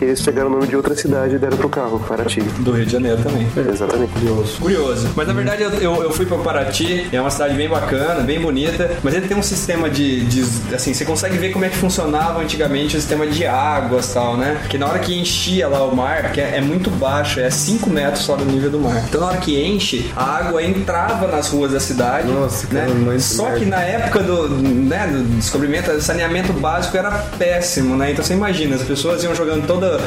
E 0.00 0.04
eles 0.04 0.20
pegaram 0.22 0.48
o 0.48 0.52
nome 0.52 0.66
de 0.66 0.76
outra 0.76 0.94
cidade 0.94 1.34
e 1.36 1.38
deram 1.38 1.56
pro 1.56 1.68
carro, 1.68 1.98
Paraty. 2.00 2.40
Do 2.60 2.72
Rio 2.72 2.86
de 2.86 2.92
Janeiro 2.92 3.22
também. 3.22 3.46
Exatamente. 3.72 4.12
Curioso. 4.12 4.58
Curioso. 4.60 5.08
Mas 5.16 5.26
na 5.26 5.32
verdade 5.34 5.62
eu, 5.62 5.70
eu, 5.74 6.02
eu 6.04 6.10
fui 6.10 6.26
pra 6.26 6.38
Paraty, 6.38 7.08
é 7.12 7.20
uma 7.20 7.30
cidade 7.30 7.54
bem 7.54 7.68
bacana, 7.68 8.20
bem 8.22 8.40
bonita, 8.40 8.90
mas 9.02 9.14
ele 9.14 9.26
tem 9.26 9.36
um 9.36 9.42
sistema 9.42 9.88
de, 9.88 10.24
de- 10.26 10.74
Assim, 10.74 10.92
você 10.92 11.04
consegue 11.04 11.36
ver 11.38 11.50
como 11.52 11.64
é 11.64 11.68
que 11.68 11.76
funcionava 11.76 12.40
antigamente 12.40 12.96
o 12.96 13.00
sistema 13.00 13.26
de 13.26 13.46
águas 13.46 14.10
e 14.10 14.14
tal, 14.14 14.36
né? 14.36 14.60
Que 14.68 14.76
na 14.78 14.86
hora 14.86 14.98
que 14.98 15.18
enchia 15.18 15.68
lá 15.68 15.84
o 15.84 15.94
mar, 15.94 16.22
porque 16.24 16.40
é, 16.40 16.56
é 16.56 16.60
muito 16.60 16.90
baixo, 16.90 17.40
é 17.40 17.50
5 17.50 17.88
metros 17.88 18.24
só 18.24 18.36
do 18.36 18.44
nível 18.44 18.70
do 18.70 18.78
mar. 18.80 19.02
Então 19.08 19.20
na 19.20 19.28
hora 19.28 19.38
que 19.38 19.60
enche, 19.64 20.10
a 20.16 20.24
água 20.38 20.62
entrava 20.62 21.26
nas 21.28 21.48
ruas 21.48 21.74
da 21.76 21.80
cidade. 21.80 22.28
Nossa, 22.28 22.66
né? 22.72 22.80
cara, 22.80 22.94
muito 22.94 23.20
Só 23.22 23.44
merda. 23.44 23.58
que 23.58 23.64
na 23.66 23.80
época 23.82 24.22
do, 24.22 24.48
né, 24.48 25.06
do 25.12 25.22
descobrimento, 25.36 25.90
o 25.90 26.00
saneamento 26.00 26.52
básico 26.54 26.96
era 26.96 27.10
péssimo, 27.38 27.96
né? 27.96 28.12
Então 28.12 28.24
você 28.24 28.32
imagina, 28.34 28.76
as 28.76 28.82
pessoas 28.82 29.22
iam 29.22 29.34
jogando 29.34 29.66
toda 29.66 29.98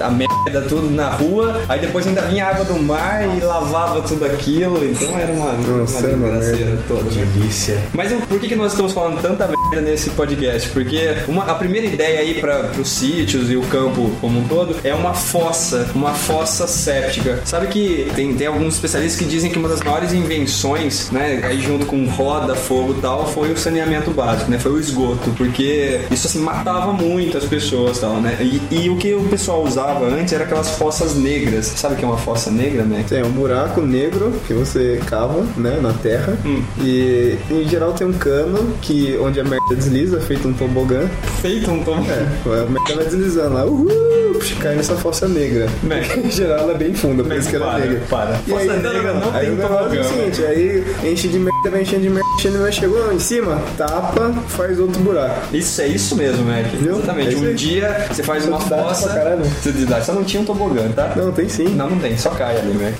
a, 0.00 0.06
a 0.06 0.10
merda 0.10 0.62
tudo 0.68 0.90
na 0.90 1.10
rua, 1.10 1.60
aí 1.68 1.80
depois 1.80 2.06
ainda 2.06 2.22
vinha 2.22 2.46
água 2.46 2.64
do 2.64 2.78
mar 2.82 3.22
e 3.36 3.40
lavava 3.40 4.00
tudo 4.02 4.24
aquilo, 4.24 4.82
então 4.84 5.18
era 5.18 5.32
uma, 5.32 5.52
Nossa, 5.52 5.98
uma 5.98 6.08
era 6.08 6.16
uma 6.16 6.28
desgraceira 6.38 6.64
merda. 6.70 6.82
toda. 6.88 7.10
Delícia. 7.10 7.78
Mas 7.92 8.12
por 8.12 8.38
que, 8.40 8.48
que 8.48 8.56
nós 8.56 8.72
estamos 8.72 8.92
falando 8.92 9.20
tanta 9.20 9.46
merda 9.48 9.80
nesse 9.82 10.10
podcast? 10.10 10.68
Porque 10.70 11.16
uma- 11.28 11.44
a 11.44 11.54
primeira 11.54 11.86
ideia 11.86 12.20
aí 12.20 12.40
para 12.40 12.70
os 12.78 12.88
sítios 12.88 13.50
e 13.50 13.56
o 13.56 13.62
campo 13.62 14.10
como 14.20 14.40
um 14.40 14.44
todo 14.48 14.76
é 14.82 14.94
uma 14.94 15.12
fossa, 15.14 15.88
uma 15.94 16.12
fossa 16.14 16.66
séptica. 16.66 17.40
Sabe 17.44 17.66
que 17.66 18.10
tem, 18.14 18.34
tem 18.34 18.46
alguns 18.46 18.74
especialistas 18.74 19.18
que 19.18 19.26
dizem 19.26 19.50
que 19.50 19.58
uma 19.58 19.68
das 19.68 19.80
maiores 19.82 20.12
invenções, 20.12 21.09
né, 21.10 21.40
aí 21.44 21.60
junto 21.60 21.86
com 21.86 22.04
roda, 22.06 22.54
fogo 22.54 22.94
e 22.98 23.00
tal, 23.00 23.26
foi 23.26 23.52
o 23.52 23.56
saneamento 23.56 24.10
básico, 24.10 24.50
né? 24.50 24.58
Foi 24.58 24.72
o 24.72 24.78
esgoto, 24.78 25.30
porque 25.36 26.00
isso 26.10 26.26
assim 26.26 26.40
matava 26.40 26.92
muito 26.92 27.36
as 27.36 27.44
pessoas 27.44 27.98
e 27.98 28.00
tal, 28.00 28.20
né? 28.20 28.36
E, 28.40 28.60
e 28.70 28.90
o 28.90 28.96
que 28.96 29.14
o 29.14 29.24
pessoal 29.24 29.62
usava 29.62 30.06
antes 30.06 30.32
era 30.32 30.44
aquelas 30.44 30.70
fossas 30.76 31.14
negras. 31.14 31.66
Sabe 31.66 31.94
o 31.94 31.96
que 31.96 32.04
é 32.04 32.08
uma 32.08 32.18
fossa 32.18 32.50
negra, 32.50 32.82
né? 32.84 33.04
Tem 33.08 33.22
um 33.22 33.30
buraco 33.30 33.80
negro 33.80 34.32
que 34.46 34.54
você 34.54 35.00
cava, 35.06 35.46
né, 35.56 35.78
na 35.80 35.92
terra. 35.92 36.36
Hum. 36.44 36.62
E 36.80 37.36
em 37.50 37.68
geral 37.68 37.92
tem 37.92 38.06
um 38.06 38.12
cano 38.12 38.74
que 38.80 39.16
onde 39.20 39.40
a 39.40 39.44
merda 39.44 39.74
desliza, 39.74 40.20
feito 40.20 40.48
um 40.48 40.52
tobogã. 40.52 41.08
Feito 41.40 41.70
um 41.70 41.82
tom. 41.82 42.04
É, 42.08 42.62
a 42.62 42.66
merda 42.66 42.94
vai 42.94 43.04
deslizando 43.04 43.54
lá, 43.54 43.64
uhul, 43.64 44.40
cai 44.60 44.74
nessa 44.74 44.94
fossa 44.96 45.28
negra. 45.28 45.68
Né. 45.82 46.02
Em 46.16 46.30
geral 46.30 46.60
ela 46.60 46.72
é 46.72 46.78
bem 46.78 46.94
funda, 46.94 47.22
por 47.22 47.28
Mas 47.28 47.40
isso 47.40 47.50
que 47.50 47.56
ela 47.56 47.76
é 47.78 47.80
negra. 47.80 48.02
para. 48.08 48.40
E 48.46 48.50
Fossa 48.50 48.72
aí, 48.72 48.82
negra 48.82 49.14
não 49.14 49.34
aí 49.34 49.46
tem 49.46 49.54
o 49.54 49.56
negócio 49.56 49.76
é 49.76 49.78
tobogã, 49.78 50.00
o 50.00 50.04
seguinte, 50.04 50.44
aí 50.44 50.84
enche 51.04 51.28
de 51.28 51.38
merda, 51.38 51.70
vai 51.70 51.82
enchendo 51.82 52.02
de 52.02 52.10
merda, 52.10 52.28
enchendo, 52.38 52.58
vai 52.60 52.72
chegando 52.72 53.12
em 53.12 53.18
cima, 53.18 53.60
tapa, 53.76 54.32
faz 54.48 54.78
outro 54.78 55.00
buraco. 55.02 55.54
Isso 55.56 55.80
é 55.80 55.88
isso 55.88 56.16
mesmo, 56.16 56.44
Mac. 56.44 56.66
Viu? 56.80 56.96
Exatamente. 56.98 57.34
É 57.34 57.38
um 57.38 57.54
dia 57.54 58.06
você 58.10 58.22
faz 58.22 58.46
uma 58.46 58.60
fossa. 58.60 59.06
pra 59.08 59.14
caralho. 59.16 59.42
Quantidade. 59.62 60.04
Só 60.06 60.12
não 60.12 60.24
tinha 60.24 60.42
um 60.42 60.44
tobogã, 60.44 60.88
tá? 60.94 61.12
Não, 61.16 61.32
tem 61.32 61.48
sim. 61.48 61.68
Não, 61.68 61.90
não 61.90 61.98
tem, 61.98 62.16
só 62.16 62.30
cai 62.30 62.56
ali, 62.58 62.72
Mac. 62.74 62.94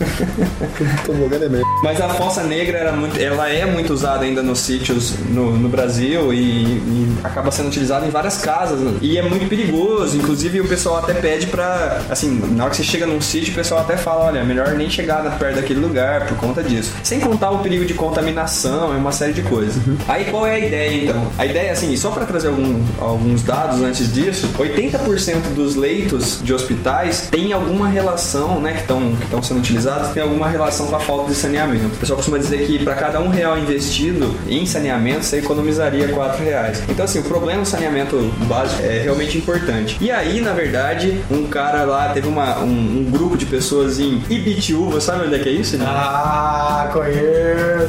Tobogã 1.06 1.36
é 1.36 1.48
merda. 1.48 1.66
Mas 1.82 2.00
a 2.00 2.08
fossa 2.10 2.42
negra 2.42 2.78
era 2.78 2.92
muito, 2.92 3.18
ela 3.20 3.48
é 3.48 3.64
muito 3.66 3.92
usada 3.92 4.24
ainda 4.24 4.42
nos 4.42 4.60
sítios 4.60 5.14
no, 5.30 5.56
no 5.56 5.68
Brasil 5.68 6.32
e, 6.32 6.38
e 6.76 7.14
acaba 7.24 7.50
sendo 7.50 7.68
utilizada 7.68 8.06
em 8.06 8.10
várias 8.10 8.38
casas. 8.38 8.78
né? 8.80 8.94
E 9.00 9.18
é 9.18 9.22
muito 9.22 9.48
perigoso. 9.48 10.16
Inclusive 10.16 10.60
o 10.60 10.68
pessoal 10.68 10.98
até 10.98 11.14
pede 11.14 11.46
pra. 11.46 12.00
Assim, 12.10 12.40
na 12.52 12.64
hora 12.64 12.70
que 12.70 12.76
você 12.76 12.84
chega 12.84 13.06
num 13.06 13.20
sítio, 13.20 13.52
o 13.52 13.56
pessoal 13.56 13.80
até 13.80 13.96
fala: 13.96 14.26
olha, 14.26 14.44
melhor 14.44 14.68
nem 14.74 14.88
chegar 14.90 15.22
na- 15.24 15.30
perto 15.30 15.56
daquele 15.56 15.80
lugar 15.80 16.26
por 16.26 16.36
conta 16.36 16.62
disso. 16.62 16.92
Sem 17.02 17.20
contar 17.20 17.50
o 17.50 17.58
perigo 17.60 17.84
de 17.92 17.94
contaminação 17.98 18.94
e 18.94 18.96
uma 18.96 19.12
série 19.12 19.32
de 19.32 19.42
coisas. 19.42 19.82
Aí 20.08 20.24
qual 20.26 20.46
é 20.46 20.54
a 20.54 20.58
ideia 20.58 21.04
então? 21.04 21.22
A 21.38 21.44
ideia, 21.46 21.72
assim, 21.72 21.96
só 21.96 22.10
pra 22.10 22.24
trazer 22.24 22.48
algum- 22.48 22.80
alguns 23.00 23.42
dados 23.42 23.80
antes 23.82 24.12
disso: 24.12 24.48
80% 24.58 25.54
dos 25.54 25.74
leitos 25.76 26.40
de 26.42 26.52
hospitais 26.54 27.28
tem 27.30 27.52
alguma 27.52 27.88
relação, 27.88 28.60
né, 28.60 28.72
que 28.74 28.80
estão 28.80 29.12
que 29.40 29.46
sendo 29.46 29.58
utilizados, 29.60 30.10
tem 30.10 30.22
alguma 30.22 30.48
relação 30.48 30.86
com 30.86 30.96
a 30.96 31.00
falta 31.00 31.28
de 31.30 31.34
saneamento. 31.36 31.86
O 31.86 31.98
pessoal 31.98 32.16
costuma 32.16 32.38
dizer 32.38 32.66
que 32.66 32.78
para 32.84 32.94
cada 32.94 33.20
um 33.20 33.28
real 33.28 33.58
investido 33.58 34.34
em 34.48 34.64
saneamento, 34.66 35.24
você 35.24 35.38
economizaria 35.38 36.08
4 36.08 36.44
reais. 36.44 36.82
Então, 36.88 37.04
assim, 37.04 37.18
o 37.20 37.24
problema 37.24 37.62
do 37.62 37.68
saneamento 37.68 38.16
básico 38.46 38.82
é 38.82 39.00
realmente 39.02 39.36
importante. 39.38 39.96
E 40.00 40.10
aí, 40.10 40.40
na 40.40 40.52
verdade, 40.52 41.20
um 41.30 41.44
cara 41.46 41.84
lá 41.84 42.10
teve 42.10 42.28
uma, 42.28 42.58
um, 42.60 42.68
um 43.06 43.08
grupo 43.10 43.36
de 43.36 43.46
pessoas 43.46 43.98
em 43.98 44.22
Ibitiúva, 44.28 45.00
sabe 45.00 45.26
onde 45.26 45.34
é 45.34 45.38
que 45.38 45.48
é 45.48 45.52
isso? 45.52 45.76
né? 45.76 45.84
Ah, 45.88 46.88
conheço! 46.92 47.79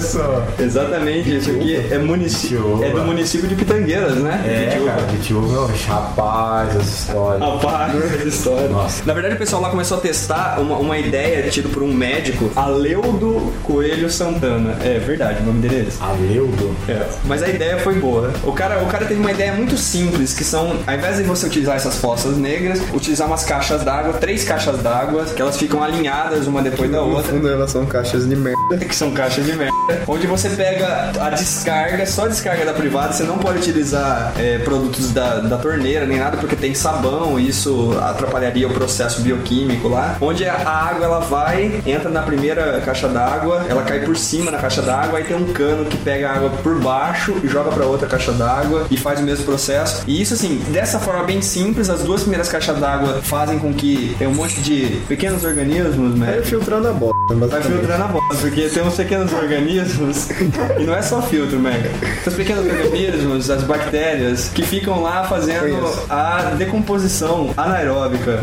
Exatamente, 0.59 1.37
isso 1.37 1.51
aqui 1.51 1.75
é, 1.91 1.97
município, 1.97 2.79
é 2.83 2.89
do 2.91 3.03
município 3.03 3.47
de 3.47 3.55
Pitangueiras, 3.55 4.15
né? 4.15 4.41
É, 4.45 4.77
Ibitiúva. 5.13 5.67
cara, 5.67 5.99
rapaz, 5.99 6.75
essa 6.75 6.81
história. 6.81 7.45
Rapaz, 7.45 7.95
essa 8.13 8.27
história. 8.27 8.67
Nossa. 8.69 9.03
Na 9.05 9.13
verdade, 9.13 9.35
o 9.35 9.37
pessoal 9.37 9.61
lá 9.61 9.69
começou 9.69 9.97
a 9.97 10.01
testar 10.01 10.59
uma, 10.59 10.77
uma 10.77 10.97
ideia 10.97 11.49
tida 11.49 11.69
por 11.69 11.83
um 11.83 11.93
médico, 11.93 12.49
Aleudo 12.55 13.51
Coelho 13.63 14.09
Santana. 14.09 14.77
É 14.83 14.99
verdade, 14.99 15.41
o 15.41 15.45
nome 15.45 15.61
dele 15.61 15.85
é 15.85 15.87
esse. 15.87 16.01
Aleudo? 16.01 16.75
É, 16.87 17.05
mas 17.25 17.43
a 17.43 17.49
ideia 17.49 17.77
foi 17.79 17.95
boa. 17.99 18.31
O 18.43 18.51
cara, 18.51 18.81
o 18.83 18.87
cara 18.87 19.05
teve 19.05 19.19
uma 19.19 19.31
ideia 19.31 19.53
muito 19.53 19.77
simples, 19.77 20.33
que 20.33 20.43
são, 20.43 20.77
ao 20.85 20.93
invés 20.95 21.17
de 21.17 21.23
você 21.23 21.45
utilizar 21.45 21.75
essas 21.75 21.97
fossas 21.97 22.37
negras, 22.37 22.79
utilizar 22.93 23.27
umas 23.27 23.43
caixas 23.43 23.83
d'água, 23.83 24.13
três 24.13 24.43
caixas 24.43 24.79
d'água, 24.81 25.25
que 25.25 25.41
elas 25.41 25.57
ficam 25.57 25.83
alinhadas 25.83 26.47
uma 26.47 26.61
depois 26.61 26.89
da 26.91 26.99
No 27.01 27.15
outra. 27.15 27.31
fundo 27.33 27.47
elas 27.47 27.71
são 27.71 27.85
caixas 27.85 28.27
de 28.27 28.35
merda. 28.35 28.61
Que 28.91 28.95
são 28.95 29.11
caixas 29.11 29.45
de 29.45 29.53
merda. 29.53 29.71
Onde 30.07 30.27
você 30.27 30.49
pega 30.49 31.11
a 31.19 31.29
descarga, 31.29 32.05
só 32.05 32.25
a 32.25 32.27
descarga 32.27 32.65
da 32.65 32.73
privada, 32.73 33.13
você 33.13 33.23
não 33.23 33.37
pode 33.37 33.59
utilizar 33.59 34.33
é, 34.37 34.59
produtos 34.59 35.11
da, 35.11 35.39
da 35.39 35.57
torneira 35.57 36.05
nem 36.05 36.17
nada, 36.17 36.37
porque 36.37 36.55
tem 36.55 36.73
sabão, 36.73 37.39
e 37.39 37.49
isso 37.49 37.97
atrapalharia 38.01 38.67
o 38.67 38.73
processo 38.73 39.21
bioquímico 39.21 39.87
lá. 39.87 40.17
Onde 40.21 40.45
a, 40.47 40.69
água 40.69 41.05
ela 41.05 41.19
vai, 41.19 41.81
entra 41.85 42.09
na 42.09 42.21
primeira 42.21 42.81
caixa 42.81 43.07
d'água, 43.07 43.65
ela 43.67 43.83
cai 43.83 43.99
por 43.99 44.15
cima 44.15 44.51
na 44.51 44.57
caixa 44.57 44.81
d'água, 44.81 45.19
aí 45.19 45.23
tem 45.23 45.35
um 45.35 45.51
cano 45.53 45.85
que 45.85 45.97
pega 45.97 46.29
a 46.29 46.35
água 46.35 46.49
por 46.63 46.79
baixo 46.79 47.35
e 47.43 47.47
joga 47.47 47.71
pra 47.71 47.85
outra 47.85 48.07
caixa 48.07 48.31
d'água 48.31 48.87
e 48.89 48.97
faz 48.97 49.19
o 49.19 49.23
mesmo 49.23 49.45
processo. 49.45 50.03
E 50.07 50.21
isso 50.21 50.33
assim, 50.33 50.57
dessa 50.69 50.99
forma 50.99 51.23
bem 51.23 51.41
simples, 51.41 51.89
as 51.89 52.01
duas 52.01 52.21
primeiras 52.21 52.49
caixas 52.49 52.77
d'água 52.79 53.21
fazem 53.23 53.59
com 53.59 53.73
que 53.73 54.15
tem 54.17 54.27
um 54.27 54.33
monte 54.33 54.61
de 54.61 55.01
pequenos 55.07 55.43
organismos, 55.43 56.17
né? 56.17 56.33
Vai 56.33 56.43
filtrando 56.43 56.87
a 56.87 56.93
bosta, 56.93 57.17
Vai 57.35 57.61
filtrando 57.61 58.03
a 58.03 58.07
bosta, 58.07 58.35
porque 58.41 58.69
tem 58.69 58.83
uns 58.83 58.95
pequenos 58.95 59.33
organismos, 59.33 59.70
e 60.79 60.83
não 60.83 60.93
é 60.95 61.01
só 61.01 61.21
filtro, 61.21 61.59
Mega. 61.59 61.89
Os 62.25 62.33
pequenos 62.33 62.65
organismos, 62.65 63.49
as 63.49 63.63
bactérias, 63.63 64.49
que 64.53 64.63
ficam 64.63 65.01
lá 65.01 65.23
fazendo 65.23 65.87
a 66.09 66.53
decomposição 66.57 67.51
anaeróbica 67.57 68.39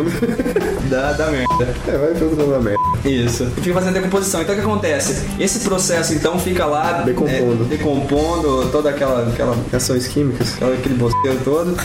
da, 0.90 1.12
da 1.12 1.26
merda. 1.26 1.48
É, 1.86 1.96
vai 1.96 2.14
filtrando 2.14 2.54
a 2.54 2.60
merda. 2.60 2.78
Isso. 3.04 3.44
E 3.56 3.60
fica 3.60 3.74
fazendo 3.74 3.94
decomposição. 3.94 4.42
Então 4.42 4.54
o 4.54 4.58
que 4.58 4.64
acontece? 4.64 5.24
Esse 5.38 5.60
processo 5.60 6.14
então 6.14 6.38
fica 6.38 6.64
lá 6.66 7.02
Decompondo. 7.02 7.64
é, 7.64 7.68
decompondo 7.76 8.68
toda 8.70 8.90
aquela, 8.90 9.28
aquela 9.28 9.56
Reações 9.70 10.06
químicas. 10.06 10.54
aquela- 10.54 10.74
aquele 10.74 10.94
bosteiro 10.94 11.38
todo. 11.44 11.76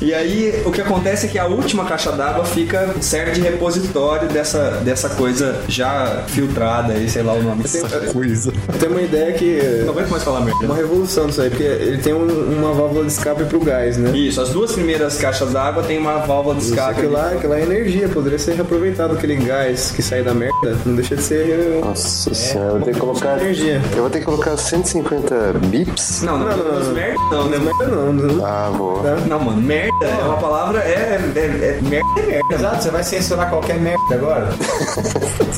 E 0.00 0.12
aí 0.14 0.62
o 0.64 0.70
que 0.70 0.80
acontece 0.80 1.26
é 1.26 1.28
que 1.28 1.38
a 1.38 1.46
última 1.46 1.84
caixa 1.84 2.12
d'água 2.12 2.44
fica 2.44 2.94
serve 3.00 3.32
de 3.32 3.40
repositório 3.40 4.28
dessa, 4.28 4.80
dessa 4.84 5.08
coisa 5.10 5.60
já 5.68 6.22
filtrada 6.28 6.92
aí, 6.94 7.08
sei 7.08 7.22
lá 7.22 7.32
o 7.34 7.42
nome. 7.42 7.64
Tem, 7.64 7.82
Coisa. 8.12 8.52
Tem 8.84 8.90
uma 8.90 9.02
ideia 9.02 9.32
que. 9.32 9.60
Não 9.84 9.92
aguento 9.92 10.10
mais 10.10 10.22
falar 10.22 10.40
merda. 10.40 10.64
Uma 10.66 10.76
revolução 10.76 11.26
disso 11.26 11.40
aí, 11.40 11.48
porque 11.50 11.62
ele 11.62 11.98
tem 11.98 12.12
um- 12.12 12.52
uma 12.58 12.72
válvula 12.72 13.04
de 13.04 13.12
escape 13.12 13.44
pro 13.44 13.60
gás, 13.60 13.96
né? 13.96 14.10
Isso, 14.16 14.40
as 14.40 14.50
duas 14.50 14.72
primeiras 14.72 15.16
caixas 15.16 15.52
d'água 15.52 15.82
tem 15.82 15.98
uma 15.98 16.18
válvula 16.18 16.54
de 16.56 16.62
Isso, 16.62 16.70
escape. 16.74 16.92
aquilo 16.98 17.12
lá, 17.12 17.28
aquilo 17.30 17.52
lá 17.52 17.58
é 17.58 17.62
energia, 17.62 18.08
poderia 18.08 18.38
ser 18.38 18.54
reaproveitado 18.54 19.14
aquele 19.14 19.36
gás 19.36 19.90
que 19.90 20.02
sai 20.02 20.22
da 20.22 20.34
merda, 20.34 20.76
não 20.84 20.94
deixa 20.96 21.16
de 21.16 21.22
ser 21.22 21.80
Nossa 21.84 22.34
senhora, 22.34 22.66
eu 22.68 22.76
vou 22.76 22.82
ter 22.82 22.92
que 22.94 23.00
colocar. 23.00 23.40
energia. 23.40 23.80
Eu 23.92 24.00
vou 24.02 24.10
ter 24.10 24.18
que 24.18 24.24
colocar 24.24 24.56
150 24.56 25.34
bips? 25.66 26.22
Não, 26.22 26.38
não, 26.38 26.46
Não, 26.48 26.56
não, 26.56 26.64
não, 26.74 26.80
não. 26.80 26.92
merda 26.92 27.20
não, 27.30 27.44
né? 27.48 27.58
Merda 27.58 27.86
não, 27.86 28.12
não. 28.12 28.44
Ah, 28.46 28.70
vou. 28.76 28.98
Tá? 29.02 29.16
Não, 29.26 29.40
mano, 29.40 29.60
merda 29.62 30.06
é 30.06 30.24
uma 30.24 30.36
palavra, 30.36 30.80
é, 30.80 30.90
é, 30.90 31.14
é 31.14 31.80
merda 31.82 32.06
é 32.20 32.26
merda. 32.26 32.54
Exato, 32.54 32.82
você 32.82 32.90
vai 32.90 33.02
censurar 33.02 33.48
qualquer 33.48 33.78
merda 33.80 34.14
agora? 34.14 34.48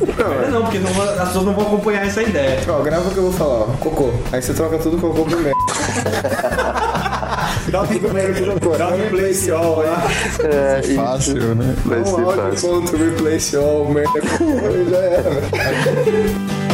Merda 0.06 0.48
não, 0.50 0.62
porque 0.62 0.78
não, 0.78 0.90
as 1.02 1.28
pessoas 1.28 1.44
não 1.44 1.54
vão 1.54 1.66
acompanhar 1.66 2.06
essa 2.06 2.22
ideia. 2.22 2.58
Ó, 2.68 2.80
grava 2.82 3.08
que 3.16 3.20
eu 3.20 3.30
vou 3.30 3.32
falar, 3.32 3.54
ó. 3.62 3.64
Cocô. 3.80 4.10
Aí 4.30 4.42
você 4.42 4.52
troca 4.52 4.78
tudo 4.78 4.98
cocô 4.98 5.24
por 5.24 5.40
merda. 5.40 5.58
Dá 7.70 7.82
um 7.82 7.86
Dá 8.78 8.88
um 8.88 8.96
replace 8.96 9.50
all 9.50 9.78
lá. 9.78 10.02
É, 10.44 10.80
isso 10.80 10.94
Fácil, 10.94 11.54
né? 11.54 11.74
vai 11.84 12.00
Um 12.00 12.04
ser 12.04 12.36
fácil. 12.36 12.68
ponto 12.68 12.96
replace 12.96 13.56
all, 13.56 13.88
merda 13.88 14.20
cocô, 14.20 14.90
já 14.90 14.98
era. 14.98 15.30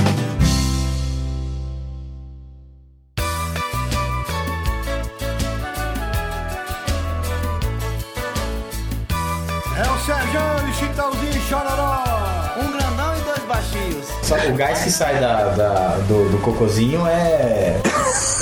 o 14.48 14.54
gás 14.54 14.80
que 14.82 14.90
sai 14.90 15.18
da, 15.20 15.50
da- 15.50 15.96
do, 16.08 16.28
do 16.30 16.38
cocôzinho 16.38 17.06
é. 17.06 17.76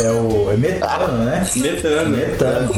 É 0.00 0.10
o. 0.10 0.50
É 0.52 0.56
metano, 0.56 1.24
né? 1.24 1.46
Metano. 1.56 2.16
Metano. 2.16 2.70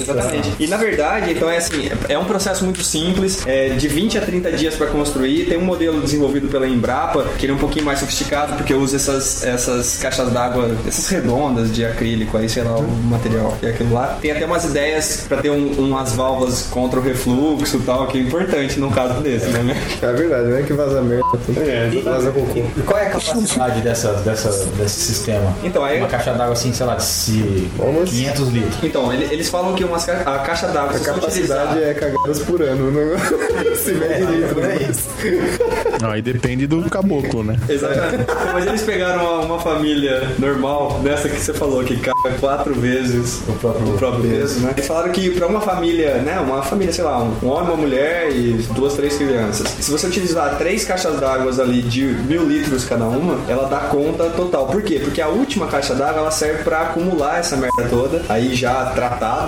Exatamente. 0.00 0.52
E 0.58 0.66
na 0.66 0.76
verdade, 0.76 1.32
então 1.32 1.48
é 1.48 1.56
assim, 1.58 1.88
é 2.08 2.18
um 2.18 2.24
processo 2.24 2.64
muito 2.64 2.82
simples, 2.82 3.46
é 3.46 3.70
de 3.70 3.88
20 3.88 4.18
a 4.18 4.20
30 4.20 4.52
dias 4.52 4.74
para 4.74 4.86
construir. 4.88 5.46
Tem 5.46 5.58
um 5.58 5.64
modelo 5.64 6.00
desenvolvido 6.00 6.48
pela 6.48 6.66
Embrapa, 6.66 7.24
que 7.38 7.46
ele 7.46 7.52
é 7.52 7.54
um 7.54 7.58
pouquinho 7.58 7.84
mais 7.84 7.98
sofisticado, 8.00 8.54
porque 8.54 8.74
usa 8.74 8.96
essas, 8.96 9.44
essas 9.44 9.98
caixas 9.98 10.30
d'água, 10.32 10.70
essas 10.86 11.08
redondas 11.08 11.74
de 11.74 11.84
acrílico, 11.84 12.36
aí 12.36 12.48
sei 12.48 12.62
lá 12.62 12.76
o 12.78 12.82
material 12.82 13.56
que 13.60 13.66
é 13.66 13.70
aquilo 13.70 13.92
lá. 13.94 14.18
Tem 14.20 14.30
até 14.30 14.44
umas 14.44 14.64
ideias 14.64 15.24
para 15.28 15.38
ter 15.42 15.50
um- 15.50 15.72
umas 15.78 16.12
válvulas 16.12 16.62
contra 16.70 16.98
o 16.98 17.02
refluxo 17.02 17.76
e 17.78 17.80
tal, 17.80 18.06
que 18.06 18.18
é 18.18 18.20
importante 18.22 18.78
num 18.80 18.90
caso 18.90 19.20
desse, 19.20 19.46
né? 19.46 19.76
É 20.02 20.12
verdade, 20.12 20.48
não 20.48 20.56
é 20.58 20.62
que 20.62 20.72
vaza 20.72 21.00
merda. 21.02 21.24
É, 21.56 21.90
vaza 22.02 22.30
cocô. 22.30 22.60
E 22.76 22.80
qual 22.82 22.98
é 22.98 23.06
a 23.06 23.10
capacidade 23.10 23.80
dessa, 23.80 24.12
dessa, 24.14 24.50
desse 24.76 25.00
sistema? 25.00 25.54
Então, 25.64 25.84
aí- 25.84 25.98
Uma 25.98 26.06
caixa 26.08 26.32
d'água 26.32 26.52
assim, 26.52 26.72
sei 26.72 26.86
lá, 26.86 26.94
de 26.94 27.68
Vamos- 27.76 28.10
500 28.10 28.48
litros. 28.48 28.76
Então, 28.82 29.12
ele- 29.12 29.27
eles 29.30 29.48
falam 29.48 29.74
que 29.74 29.84
umas, 29.84 30.04
ca- 30.04 30.22
a 30.26 30.38
caixa 30.40 30.66
d'água 30.68 30.96
A 30.96 31.00
capacidade 31.00 31.72
utilizar- 31.78 31.78
é 31.78 31.94
cagadas 31.94 32.38
por 32.40 32.62
ano, 32.62 32.90
né? 32.90 33.16
Se 33.76 33.92
mede 33.92 34.24
litro. 34.24 34.54
por 34.54 34.64
aí. 34.64 34.88
Não, 36.00 36.10
aí 36.10 36.22
depende 36.22 36.66
do 36.66 36.88
caboclo, 36.90 37.42
né? 37.44 37.56
Exatamente. 37.68 38.24
Mas 38.52 38.66
eles 38.66 38.82
pegaram 38.82 39.22
uma, 39.22 39.40
uma 39.44 39.58
família 39.60 40.22
normal, 40.38 41.00
dessa 41.02 41.28
que 41.28 41.40
você 41.40 41.52
falou, 41.52 41.82
que 41.84 41.96
caga 41.96 42.36
quatro 42.40 42.74
vezes 42.74 43.40
O 43.48 43.52
próprio 43.98 44.22
peso, 44.22 44.60
né? 44.60 44.72
Eles 44.76 44.86
falaram 44.86 45.10
que 45.12 45.30
pra 45.30 45.46
uma 45.46 45.60
família, 45.60 46.16
né? 46.18 46.38
Uma 46.40 46.62
família, 46.62 46.92
sei 46.92 47.04
lá, 47.04 47.18
um, 47.22 47.34
um 47.42 47.48
homem, 47.48 47.68
uma 47.68 47.76
mulher 47.76 48.30
e 48.32 48.52
duas, 48.74 48.94
três 48.94 49.16
crianças. 49.16 49.66
Se 49.80 49.90
você 49.90 50.06
utilizar 50.06 50.56
três 50.56 50.84
caixas 50.84 51.18
d'água 51.18 51.48
ali 51.62 51.82
de 51.82 52.04
mil 52.04 52.44
litros 52.46 52.84
cada 52.84 53.04
uma, 53.04 53.38
ela 53.48 53.68
dá 53.68 53.78
conta 53.88 54.24
total. 54.30 54.66
Por 54.66 54.82
quê? 54.82 55.00
Porque 55.02 55.20
a 55.20 55.28
última 55.28 55.66
caixa 55.66 55.94
d'água 55.94 56.20
ela 56.20 56.30
serve 56.30 56.62
pra 56.62 56.82
acumular 56.82 57.38
essa 57.38 57.56
merda 57.56 57.84
toda, 57.88 58.22
aí 58.28 58.54
já 58.54 58.84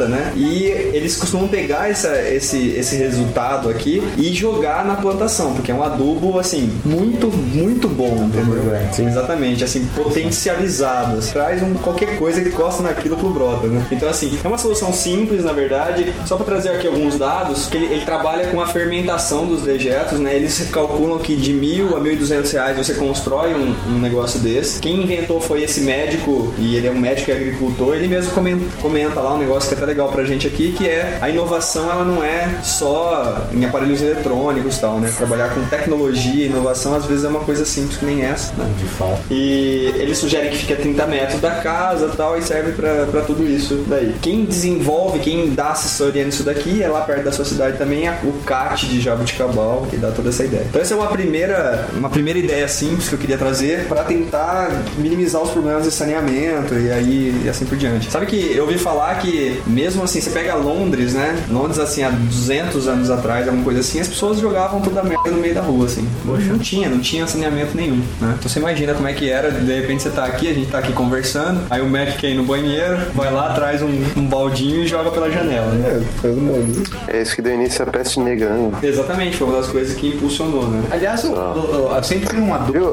né? 0.09 0.33
E 0.37 0.65
eles 0.93 1.17
costumam 1.17 1.49
pegar 1.49 1.91
essa, 1.91 2.21
esse, 2.23 2.71
esse 2.71 2.97
resultado 2.97 3.69
aqui 3.69 4.03
e 4.17 4.33
jogar 4.33 4.85
na 4.85 4.95
plantação, 4.95 5.55
porque 5.55 5.71
é 5.71 5.75
um 5.75 5.83
adubo, 5.83 6.39
assim, 6.39 6.71
muito, 6.85 7.29
muito 7.29 7.89
bom, 7.89 8.29
entendeu? 8.29 8.63
Sim, 8.93 9.07
exatamente, 9.07 9.65
assim, 9.65 9.87
potencializado. 9.95 11.19
Assim, 11.19 11.33
traz 11.33 11.63
um, 11.63 11.75
qualquer 11.75 12.19
coisa 12.19 12.41
que 12.41 12.51
costa 12.51 12.83
naquilo 12.83 13.17
pro 13.17 13.31
brota, 13.31 13.67
né? 13.67 13.85
Então, 13.91 14.09
assim, 14.09 14.39
é 14.43 14.49
uma 14.49 14.59
solução 14.59 14.93
simples, 14.93 15.45
na 15.45 15.53
verdade. 15.53 16.13
Só 16.27 16.37
pra 16.37 16.45
trazer 16.45 16.71
aqui 16.71 16.87
alguns 16.87 17.17
dados, 17.17 17.67
que 17.67 17.77
ele, 17.77 17.87
ele 17.87 18.05
trabalha 18.05 18.49
com 18.49 18.61
a 18.61 18.67
fermentação 18.67 19.47
dos 19.47 19.63
dejetos, 19.63 20.19
né? 20.19 20.35
Eles 20.35 20.69
calculam 20.73 21.19
que 21.19 21.37
de 21.37 21.53
mil 21.53 21.97
a 21.97 22.01
mil 22.01 22.13
e 22.13 22.17
duzentos 22.17 22.51
reais 22.53 22.77
você 22.77 22.95
constrói 22.95 23.55
um, 23.55 23.75
um 23.89 23.99
negócio 23.99 24.41
desse. 24.41 24.81
Quem 24.81 25.03
inventou 25.03 25.41
foi 25.41 25.63
esse 25.63 25.81
médico, 25.81 26.53
e 26.59 26.77
ele 26.77 26.87
é 26.87 26.91
um 26.91 26.99
médico 26.99 27.31
e 27.31 27.35
agricultor, 27.35 27.95
ele 27.95 28.09
mesmo 28.09 28.33
comenta, 28.33 28.65
comenta 28.81 29.21
lá 29.21 29.35
um 29.35 29.39
negócio 29.39 29.60
que 29.69 29.75
é 29.75 29.77
até 29.77 29.87
legal 29.87 30.09
pra 30.11 30.25
gente 30.25 30.47
aqui, 30.47 30.73
que 30.73 30.89
é 30.89 31.19
a 31.21 31.29
inovação, 31.29 31.91
ela 31.91 32.05
não 32.05 32.23
é 32.23 32.49
só 32.63 33.47
em 33.53 33.65
aparelhos 33.65 34.01
eletrônicos 34.03 34.77
e 34.77 34.81
tal, 34.81 34.99
né? 35.01 35.13
Trabalhar 35.17 35.51
com 35.55 35.63
tecnologia 35.67 36.45
e 36.47 36.49
inovação, 36.49 36.95
às 36.95 37.05
vezes 37.07 37.25
é 37.25 37.29
uma 37.29 37.41
coisa 37.41 37.65
simples 37.65 37.97
que 37.99 38.05
nem 38.05 38.23
essa, 38.23 38.53
né? 38.55 38.69
De 38.79 38.85
fato. 38.85 39.21
E 39.31 39.93
eles 39.97 40.19
sugerem 40.19 40.51
que 40.51 40.59
fique 40.59 40.73
a 40.73 40.77
30 40.77 41.07
metros 41.07 41.41
da 41.41 41.51
casa 41.57 42.11
e 42.13 42.17
tal, 42.17 42.39
e 42.39 42.43
serve 42.43 42.73
pra, 42.73 43.07
pra 43.07 43.21
tudo 43.23 43.47
isso 43.49 43.85
daí. 43.89 44.15
Quem 44.23 44.45
desenvolve, 44.45 45.19
quem 45.19 45.51
dá 45.51 45.71
assessoria 45.71 46.25
nisso 46.25 46.43
daqui 46.43 46.83
é 46.83 46.89
lá 46.89 47.01
perto 47.03 47.25
da 47.25 47.33
sua 47.33 47.45
cidade 47.45 47.77
também, 47.79 48.07
a- 48.09 48.19
o 48.25 48.33
CAT 48.45 48.87
de 48.87 49.01
Jabuticabal, 49.01 49.87
que 49.91 49.97
dá 49.97 50.11
toda 50.11 50.29
essa 50.31 50.45
ideia. 50.45 50.65
Então 50.69 50.81
essa 50.81 50.95
é 50.95 50.97
uma 50.97 51.07
primeira, 51.09 51.87
uma 51.95 52.09
primeira 52.11 52.39
ideia 52.39 52.67
simples 52.69 53.09
que 53.09 53.15
eu 53.15 53.19
queria 53.19 53.39
trazer 53.39 53.87
pra 53.87 54.05
tentar 54.05 54.71
minimizar 54.99 55.43
os 55.43 55.51
problemas 55.51 55.85
de 55.85 55.91
saneamento 55.91 56.75
e 56.75 56.91
aí 56.91 57.43
e 57.45 57.49
assim 57.49 57.65
por 57.65 57.77
diante. 57.77 58.11
Sabe 58.11 58.27
que 58.27 58.53
eu 58.55 58.65
ouvi 58.65 58.79
falar 58.79 59.15
que 59.17 59.50
mesmo 59.67 60.03
assim, 60.03 60.21
você 60.21 60.31
pega 60.31 60.55
Londres, 60.55 61.15
né? 61.15 61.37
Londres 61.51 61.79
assim, 61.79 62.03
há 62.03 62.11
200 62.11 62.89
anos 62.89 63.11
atrás, 63.11 63.47
alguma 63.47 63.65
coisa 63.65 63.81
assim, 63.81 64.01
as 64.01 64.09
pessoas 64.09 64.39
jogavam 64.39 64.81
toda 64.81 65.01
a 65.01 65.05
merda 65.05 65.31
no 65.31 65.39
meio 65.39 65.55
da 65.55 65.61
rua, 65.61 65.87
assim. 65.87 66.07
Não 66.25 66.59
tinha, 66.59 66.89
não 66.89 67.01
tinha 67.01 67.27
saneamento 67.27 67.77
nenhum, 67.77 67.97
né? 68.21 68.35
Então 68.39 68.49
você 68.49 68.59
imagina 68.59 68.95
como 68.95 69.09
é 69.09 69.13
que 69.13 69.29
era, 69.31 69.51
de 69.51 69.73
repente 69.81 70.03
você 70.03 70.11
tá 70.11 70.25
aqui, 70.25 70.49
a 70.49 70.55
gente 70.55 70.71
tá 70.71 70.79
aqui 70.79 70.93
conversando, 70.93 71.61
aí 71.71 71.81
o 71.81 71.89
Mac 71.89 72.17
quer 72.19 72.31
ir 72.31 72.35
no 72.35 72.45
banheiro, 72.45 72.97
vai 73.15 73.33
lá, 73.33 73.53
traz 73.55 73.83
um, 73.83 73.89
um 74.17 74.27
baldinho 74.27 74.83
e 74.83 74.87
joga 74.87 75.11
pela 75.11 75.31
janela, 75.31 75.73
né? 75.73 75.89
É, 75.91 76.21
todo 76.23 76.37
mundo. 76.41 76.83
É 77.09 77.21
isso 77.23 77.35
que 77.35 77.43
deu 77.43 77.55
início 77.55 77.83
à 77.83 77.87
peste 77.87 78.21
negra, 78.21 78.51
né? 78.51 78.71
Exatamente, 78.83 79.37
foi 79.37 79.47
uma 79.49 79.57
das 79.59 79.67
coisas 79.69 79.97
que 79.97 80.09
impulsionou, 80.09 80.69
né? 80.69 80.83
Aliás, 80.91 81.25
eu, 81.25 81.35
eu- 81.35 81.93
eu 81.95 82.03
sempre 82.05 82.29
tenho 82.29 82.45
uma 82.45 82.59
dúvida. 82.59 82.87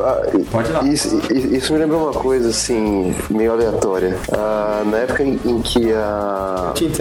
Pode 0.51 0.69
ir 0.69 0.73
lá. 0.73 0.83
Isso, 0.83 1.21
i- 1.31 1.57
isso 1.57 1.73
me 1.73 1.79
lembrou 1.79 2.03
uma 2.03 2.13
coisa, 2.13 2.49
assim, 2.49 3.13
meio 3.29 3.51
aleatória. 3.51 4.15
Ah, 4.31 4.83
na 4.85 4.97
época 4.99 5.23
em, 5.23 5.39
em 5.45 5.61
que 5.61 5.91
a... 5.93 6.46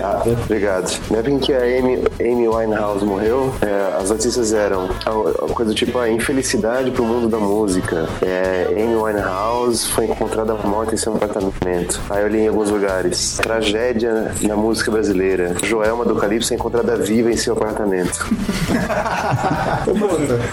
Ah, 0.02 0.22
obrigado. 0.44 1.00
Na 1.10 1.18
época 1.18 1.30
em 1.34 1.38
que 1.38 1.52
a 1.52 1.58
Amy, 1.58 2.02
Amy 2.20 2.48
Winehouse 2.48 3.04
morreu, 3.04 3.52
é, 3.62 3.96
as 4.00 4.10
notícias 4.10 4.52
eram 4.52 4.88
a, 5.04 5.44
a 5.44 5.48
coisa 5.54 5.74
tipo 5.74 5.98
a 5.98 6.08
infelicidade 6.10 6.90
pro 6.90 7.04
mundo 7.04 7.28
da 7.28 7.38
música. 7.38 8.08
É, 8.22 8.66
Amy 8.70 8.96
Winehouse 8.96 9.86
foi 9.88 10.06
encontrada 10.06 10.54
morta 10.54 10.94
em 10.94 10.98
seu 10.98 11.14
apartamento. 11.14 12.00
Aí 12.10 12.22
eu 12.22 12.28
li 12.28 12.40
em 12.40 12.48
alguns 12.48 12.70
lugares. 12.70 13.38
Tragédia 13.42 14.32
na 14.42 14.56
música 14.56 14.90
brasileira. 14.90 15.54
Joelma 15.62 16.04
do 16.04 16.14
Calypso 16.16 16.52
é 16.52 16.56
encontrada 16.56 16.96
viva 16.96 17.30
em 17.30 17.36
seu 17.36 17.52
apartamento. 17.54 18.26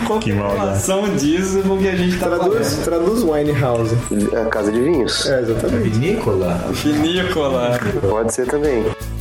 Qual 0.07 0.19
Que 0.19 0.31
é 0.31 0.33
relação 0.35 1.15
disso 1.15 1.61
com 1.63 1.77
que 1.77 1.87
a 1.87 1.95
gente 1.95 2.17
tá 2.19 2.27
traduz, 2.27 2.73
falando? 2.73 2.83
traduz 2.85 3.23
Winehouse. 3.23 3.95
A 4.41 4.49
Casa 4.49 4.71
de 4.71 4.81
Vinhos. 4.81 5.25
É, 5.29 5.41
exatamente. 5.41 5.89
Vinícola? 5.89 6.61
Vinícola. 6.71 7.79
Pode 8.09 8.33
ser 8.33 8.47
também. 8.47 8.72
Muito 8.73 9.12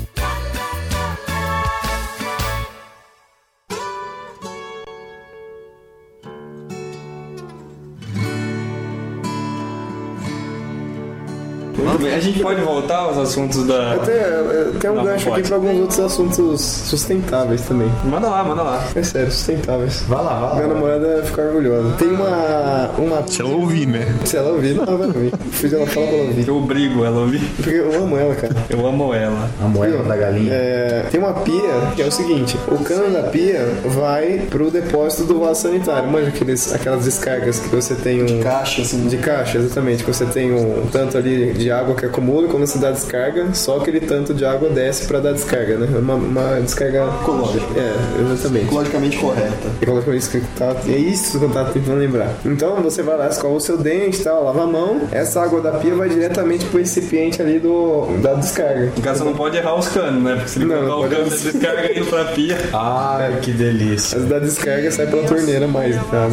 gente 12.23 12.41
pode 12.41 12.61
voltar 12.61 12.99
aos 12.99 13.19
assuntos 13.19 13.67
da. 13.67 13.95
Até, 13.95 14.13
é, 14.13 14.71
tem 14.81 14.91
um 14.91 14.95
Não, 14.97 15.05
gancho 15.05 15.33
aqui 15.33 15.43
pra 15.43 15.57
alguns 15.57 15.81
outros 15.81 16.01
assuntos 16.01 16.61
sustentáveis 16.61 17.63
também. 17.63 17.91
Manda 18.05 18.29
lá, 18.29 18.45
manda 18.45 18.63
lá. 18.63 18.85
É 18.95 19.03
sério, 19.03 19.31
sustentáveis. 19.31 20.03
Vai 20.09 20.23
lá, 20.25 20.39
vai 20.39 20.49
lá. 20.49 20.55
Minha 20.55 20.69
namorada 20.69 21.15
vai 21.17 21.23
ficar 21.23 21.43
orgulhosa. 21.43 21.95
Tem 21.99 22.09
uma. 22.09 22.91
uma 22.99 23.27
Se 23.27 23.41
ela 23.43 23.51
ouvir, 23.51 23.87
né? 23.87 24.07
se 24.25 24.37
ela 24.37 24.51
ouvir, 24.51 24.75
não, 24.75 24.85
ela 24.85 24.97
vai 24.97 25.07
ouvir. 25.09 25.33
Fiz 25.53 25.73
ela 25.73 25.87
falar 25.87 26.07
pra 26.07 26.17
ela 26.17 26.29
ouvir. 26.29 26.49
Eu 26.49 26.57
obrigo 26.57 27.05
ela 27.05 27.17
a 27.19 27.21
ouvir. 27.21 27.41
Porque 27.57 27.71
eu 27.71 28.03
amo 28.03 28.17
ela, 28.17 28.35
cara. 28.35 28.55
Eu 28.69 28.87
amo 28.87 29.15
ela. 29.15 29.51
A 29.63 29.69
moeda 29.69 30.03
da 30.03 30.17
galinha. 30.17 30.53
É, 30.53 31.07
tem 31.11 31.21
uma 31.21 31.33
pia 31.35 31.93
que 31.95 32.03
é 32.03 32.07
o 32.07 32.13
seguinte: 32.13 32.57
o 32.69 32.83
cano 32.85 33.13
da 33.13 33.25
pia 33.25 33.67
vai 33.85 34.47
pro 34.51 34.71
depósito 34.71 35.25
do 35.25 35.41
vaso 35.41 35.63
sanitário. 35.63 36.09
Manja 36.09 36.29
aqueles, 36.29 36.73
aquelas 36.75 37.05
descargas 37.05 37.59
que 37.61 37.69
você 37.69 37.95
tem 37.95 38.23
um. 38.23 38.43
Caixa, 38.43 38.83
assim. 38.83 39.07
De 39.07 39.17
caixa, 39.17 39.59
exatamente. 39.59 40.05
Que 40.05 40.13
você 40.13 40.25
tem 40.27 40.53
um 40.53 40.87
tanto 40.91 41.17
ali 41.17 41.53
de 41.53 41.71
água 41.71 41.95
que 41.95 42.07
acumula, 42.13 42.47
quando 42.49 42.67
você 42.67 42.79
dá 42.79 42.91
descarga, 42.91 43.53
só 43.55 43.79
aquele 43.79 44.01
tanto 44.01 44.35
de 44.35 44.45
água 44.45 44.69
desce 44.69 45.07
pra 45.07 45.19
dar 45.19 45.33
descarga, 45.33 45.79
né? 45.79 45.89
Uma, 45.99 46.15
uma 46.15 46.61
descarga 46.61 47.09
Ecológica. 47.23 47.67
É, 47.77 48.33
exatamente. 48.33 48.73
Logicamente 48.73 49.19
correta. 49.19 49.71
Que 49.81 50.41
tá, 50.57 50.77
é 50.87 50.97
isso 50.97 51.39
que 51.39 51.45
eu 51.45 51.51
tava 51.51 51.73
tentando 51.73 51.99
lembrar. 51.99 52.35
Então 52.45 52.77
você 52.77 53.03
vai 53.03 53.17
lá, 53.17 53.29
escova 53.29 53.55
o 53.55 53.61
seu 53.61 53.79
dente 53.79 54.21
e 54.21 54.25
tal, 54.25 54.45
lava 54.45 54.63
a 54.63 54.67
mão. 54.67 55.01
Essa 55.11 55.43
água 55.43 55.61
da 55.61 55.73
pia 55.73 55.95
vai 55.95 56.09
diretamente 56.09 56.65
pro 56.67 56.79
recipiente 56.79 57.41
ali 57.41 57.59
do, 57.59 58.07
da 58.21 58.35
descarga. 58.35 58.93
No 58.97 59.03
caso, 59.03 59.19
você 59.21 59.25
não 59.25 59.35
pode 59.35 59.57
errar 59.57 59.75
os 59.79 59.89
canos, 59.89 60.23
né? 60.23 60.35
Porque 60.35 60.49
se 60.49 60.59
ele 60.59 60.67
Não, 60.67 60.77
colocar 60.77 60.89
não 60.89 60.99
o 60.99 61.03
pode 61.03 61.15
cano 61.15 61.31
da 61.31 61.37
descarga 61.37 61.99
indo 61.99 62.07
pra 62.07 62.25
pia. 62.27 62.59
Ai, 62.73 63.39
que 63.41 63.53
delícia. 63.53 64.19
As 64.19 64.25
da 64.25 64.39
descarga 64.39 64.91
sai 64.91 65.07
pela 65.07 65.23
torneira 65.27 65.67
mais, 65.67 65.97
tá? 65.97 66.29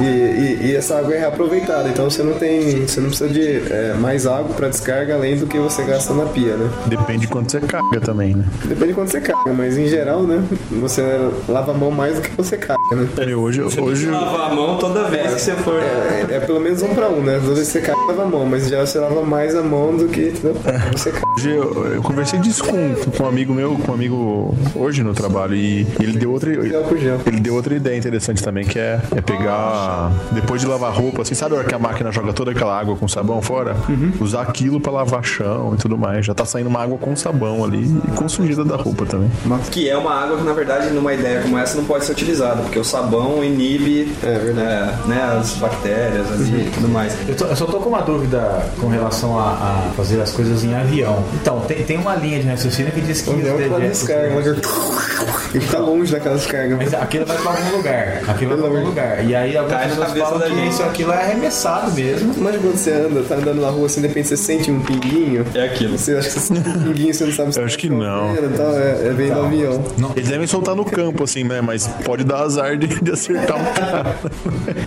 E, 0.00 0.04
e, 0.04 0.66
e 0.66 0.76
essa 0.76 0.98
água 0.98 1.14
é 1.14 1.18
reaproveitada, 1.18 1.88
então 1.88 2.10
você 2.10 2.22
não 2.22 2.34
tem. 2.34 2.86
Você 2.86 3.00
não 3.00 3.08
precisa 3.08 3.30
de 3.30 3.72
é, 3.72 3.94
mais 3.94 4.26
água 4.26 4.54
pra 4.54 4.68
descarga 4.68 4.95
além 4.96 5.36
do 5.36 5.46
que 5.46 5.58
você 5.58 5.82
gasta 5.84 6.12
na 6.14 6.26
pia, 6.26 6.56
né? 6.56 6.70
Depende 6.86 7.20
de 7.20 7.28
quanto 7.28 7.50
você 7.50 7.60
caga 7.60 8.00
também, 8.00 8.34
né? 8.34 8.44
Depende 8.64 8.88
de 8.88 8.94
quanto 8.94 9.10
você 9.10 9.20
caga, 9.20 9.52
mas 9.52 9.76
em 9.76 9.86
geral, 9.86 10.22
né? 10.22 10.42
Você 10.80 11.02
lava 11.48 11.72
a 11.72 11.74
mão 11.74 11.90
mais 11.90 12.16
do 12.16 12.22
que 12.22 12.30
você 12.36 12.56
caga, 12.56 12.78
né? 12.92 13.08
Meu, 13.26 13.40
hoje, 13.40 13.62
hoje, 13.62 14.06
Lavar 14.06 14.52
a 14.52 14.54
mão 14.54 14.78
toda 14.78 15.04
vez 15.04 15.34
que 15.34 15.40
você 15.40 15.52
for. 15.52 15.80
É, 15.82 16.36
é 16.36 16.40
pelo 16.40 16.60
menos 16.60 16.82
um 16.82 16.94
pra 16.94 17.08
um, 17.08 17.22
né? 17.22 17.38
Toda 17.40 17.54
vez 17.54 17.66
que 17.66 17.72
você 17.72 17.80
caga, 17.80 17.98
lava 18.06 18.22
a 18.22 18.26
mão, 18.26 18.46
mas 18.46 18.68
geral 18.68 18.86
você 18.86 18.98
lava 18.98 19.22
mais 19.22 19.54
a 19.54 19.62
mão 19.62 19.96
do 19.96 20.08
que 20.08 20.28
entendeu? 20.28 20.56
você 20.92 21.10
caga. 21.10 21.26
hoje 21.36 21.50
eu, 21.50 21.86
eu 21.94 22.02
conversei 22.02 22.38
disso 22.38 22.64
com, 22.64 22.94
com 22.94 23.24
um 23.24 23.28
amigo 23.28 23.54
meu, 23.54 23.76
com 23.76 23.92
um 23.92 23.94
amigo 23.94 24.54
hoje 24.74 25.02
no 25.02 25.14
trabalho, 25.14 25.54
e 25.54 25.86
ele 26.00 26.18
deu 26.18 26.32
outra. 26.32 26.52
Ele 26.52 27.40
deu 27.40 27.54
outra 27.54 27.74
ideia 27.74 27.96
interessante 27.96 28.42
também, 28.42 28.64
que 28.64 28.78
é, 28.78 29.00
é 29.14 29.20
pegar, 29.20 30.12
depois 30.32 30.60
de 30.60 30.66
lavar 30.66 30.92
roupa, 30.92 31.22
assim, 31.22 31.34
sabe 31.34 31.54
a 31.54 31.58
hora 31.58 31.66
que 31.66 31.74
a 31.74 31.78
máquina 31.78 32.10
joga 32.12 32.32
toda 32.32 32.50
aquela 32.50 32.78
água 32.78 32.96
com 32.96 33.08
sabão 33.08 33.40
fora? 33.42 33.76
Usar 34.20 34.46
quilo 34.52 34.80
pra 34.86 34.92
lavar 34.92 35.24
chão 35.24 35.72
e 35.74 35.76
tudo 35.78 35.98
mais. 35.98 36.24
Já 36.24 36.32
tá 36.34 36.44
saindo 36.44 36.68
uma 36.68 36.80
água 36.80 36.96
com 36.98 37.14
sabão 37.16 37.64
ali 37.64 37.84
e 38.06 38.10
com 38.12 38.28
sujeira 38.28 38.64
da 38.64 38.76
roupa 38.76 39.04
também. 39.04 39.30
Que 39.70 39.88
é 39.88 39.96
uma 39.96 40.12
água 40.14 40.36
que, 40.36 40.44
na 40.44 40.52
verdade, 40.52 40.90
numa 40.90 41.12
ideia 41.12 41.40
como 41.42 41.58
essa, 41.58 41.76
não 41.76 41.84
pode 41.84 42.04
ser 42.04 42.12
utilizada, 42.12 42.62
porque 42.62 42.78
o 42.78 42.84
sabão 42.84 43.42
inibe 43.42 44.12
é, 44.22 44.96
né, 45.08 45.36
as 45.40 45.54
bactérias 45.54 46.30
ali 46.32 46.66
e 46.66 46.70
tudo 46.72 46.88
mais. 46.88 47.14
Eu, 47.28 47.34
tô- 47.36 47.46
eu 47.46 47.56
só 47.56 47.66
tô 47.66 47.78
com 47.78 47.88
uma 47.88 48.02
dúvida 48.02 48.64
com 48.80 48.86
relação 48.88 49.38
a, 49.38 49.52
a 49.88 49.90
fazer 49.96 50.20
as 50.20 50.30
coisas 50.32 50.62
em 50.64 50.74
avião. 50.74 51.24
Então, 51.40 51.60
tem, 51.60 51.82
tem 51.82 51.96
uma 51.98 52.14
linha 52.14 52.38
de 52.40 52.46
raciocínio 52.46 52.92
que 52.92 53.00
diz 53.00 53.22
que 53.22 53.30
os 53.30 53.36
Deu 53.42 53.56
pra 53.68 53.78
descarga, 53.80 54.34
mas 54.34 54.46
eu- 54.46 54.54
ele 55.54 55.66
tá 55.66 55.78
longe 55.78 56.12
daquela 56.12 56.36
descarga. 56.36 56.76
Mas 56.76 56.94
aquilo 56.94 57.26
vai 57.26 57.36
pra 57.38 57.50
algum 57.50 57.76
lugar. 57.76 58.20
Aquilo 58.28 58.50
vai 58.50 58.58
pra 58.58 58.66
algum 58.78 58.88
lugar. 58.88 59.24
E 59.24 59.34
aí 59.34 59.56
algumas 59.56 59.96
na 59.98 60.06
pessoas 60.06 60.18
falam 60.18 60.38
da 60.38 60.46
que 60.46 60.54
gente. 60.54 60.70
isso 60.72 60.82
aquilo 60.82 61.12
é 61.12 61.22
arremessado 61.22 61.92
mesmo. 61.92 62.34
Mas 62.38 62.56
quando 62.56 62.76
você 62.76 62.92
anda, 62.92 63.22
tá 63.22 63.34
andando 63.36 63.60
na 63.60 63.68
rua 63.70 63.86
assim, 63.86 64.00
de 64.00 64.06
repente 64.08 64.28
você 64.28 64.36
sente 64.36 64.70
um 64.76 64.80
pinguinho. 64.80 65.44
É 65.54 65.64
aquilo. 65.64 65.98
Você 65.98 66.14
acha 66.14 66.28
que 66.28 66.40
você 66.40 66.52
um 66.54 66.62
pinguinho, 66.62 67.14
você 67.14 67.24
não 67.24 67.32
sabe 67.32 67.52
se 67.52 67.60
Eu 67.60 67.64
acho 67.64 67.78
que 67.78 67.88
não. 67.88 68.34
Então, 68.34 68.78
é, 68.78 69.08
é 69.08 69.12
vem 69.12 69.32
do 69.32 69.40
avião. 69.40 69.84
Eles 70.14 70.28
devem 70.28 70.46
soltar 70.46 70.74
no 70.74 70.84
campo, 70.84 71.24
assim, 71.24 71.44
né? 71.44 71.60
Mas 71.60 71.86
pode 72.04 72.24
dar 72.24 72.40
azar 72.40 72.76
de, 72.76 72.86
de 72.86 73.10
acertar 73.10 73.56
um 73.56 73.74
cara. 73.74 74.16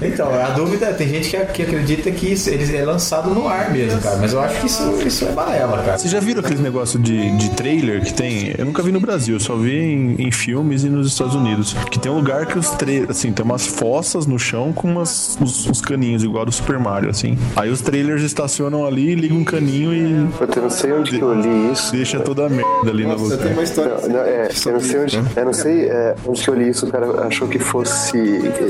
Então, 0.01 0.29
a 0.33 0.49
dúvida 0.51 0.87
é, 0.87 0.93
tem 0.93 1.07
gente 1.07 1.29
que, 1.29 1.37
que 1.53 1.61
acredita 1.61 2.11
que 2.11 2.31
isso, 2.31 2.49
ele 2.49 2.75
é 2.75 2.83
lançado 2.83 3.29
no 3.29 3.47
ar 3.47 3.71
mesmo, 3.71 3.99
cara. 4.01 4.17
Mas 4.17 4.33
eu 4.33 4.41
acho 4.41 4.59
que 4.59 4.67
isso, 4.67 4.83
isso 5.05 5.25
é 5.25 5.31
balela, 5.31 5.77
cara. 5.83 5.97
Vocês 5.97 6.11
já 6.11 6.19
viram 6.19 6.41
aqueles 6.41 6.59
negócio 6.59 6.99
de, 6.99 7.37
de 7.37 7.49
trailer 7.51 8.03
que 8.03 8.13
tem? 8.13 8.53
Eu 8.57 8.65
nunca 8.65 8.81
vi 8.81 8.91
no 8.91 8.99
Brasil, 8.99 9.35
eu 9.35 9.39
só 9.39 9.55
vi 9.55 9.77
em, 9.77 10.15
em 10.19 10.31
filmes 10.31 10.83
e 10.83 10.89
nos 10.89 11.07
Estados 11.07 11.35
Unidos. 11.35 11.73
Que 11.91 11.99
tem 11.99 12.11
um 12.11 12.15
lugar 12.15 12.45
que 12.45 12.57
os 12.57 12.69
trailers, 12.71 13.09
assim, 13.09 13.31
tem 13.31 13.43
umas 13.43 13.65
fossas 13.65 14.25
no 14.25 14.39
chão 14.39 14.71
com 14.73 14.89
umas, 14.89 15.37
uns, 15.41 15.67
uns 15.67 15.81
caninhos, 15.81 16.23
igual 16.23 16.45
do 16.45 16.51
Super 16.51 16.79
Mario, 16.79 17.09
assim. 17.09 17.37
Aí 17.55 17.69
os 17.69 17.81
trailers 17.81 18.23
estacionam 18.23 18.85
ali, 18.85 19.15
ligam 19.15 19.37
um 19.37 19.43
caninho 19.43 19.78
e 19.85 20.27
Puta, 20.37 20.59
eu 20.59 20.63
não 20.63 20.69
sei 20.69 20.91
onde 20.93 21.11
que 21.17 21.21
eu 21.21 21.33
li 21.33 21.71
isso. 21.71 21.91
deixa 21.91 22.19
toda 22.19 22.45
a 22.45 22.49
merda 22.49 22.89
ali 22.89 23.03
no 23.03 23.09
Nossa, 23.09 23.23
lugar. 23.23 23.37
tem 23.39 23.53
uma 23.53 23.63
história. 23.63 23.93
Não, 24.03 24.09
não, 24.09 24.19
é, 24.21 24.49
eu 24.65 24.71
não 24.73 24.79
sei 24.79 24.99
onde, 24.99 25.23
eu 25.35 25.45
não 25.45 25.53
sei 25.53 25.85
é, 25.89 26.15
onde 26.25 26.41
que 26.43 26.49
eu 26.49 26.53
li 26.55 26.69
isso. 26.69 26.85
O 26.85 26.91
cara 26.91 27.07
achou 27.27 27.47
que 27.47 27.59
fosse. 27.59 28.17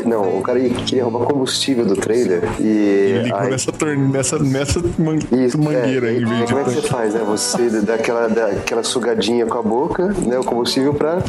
Não, 0.05 0.37
o 0.37 0.41
cara 0.41 0.59
queria 0.59 1.03
roubar 1.03 1.25
combustível 1.25 1.85
do 1.85 1.95
trailer 1.95 2.41
e. 2.59 3.21
Ligam 3.23 3.37
aí- 3.39 3.49
nessa, 3.51 3.71
torne- 3.71 4.07
nessa, 4.11 4.39
nessa 4.39 4.81
man- 4.97 5.19
Isso, 5.31 5.57
mangueira 5.57 6.09
é, 6.09 6.13
em 6.13 6.21
e 6.21 6.25
vez 6.25 6.39
de. 6.39 6.45
Como 6.53 6.59
é 6.59 6.63
que 6.63 6.71
você 6.71 6.81
faz, 6.87 7.13
né? 7.13 7.21
Você 7.27 7.69
dá 7.81 7.95
aquela, 7.95 8.27
dá 8.27 8.45
aquela 8.47 8.83
sugadinha 8.83 9.45
com 9.45 9.57
a 9.57 9.61
boca, 9.61 10.13
né? 10.25 10.37
O 10.39 10.43
combustível 10.43 10.93
pra 10.93 11.19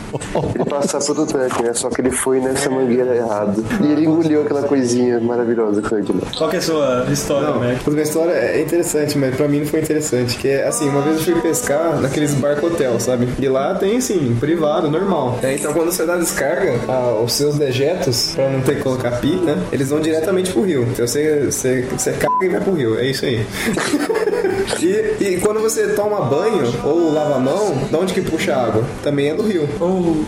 ele 0.54 0.64
passar 0.64 0.98
pro 1.00 1.18
outro 1.20 1.38
tanque, 1.38 1.62
né? 1.62 1.72
Só 1.74 1.88
que 1.90 2.00
ele 2.00 2.10
foi 2.10 2.40
nessa 2.40 2.70
mangueira 2.70 3.14
errado. 3.16 3.64
E 3.82 3.92
ele 3.92 4.06
engoliu 4.06 4.42
aquela 4.42 4.62
coisinha 4.62 5.20
maravilhosa 5.20 5.82
que 5.82 5.88
foi 5.88 6.00
aquilo. 6.00 6.20
Qual 6.36 6.48
que 6.50 6.56
é 6.56 6.58
a 6.58 6.62
sua 6.62 7.06
história, 7.10 7.48
Mac? 7.50 7.78
mas 7.84 7.86
minha 7.94 8.02
história 8.02 8.32
é 8.32 8.60
interessante, 8.62 9.16
mas 9.18 9.34
pra 9.34 9.48
mim 9.48 9.60
não 9.60 9.66
foi 9.70 9.80
interessante. 9.80 10.36
Que 10.36 10.48
é 10.48 10.66
assim, 10.66 10.88
uma 10.88 11.02
vez 11.02 11.16
eu 11.18 11.22
fui 11.22 11.40
pescar 11.40 12.00
naqueles 12.00 12.34
barco 12.34 12.66
hotel, 12.66 12.98
sabe? 13.00 13.28
E 13.38 13.48
lá 13.48 13.74
tem 13.74 13.96
assim, 13.96 14.36
privado, 14.38 14.90
normal. 14.90 15.38
É, 15.42 15.54
então 15.54 15.72
quando 15.72 15.92
você 15.92 16.04
dá 16.04 16.16
descarga, 16.16 16.74
os 17.22 17.32
seus 17.32 17.56
dejetos, 17.56 18.32
pra 18.34 18.50
não 18.50 18.60
ter 18.60 18.76
que 18.76 18.82
colocar 18.82 19.12
pi, 19.12 19.34
né? 19.36 19.62
Eles 19.72 19.90
vão 19.90 20.00
diretamente 20.00 20.52
pro 20.52 20.62
rio. 20.62 20.86
Então 20.90 21.06
você, 21.06 21.46
você, 21.46 21.82
você 21.82 22.12
caga 22.12 22.44
e 22.44 22.48
vai 22.48 22.60
pro 22.60 22.74
rio. 22.74 22.98
É 22.98 23.06
isso 23.06 23.24
aí. 23.24 23.44
E, 24.80 25.24
e 25.24 25.40
quando 25.40 25.60
você 25.60 25.88
toma 25.88 26.20
banho 26.22 26.72
ou 26.84 27.12
lava 27.12 27.36
a 27.36 27.38
mão, 27.38 27.74
de 27.90 27.96
onde 27.96 28.12
que 28.14 28.20
puxa 28.22 28.54
a 28.54 28.64
água? 28.66 28.84
Também 29.02 29.30
é 29.30 29.34
do 29.34 29.42
rio. 29.42 29.68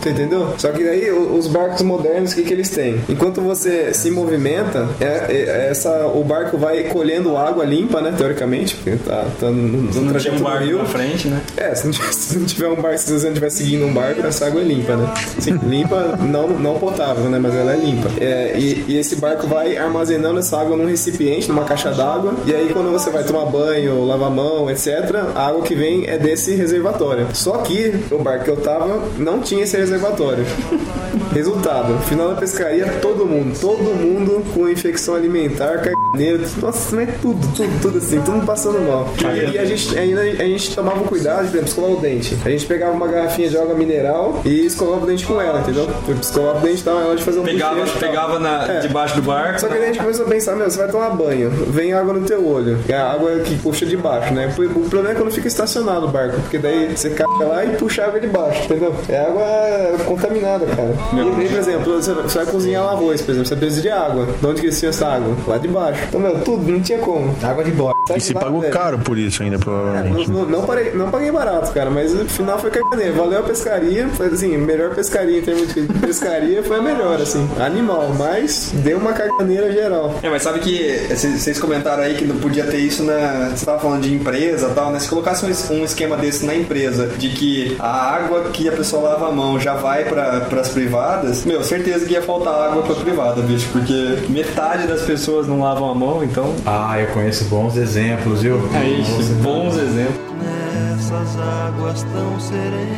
Você 0.01 0.09
entendeu? 0.09 0.53
Só 0.57 0.71
que 0.71 0.83
daí 0.83 1.11
os 1.11 1.47
barcos 1.47 1.81
modernos, 1.81 2.31
o 2.31 2.35
que, 2.35 2.43
que 2.43 2.53
eles 2.53 2.69
têm? 2.69 3.01
Enquanto 3.09 3.41
você 3.41 3.93
se 3.93 4.09
movimenta, 4.11 4.87
é, 4.99 5.05
é- 5.05 5.67
essa, 5.71 6.07
o 6.07 6.23
barco 6.23 6.57
vai 6.57 6.83
colhendo 6.85 7.35
água 7.37 7.63
limpa, 7.65 8.01
né? 8.01 8.13
Teoricamente, 8.17 8.75
porque 8.75 8.97
tá, 8.97 9.25
tá 9.39 9.47
no, 9.47 9.83
no 9.83 10.09
trajeto 10.09 10.35
um 10.35 10.37
do 10.39 10.43
barco 10.43 10.63
rio. 10.65 10.77
na 10.77 10.85
frente, 10.85 11.27
né? 11.27 11.41
É, 11.57 11.73
se 11.75 11.85
não, 11.85 11.91
tiver, 11.91 12.11
se 12.13 12.37
não 12.37 12.45
tiver 12.45 12.67
um 12.67 12.75
barco, 12.75 12.97
se 12.97 13.11
você 13.11 13.25
não 13.25 13.31
estiver 13.33 13.49
seguindo 13.49 13.85
um 13.85 13.93
barco, 13.93 14.25
essa 14.25 14.45
água 14.47 14.61
é 14.61 14.63
limpa, 14.63 14.95
né? 14.95 15.13
Sim, 15.39 15.59
limpa, 15.63 16.17
não, 16.21 16.47
não 16.49 16.75
potável, 16.79 17.25
né? 17.29 17.39
Mas 17.39 17.55
ela 17.55 17.73
é 17.73 17.77
limpa. 17.77 18.09
É, 18.19 18.53
e, 18.57 18.85
e 18.87 18.97
esse 18.97 19.15
barco 19.15 19.47
vai 19.47 19.77
armazenando 19.77 20.39
essa 20.39 20.59
água 20.59 20.75
num 20.75 20.85
recipiente, 20.85 21.47
numa 21.47 21.63
caixa 21.63 21.91
d'água. 21.91 22.33
E 22.45 22.53
aí, 22.53 22.69
quando 22.73 22.91
você 22.91 23.09
vai 23.09 23.23
tomar 23.23 23.45
banho, 23.45 24.05
lavar 24.05 24.22
a 24.25 24.29
mão, 24.29 24.69
etc., 24.69 24.87
a 25.35 25.47
água 25.47 25.61
que 25.61 25.75
vem 25.75 26.05
é 26.07 26.17
desse 26.17 26.55
reservatório. 26.55 27.27
Só 27.33 27.57
que 27.59 27.93
o 28.11 28.17
barco 28.19 28.45
que 28.45 28.49
eu 28.51 28.57
tava 28.57 28.99
não 29.17 29.39
tinha 29.39 29.63
esse 29.63 29.77
reservatório. 29.77 30.45
Resultado, 31.33 31.97
final 32.03 32.29
da 32.29 32.35
pescaria, 32.35 32.85
todo 33.01 33.25
mundo, 33.25 33.57
todo 33.59 33.81
mundo 33.83 34.43
com 34.53 34.69
infecção 34.69 35.15
alimentar, 35.15 35.81
carneiro, 35.81 36.43
nossa, 36.61 36.95
mas 36.95 37.09
tudo, 37.21 37.39
tudo, 37.55 37.81
tudo 37.81 37.97
assim, 37.97 38.21
todo 38.21 38.35
mundo 38.35 38.45
passando 38.45 38.79
mal. 38.81 39.07
E 39.51 39.57
a 39.57 39.65
gente 39.65 39.97
ainda 39.97 40.21
a 40.21 40.45
gente 40.45 40.75
tomava 40.75 41.03
cuidado, 41.05 41.39
por 41.45 41.45
exemplo, 41.57 41.67
escovar 41.67 41.91
o 41.91 41.95
dente. 42.01 42.37
A 42.45 42.49
gente 42.49 42.65
pegava 42.67 42.91
uma 42.93 43.07
garrafinha 43.07 43.49
de 43.49 43.57
água 43.57 43.73
mineral 43.73 44.41
e 44.45 44.65
escovava 44.65 45.03
o 45.03 45.07
dente 45.07 45.25
com 45.25 45.41
ela, 45.41 45.59
entendeu? 45.59 45.87
Escovava 46.21 46.59
o 46.59 46.61
dente, 46.61 46.85
na 46.85 46.93
hora 46.93 47.15
de 47.15 47.23
fazer 47.23 47.39
um 47.39 47.43
Pegava, 47.43 47.83
pegava 47.99 48.39
na, 48.39 48.71
É. 48.71 48.79
debaixo 48.81 49.15
do 49.15 49.21
barco. 49.23 49.59
Só 49.59 49.67
que 49.67 49.77
a 49.77 49.85
gente 49.87 49.99
começou 49.99 50.25
a 50.25 50.29
pensar, 50.29 50.55
meu, 50.55 50.69
você 50.69 50.77
vai 50.77 50.87
tomar 50.87 51.09
banho, 51.11 51.49
vem 51.49 51.93
água 51.93 52.13
no 52.13 52.21
teu 52.25 52.47
olho. 52.47 52.77
É 52.87 52.93
a 52.95 53.11
água 53.11 53.39
que 53.39 53.57
puxa 53.57 53.85
de 53.85 53.97
baixo, 53.97 54.12
né? 54.31 54.47
O 54.57 54.89
problema 54.89 55.11
é 55.11 55.15
quando 55.15 55.31
fica 55.31 55.47
estacionado 55.47 56.05
o 56.05 56.09
barco, 56.09 56.39
porque 56.41 56.57
daí 56.57 56.95
você 56.95 57.09
caga 57.09 57.45
lá 57.45 57.65
e 57.65 57.69
puxa 57.77 58.03
a 58.03 58.07
água 58.07 58.19
de 58.19 58.27
baixo, 58.27 58.63
entendeu? 58.65 58.93
É 59.09 59.19
água 59.19 60.05
contaminada, 60.05 60.65
cara. 60.65 60.93
E 61.13 61.15
daí, 61.15 61.47
por 61.49 61.57
exemplo, 61.57 62.01
você 62.01 62.37
vai 62.39 62.45
cozinhar 62.45 62.83
um 62.83 62.89
arroz, 62.89 63.21
por 63.21 63.31
exemplo, 63.31 63.47
você 63.47 63.55
precisa 63.55 63.81
de 63.81 63.89
água. 63.89 64.27
De 64.39 64.45
onde 64.45 64.61
que 64.61 64.67
eles 64.67 64.79
tinham 64.79 64.89
essa 64.89 65.07
água? 65.07 65.35
Lá 65.47 65.57
de 65.57 65.67
baixo. 65.67 66.01
Então, 66.07 66.19
meu, 66.19 66.39
tudo, 66.41 66.71
não 66.71 66.81
tinha 66.81 66.99
como. 66.99 67.33
Água 67.43 67.63
de. 67.63 67.73
Sai 68.05 68.17
E 68.17 68.21
se 68.21 68.33
pagou 68.33 68.59
velho. 68.59 68.73
caro 68.73 68.99
por 68.99 69.17
isso 69.17 69.41
ainda, 69.43 69.57
provavelmente. 69.57 70.29
Não, 70.29 70.45
não, 70.45 70.63
parei- 70.65 70.91
não 70.93 71.09
paguei 71.09 71.31
barato, 71.31 71.71
cara, 71.71 71.89
mas 71.89 72.13
no 72.13 72.25
final 72.25 72.59
foi 72.59 72.69
caganeiro. 72.69 73.13
Valeu 73.13 73.39
a 73.39 73.43
pescaria, 73.43 74.07
foi 74.09 74.27
assim, 74.27 74.57
melhor 74.57 74.93
pescaria 74.93 75.39
em 75.39 75.41
termos 75.41 75.73
de 75.73 75.83
pescaria 76.01 76.61
foi 76.63 76.79
a 76.79 76.81
melhor, 76.81 77.21
assim, 77.21 77.47
animal, 77.59 78.13
mas 78.17 78.71
deu 78.73 78.97
uma 78.97 79.13
caganeira 79.13 79.71
geral. 79.71 80.15
É, 80.21 80.29
mas 80.29 80.43
sabe 80.43 80.59
que 80.59 80.99
vocês 81.09 81.41
vocês 81.41 81.59
comentaram 81.59 82.03
aí 82.03 82.15
que 82.15 82.25
não 82.25 82.35
podia 82.37 82.65
ter 82.65 82.77
isso 82.77 83.03
na. 83.03 83.51
Você 83.55 83.65
tava 83.65 83.79
falando 83.79 84.02
de 84.03 84.13
empresa 84.13 84.69
tal, 84.75 84.91
né? 84.91 84.99
Se 84.99 85.09
colocasse 85.09 85.45
um 85.45 85.49
es- 85.49 85.69
um 85.69 85.83
esquema 85.83 86.15
desse 86.17 86.45
na 86.45 86.55
empresa, 86.55 87.07
de 87.07 87.29
que 87.29 87.75
a 87.79 88.13
água 88.15 88.41
que 88.51 88.67
a 88.67 88.71
pessoa 88.71 89.09
lava 89.09 89.29
a 89.29 89.31
mão 89.31 89.59
já 89.59 89.73
vai 89.73 90.03
para 90.05 90.41
pras 90.41 90.69
privadas, 90.69 91.45
meu, 91.45 91.63
certeza 91.63 92.05
que 92.05 92.13
ia 92.13 92.21
faltar 92.21 92.53
água 92.53 92.83
pra 92.83 92.95
privada, 92.95 93.41
bicho, 93.41 93.67
porque 93.71 94.19
metade 94.29 94.87
das 94.87 95.01
pessoas 95.01 95.47
não 95.47 95.59
lavam 95.61 95.89
a 95.89 95.95
mão, 95.95 96.23
então. 96.23 96.53
Ah, 96.65 96.99
eu 96.99 97.07
conheço 97.07 97.45
bons 97.45 97.75
exemplos, 97.77 98.41
viu? 98.41 98.59
É 98.75 98.85
isso, 98.87 99.33
bons 99.41 99.75
exemplos. 99.77 100.21
Nessas 100.41 101.37
águas 101.39 102.03
tão 102.03 102.39
serenas, 102.39 102.93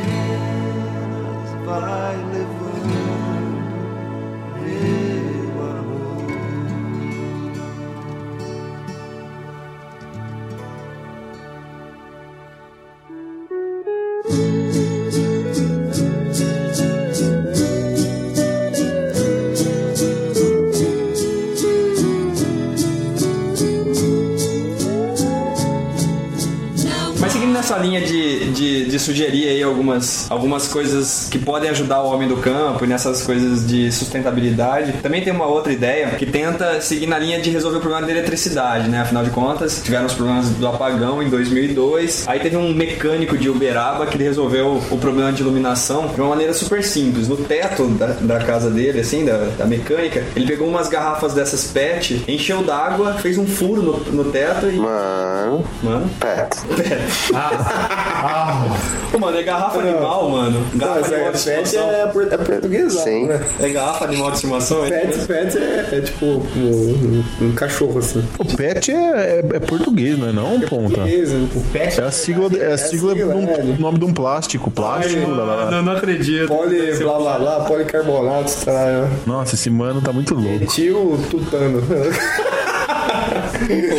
vai 1.64 2.16
levando 2.32 2.45
sugerir 29.06 29.48
aí 29.48 29.62
algumas, 29.62 30.30
algumas 30.30 30.68
coisas 30.68 31.28
que 31.30 31.38
podem 31.38 31.70
ajudar 31.70 32.02
o 32.02 32.12
homem 32.12 32.28
do 32.28 32.36
campo 32.38 32.84
e 32.84 32.88
nessas 32.88 33.22
coisas 33.22 33.66
de 33.66 33.90
sustentabilidade, 33.92 34.92
também 35.02 35.22
tem 35.22 35.32
uma 35.32 35.46
outra 35.46 35.72
ideia 35.72 36.10
que 36.10 36.26
tenta 36.26 36.80
seguir 36.80 37.06
na 37.06 37.18
linha 37.18 37.40
de 37.40 37.50
resolver 37.50 37.78
o 37.78 37.80
problema 37.80 38.06
da 38.06 38.12
eletricidade, 38.12 38.88
né? 38.88 39.00
Afinal 39.00 39.24
de 39.24 39.30
contas, 39.30 39.80
tiveram 39.82 40.06
os 40.06 40.14
problemas 40.14 40.48
do 40.50 40.66
apagão 40.66 41.22
em 41.22 41.28
2002, 41.28 42.24
aí 42.26 42.40
teve 42.40 42.56
um 42.56 42.74
mecânico 42.74 43.38
de 43.38 43.48
Uberaba 43.48 44.06
que 44.06 44.16
ele 44.16 44.24
resolveu 44.24 44.82
o 44.90 44.98
problema 44.98 45.32
de 45.32 45.42
iluminação 45.42 46.08
de 46.08 46.20
uma 46.20 46.30
maneira 46.30 46.52
super 46.52 46.82
simples. 46.82 47.28
No 47.28 47.36
teto 47.36 47.86
da, 47.88 48.06
da 48.06 48.38
casa 48.40 48.70
dele, 48.70 49.00
assim, 49.00 49.24
da, 49.24 49.50
da 49.56 49.66
mecânica, 49.66 50.24
ele 50.34 50.46
pegou 50.46 50.66
umas 50.66 50.88
garrafas 50.88 51.32
dessas 51.32 51.64
PET, 51.64 52.24
encheu 52.26 52.64
d'água, 52.64 53.14
fez 53.14 53.38
um 53.38 53.46
furo 53.46 53.82
no, 53.82 53.98
no 54.12 54.32
teto 54.32 54.68
e... 54.68 54.76
Mano, 54.76 55.64
Mano, 55.82 56.10
pet. 56.18 56.56
Pô, 59.12 59.18
mano, 59.18 59.38
é 59.38 59.42
garrafa 59.42 59.80
animal, 59.80 60.28
mano. 60.30 60.60
Não, 60.72 60.78
Garrafa 60.78 61.00
essa 61.00 61.14
animal 61.14 61.32
de 61.32 61.44
pet 61.44 61.76
é, 61.76 62.34
é 62.34 62.36
portuguesado, 62.38 63.04
Sim. 63.04 63.26
né? 63.26 63.40
É 63.60 63.68
garrafa 63.68 64.04
animal 64.04 64.30
de 64.30 64.36
estimação? 64.36 64.84
é 64.84 64.90
Pet, 64.90 65.16
isso? 65.16 65.26
pet 65.26 65.58
é, 65.58 65.88
é 65.92 66.00
tipo 66.00 66.26
um, 66.26 66.38
um- 66.60 67.24
um 67.46 67.52
cachorro, 67.52 67.98
assim. 67.98 68.22
O 68.38 68.56
pet 68.56 68.90
é, 68.90 68.94
é, 68.94 69.38
é 69.54 69.60
português, 69.60 70.18
não 70.18 70.28
é 70.28 70.32
não, 70.32 70.60
ponta? 70.60 71.02
Beleza. 71.02 71.36
O 71.36 71.60
pet 71.72 72.00
É 72.00 72.04
a 72.04 72.10
sigla, 72.10 72.50
é 72.58 72.72
a 72.72 72.78
sigla 72.78 73.14
sigla, 73.14 73.34
do 73.34 73.50
é. 73.50 73.76
nome 73.78 73.98
de 73.98 74.04
um 74.04 74.12
plástico. 74.12 74.70
Plástico. 74.70 75.30
lá, 75.30 75.44
lá, 75.44 75.54
lá. 75.64 75.70
Não, 75.70 75.82
não 75.82 75.92
acredito. 75.92 76.48
Poli, 76.48 76.92
blá 76.98 77.18
blá 77.18 77.38
blá, 77.38 77.60
policarbonato, 77.60 78.52
tá? 78.64 79.08
Nossa, 79.26 79.54
esse 79.54 79.70
mano 79.70 80.00
tá 80.02 80.12
muito 80.12 80.34
louco. 80.34 80.66
Tio 80.66 81.18
tutano. 81.30 81.82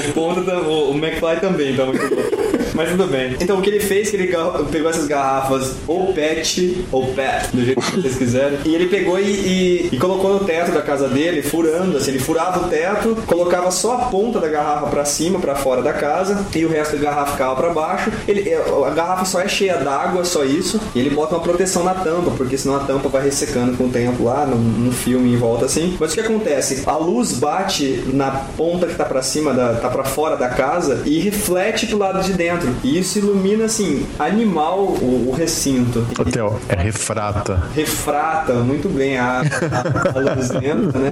O 0.07 0.13
ponto 0.13 0.43
da, 0.43 0.59
o, 0.61 0.91
o 0.91 0.97
McFly 0.97 1.39
também 1.41 1.75
tá 1.75 1.85
muito 1.85 2.01
louco. 2.13 2.36
Mas 2.77 2.89
tudo 2.91 3.07
bem. 3.07 3.35
Então 3.41 3.57
o 3.57 3.61
que 3.61 3.69
ele 3.71 3.79
fez, 3.79 4.09
que 4.11 4.15
ele 4.15 4.27
pegou 4.71 4.89
essas 4.89 5.07
garrafas 5.07 5.71
ou 5.87 6.13
pet, 6.13 6.85
ou 6.91 7.07
pet, 7.07 7.47
do 7.51 7.65
jeito 7.65 7.81
que 7.81 7.99
vocês 8.01 8.15
quiserem, 8.15 8.59
e 8.65 8.75
ele 8.75 8.85
pegou 8.85 9.19
e, 9.19 9.23
e- 9.23 9.89
e 9.91 9.97
colocou 9.97 10.33
no 10.35 10.41
teto 10.45 10.71
da 10.71 10.81
casa 10.83 11.07
dele, 11.09 11.41
furando, 11.41 11.97
assim, 11.97 12.11
ele 12.11 12.19
furava 12.19 12.65
o 12.65 12.69
teto, 12.69 13.17
colocava 13.25 13.71
só 13.71 13.93
a 13.95 13.97
ponta 14.05 14.39
da 14.39 14.47
garrafa 14.47 14.85
pra 14.87 15.03
cima, 15.05 15.39
pra 15.39 15.55
fora 15.55 15.81
da 15.81 15.91
casa, 15.91 16.45
e 16.55 16.63
o 16.65 16.69
resto 16.69 16.95
da 16.97 17.01
garrafa 17.03 17.31
ficava 17.31 17.55
pra 17.55 17.69
baixo. 17.71 18.11
Ele, 18.27 18.47
é, 18.47 18.63
a 18.85 18.89
garrafa 18.91 19.25
só 19.25 19.41
é 19.41 19.47
cheia 19.47 19.77
d'água, 19.77 20.23
só 20.23 20.43
isso, 20.45 20.79
e 20.93 20.99
ele 20.99 21.09
bota 21.09 21.33
uma 21.35 21.41
proteção 21.43 21.83
na 21.83 21.95
tampa, 21.95 22.31
porque 22.37 22.57
senão 22.57 22.75
a 22.75 22.81
tampa 22.81 23.09
vai 23.09 23.23
ressecando 23.23 23.75
com 23.75 23.85
o 23.85 23.89
tempo 23.89 24.23
lá, 24.23 24.45
num, 24.45 24.55
num 24.57 24.91
filme 24.91 25.33
em 25.33 25.37
volta 25.37 25.65
assim. 25.65 25.97
Mas 25.99 26.11
o 26.11 26.13
que 26.13 26.21
acontece? 26.21 26.83
A 26.85 26.95
luz 26.97 27.33
bate 27.33 28.03
na 28.13 28.29
ponta 28.55 28.85
que 28.85 28.93
tá 28.93 29.05
pra 29.05 29.23
cima, 29.23 29.51
da, 29.53 29.73
tá 29.75 29.89
pra 29.89 30.03
fora 30.03 30.37
da 30.37 30.49
casa 30.49 31.01
e 31.05 31.17
reflete 31.19 31.87
pro 31.87 31.97
lado 31.97 32.21
de 32.23 32.33
dentro. 32.33 32.66
E 32.83 32.97
isso 32.99 33.19
ilumina, 33.19 33.65
assim, 33.65 34.05
animal 34.19 34.79
o, 34.79 35.29
o 35.29 35.31
recinto. 35.31 36.05
Hotel, 36.19 36.59
é 36.69 36.75
refrata. 36.81 37.63
Refrata 37.75 38.53
muito 38.55 38.87
bem 38.89 39.17
a, 39.17 39.41
a, 39.41 40.17
a 40.17 40.35
luz 40.35 40.49
dentro, 40.49 40.97
né? 40.99 41.11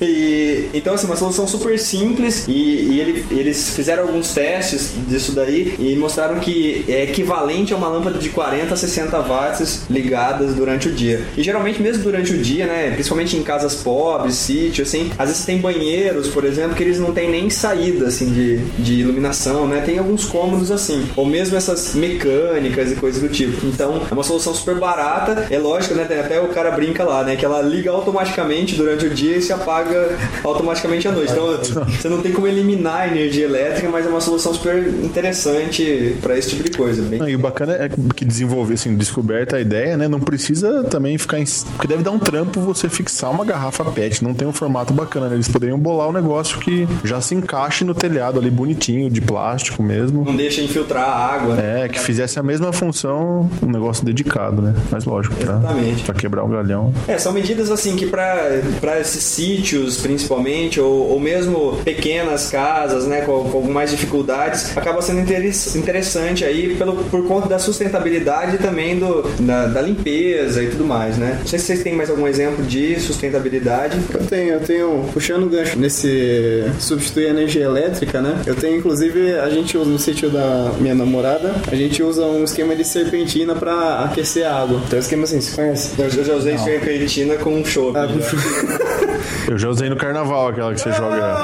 E, 0.00 0.68
então, 0.74 0.94
assim, 0.94 1.06
uma 1.06 1.16
solução 1.16 1.46
super 1.46 1.78
simples 1.78 2.46
e, 2.48 2.52
e 2.52 3.00
ele- 3.00 3.24
eles 3.30 3.70
fizeram 3.70 4.04
alguns 4.04 4.32
testes 4.32 4.92
disso 5.08 5.32
daí 5.32 5.74
e 5.78 5.96
mostraram 5.96 6.38
que 6.40 6.84
é 6.88 7.04
equivalente 7.04 7.72
a 7.72 7.76
uma 7.76 7.88
lâmpada 7.88 8.18
de 8.18 8.28
40 8.30 8.74
a 8.74 8.76
60 8.76 9.18
watts 9.20 9.82
ligadas 9.90 10.54
durante 10.54 10.88
o 10.88 10.92
dia. 10.92 11.24
E 11.36 11.42
geralmente, 11.42 11.80
mesmo 11.80 12.02
durante 12.02 12.32
o 12.32 12.38
dia, 12.38 12.66
né? 12.66 12.90
Principalmente 12.92 13.36
em 13.36 13.42
casas 13.42 13.74
pobres, 13.76 14.34
sítio, 14.34 14.82
assim, 14.82 15.10
às 15.18 15.28
vezes 15.28 15.44
tem 15.44 15.58
banheiros, 15.58 16.28
por 16.28 16.44
exemplo, 16.44 16.74
que 16.74 16.82
eles 16.82 16.98
não 16.98 17.12
têm 17.12 17.30
nem 17.30 17.48
saída, 17.50 18.06
assim, 18.08 18.32
de, 18.32 18.58
de 18.82 18.94
iluminação, 19.00 19.66
né? 19.66 19.80
Tem 19.80 19.98
alguns 19.98 20.24
cômodos 20.24 20.70
assim. 20.70 20.93
Ou 21.16 21.26
mesmo 21.26 21.56
essas 21.56 21.94
mecânicas 21.94 22.92
e 22.92 22.96
coisas 22.96 23.22
do 23.22 23.28
tipo. 23.28 23.66
Então, 23.66 24.02
é 24.10 24.14
uma 24.14 24.22
solução 24.22 24.54
super 24.54 24.76
barata. 24.76 25.46
É 25.50 25.58
lógico, 25.58 25.94
né? 25.94 26.02
Até 26.04 26.40
o 26.40 26.48
cara 26.48 26.70
brinca 26.70 27.04
lá, 27.04 27.22
né? 27.22 27.36
Que 27.36 27.44
ela 27.44 27.60
liga 27.62 27.90
automaticamente 27.90 28.74
durante 28.76 29.06
o 29.06 29.10
dia 29.10 29.36
e 29.36 29.42
se 29.42 29.52
apaga 29.52 30.16
automaticamente 30.42 31.08
à 31.08 31.12
noite. 31.12 31.32
Então, 31.32 31.84
você 31.84 32.08
não 32.08 32.20
tem 32.20 32.32
como 32.32 32.46
eliminar 32.46 33.02
a 33.02 33.06
energia 33.08 33.44
elétrica, 33.44 33.88
mas 33.88 34.06
é 34.06 34.08
uma 34.08 34.20
solução 34.20 34.54
super 34.54 34.86
interessante 35.02 36.16
para 36.20 36.36
esse 36.38 36.50
tipo 36.50 36.62
de 36.62 36.76
coisa. 36.76 37.02
Bem 37.02 37.18
Não, 37.18 37.28
e 37.28 37.34
o 37.34 37.38
bacana 37.38 37.74
é 37.74 37.90
que 38.14 38.24
desenvolver, 38.24 38.74
assim, 38.74 38.94
descoberta 38.96 39.56
a 39.56 39.60
ideia, 39.60 39.96
né? 39.96 40.08
Não 40.08 40.20
precisa 40.20 40.84
também 40.84 41.16
ficar 41.18 41.38
em. 41.38 41.44
Porque 41.72 41.86
deve 41.86 42.02
dar 42.02 42.10
um 42.10 42.18
trampo 42.18 42.60
você 42.60 42.88
fixar 42.88 43.30
uma 43.30 43.44
garrafa 43.44 43.84
PET. 43.84 44.22
Não 44.22 44.34
tem 44.34 44.46
um 44.46 44.52
formato 44.52 44.92
bacana, 44.92 45.28
né? 45.28 45.36
Eles 45.36 45.48
poderiam 45.48 45.78
bolar 45.78 46.08
um 46.08 46.12
negócio 46.12 46.58
que 46.58 46.86
já 47.04 47.20
se 47.20 47.34
encaixe 47.34 47.84
no 47.84 47.94
telhado 47.94 48.38
ali 48.38 48.50
bonitinho, 48.50 49.10
de 49.10 49.20
plástico 49.20 49.82
mesmo. 49.82 50.24
não 50.24 50.36
deixa 50.36 50.60
infiltrar 50.84 51.04
a 51.08 51.34
água. 51.34 51.54
né? 51.54 51.84
É, 51.84 51.88
que 51.88 51.98
fizesse 51.98 52.38
a 52.38 52.42
mesma 52.42 52.72
função, 52.72 53.48
um 53.62 53.70
negócio 53.70 54.04
dedicado, 54.04 54.60
né? 54.62 54.74
Mas 54.90 55.04
lógico, 55.04 55.34
pra, 55.36 55.54
Exatamente. 55.54 56.02
pra 56.04 56.14
quebrar 56.14 56.44
o 56.44 56.48
galhão. 56.48 56.92
É, 57.08 57.18
são 57.18 57.32
medidas 57.32 57.70
assim 57.70 57.96
que 57.96 58.06
para 58.06 59.00
esses 59.00 59.22
sítios, 59.22 59.96
principalmente, 59.98 60.80
ou, 60.80 61.10
ou 61.12 61.20
mesmo 61.20 61.78
pequenas 61.84 62.50
casas, 62.50 63.06
né, 63.06 63.22
com, 63.22 63.44
com 63.50 63.60
mais 63.62 63.90
dificuldades, 63.90 64.76
acaba 64.76 65.00
sendo 65.02 65.20
interes- 65.20 65.74
interessante 65.76 66.44
aí 66.44 66.76
pelo, 66.76 66.96
por 67.04 67.26
conta 67.26 67.48
da 67.48 67.58
sustentabilidade 67.58 68.56
e 68.56 68.58
também 68.58 68.98
do, 68.98 69.22
da, 69.40 69.66
da 69.66 69.80
limpeza 69.80 70.62
e 70.62 70.68
tudo 70.68 70.84
mais, 70.84 71.16
né? 71.16 71.36
Não 71.40 71.46
sei 71.46 71.58
se 71.58 71.66
vocês 71.66 71.82
têm 71.82 71.94
mais 71.94 72.10
algum 72.10 72.26
exemplo 72.26 72.64
de 72.64 72.98
sustentabilidade. 73.00 73.98
Eu 74.12 74.26
tenho, 74.26 74.54
eu 74.54 74.60
tenho, 74.60 75.04
puxando 75.12 75.44
o 75.44 75.48
gancho 75.48 75.78
nesse 75.78 76.64
substituir 76.78 77.26
a 77.26 77.30
energia 77.30 77.64
elétrica, 77.64 78.20
né? 78.20 78.42
Eu 78.46 78.54
tenho, 78.54 78.76
inclusive, 78.78 79.38
a 79.38 79.48
gente 79.50 79.76
usa 79.76 79.90
no 79.90 79.98
sítio 79.98 80.30
da 80.30 80.70
minha 80.78 80.94
namorada, 80.94 81.54
a 81.70 81.74
gente 81.74 82.02
usa 82.02 82.24
um 82.26 82.44
esquema 82.44 82.74
de 82.74 82.84
serpentina 82.84 83.54
pra 83.54 84.04
aquecer 84.04 84.46
a 84.46 84.54
água. 84.60 84.80
Então, 84.86 84.96
é 84.96 85.00
um 85.00 85.00
esquema 85.00 85.24
assim, 85.24 85.40
você 85.40 85.54
conhece? 85.54 85.90
Eu, 86.00 86.24
já 86.24 86.34
usei 86.34 86.58
serpentina 86.58 87.36
com 87.36 87.64
chope. 87.64 87.98
Ah, 87.98 88.06
já. 88.06 88.93
Eu 89.48 89.58
já 89.58 89.68
usei 89.68 89.88
no 89.88 89.96
carnaval 89.96 90.48
aquela 90.48 90.72
que 90.72 90.80
você 90.80 90.92
joga. 90.92 91.34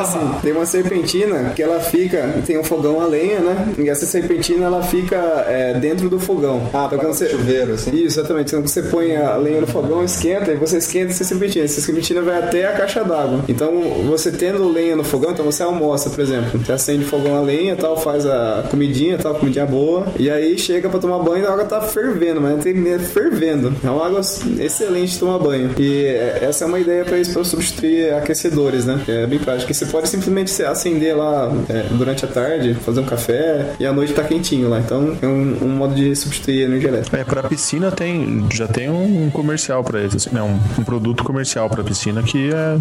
Assim, 0.00 0.18
tem 0.42 0.52
uma 0.52 0.66
serpentina 0.66 1.50
que 1.50 1.62
ela 1.62 1.80
fica, 1.80 2.34
tem 2.46 2.58
um 2.58 2.64
fogão 2.64 3.00
a 3.00 3.06
lenha, 3.06 3.40
né? 3.40 3.74
E 3.78 3.88
essa 3.88 4.06
serpentina 4.06 4.66
ela 4.66 4.82
fica 4.82 5.16
é, 5.48 5.74
dentro 5.74 6.08
do 6.08 6.18
fogão. 6.18 6.68
Ah, 6.72 6.86
então 6.86 6.98
para 6.98 7.12
chuveiro, 7.28 7.74
assim. 7.74 7.90
Isso, 7.90 8.18
exatamente. 8.20 8.48
Então 8.48 8.62
você 8.62 8.82
põe 8.82 9.16
a 9.16 9.36
lenha 9.36 9.60
no 9.60 9.66
fogão, 9.66 10.04
esquenta, 10.04 10.52
e 10.52 10.56
você 10.56 10.78
esquenta 10.78 11.12
essa 11.12 11.24
serpentina. 11.24 11.64
Essa 11.64 11.80
serpentina 11.80 12.22
vai 12.22 12.38
até 12.38 12.66
a 12.66 12.72
caixa 12.72 13.04
d'água. 13.04 13.44
Então, 13.48 13.72
você 14.06 14.30
tendo 14.30 14.68
lenha 14.68 14.96
no 14.96 15.04
fogão, 15.04 15.32
então 15.32 15.44
você 15.44 15.62
almoça, 15.62 16.10
por 16.10 16.20
exemplo. 16.20 16.58
Você 16.58 16.72
acende 16.72 17.04
o 17.04 17.08
fogão 17.08 17.36
a 17.36 17.40
lenha, 17.40 17.76
tal, 17.76 17.96
faz 17.96 18.26
a 18.26 18.64
comidinha, 18.70 19.18
tal, 19.18 19.34
comidinha 19.34 19.66
boa. 19.66 20.06
E 20.18 20.30
aí 20.30 20.58
chega 20.58 20.88
pra 20.88 20.98
tomar 20.98 21.18
banho, 21.18 21.46
a 21.46 21.52
água 21.52 21.64
tá 21.64 21.80
fervendo, 21.80 22.40
mas 22.40 22.62
tem 22.62 22.76
é 22.92 22.98
fervendo. 22.98 23.74
É 23.84 23.90
uma 23.90 24.06
água 24.06 24.20
excelente 24.20 25.12
de 25.12 25.18
tomar 25.18 25.38
banho. 25.38 25.70
E 25.78 26.04
é, 26.04 26.38
essa 26.42 26.64
é 26.64 26.66
uma 26.66 26.78
ideia 26.78 27.04
pra 27.04 27.18
isso, 27.26 27.34
pra 27.34 27.44
substituir 27.44 28.12
aquecedores, 28.14 28.84
né? 28.84 29.00
É 29.08 29.26
bem 29.26 29.38
prático. 29.38 29.72
Você 29.72 29.86
pode 29.86 30.08
simplesmente 30.08 30.62
acender 30.62 31.16
lá 31.16 31.52
é, 31.68 31.86
durante 31.90 32.24
a 32.24 32.28
tarde, 32.28 32.74
fazer 32.74 33.00
um 33.00 33.04
café, 33.04 33.72
e 33.78 33.86
à 33.86 33.92
noite 33.92 34.12
tá 34.12 34.22
quentinho 34.22 34.68
lá. 34.68 34.78
Então, 34.80 35.16
é 35.20 35.26
um, 35.26 35.58
um 35.64 35.68
modo 35.68 35.94
de 35.94 36.14
substituir 36.16 36.62
a 36.62 36.64
energia 36.66 36.88
elétrica. 36.88 37.16
É, 37.16 37.24
pra 37.24 37.42
piscina 37.42 37.90
tem. 37.90 38.46
Já 38.52 38.66
tem 38.68 38.88
um 38.90 39.30
comercial 39.30 39.82
pra 39.84 40.00
eles, 40.00 40.14
assim, 40.16 40.30
né? 40.34 40.42
Um, 40.42 40.58
um 40.80 40.84
produto 40.84 41.24
comercial 41.24 41.68
pra 41.68 41.82
piscina 41.84 42.22
que 42.22 42.50
é, 42.52 42.78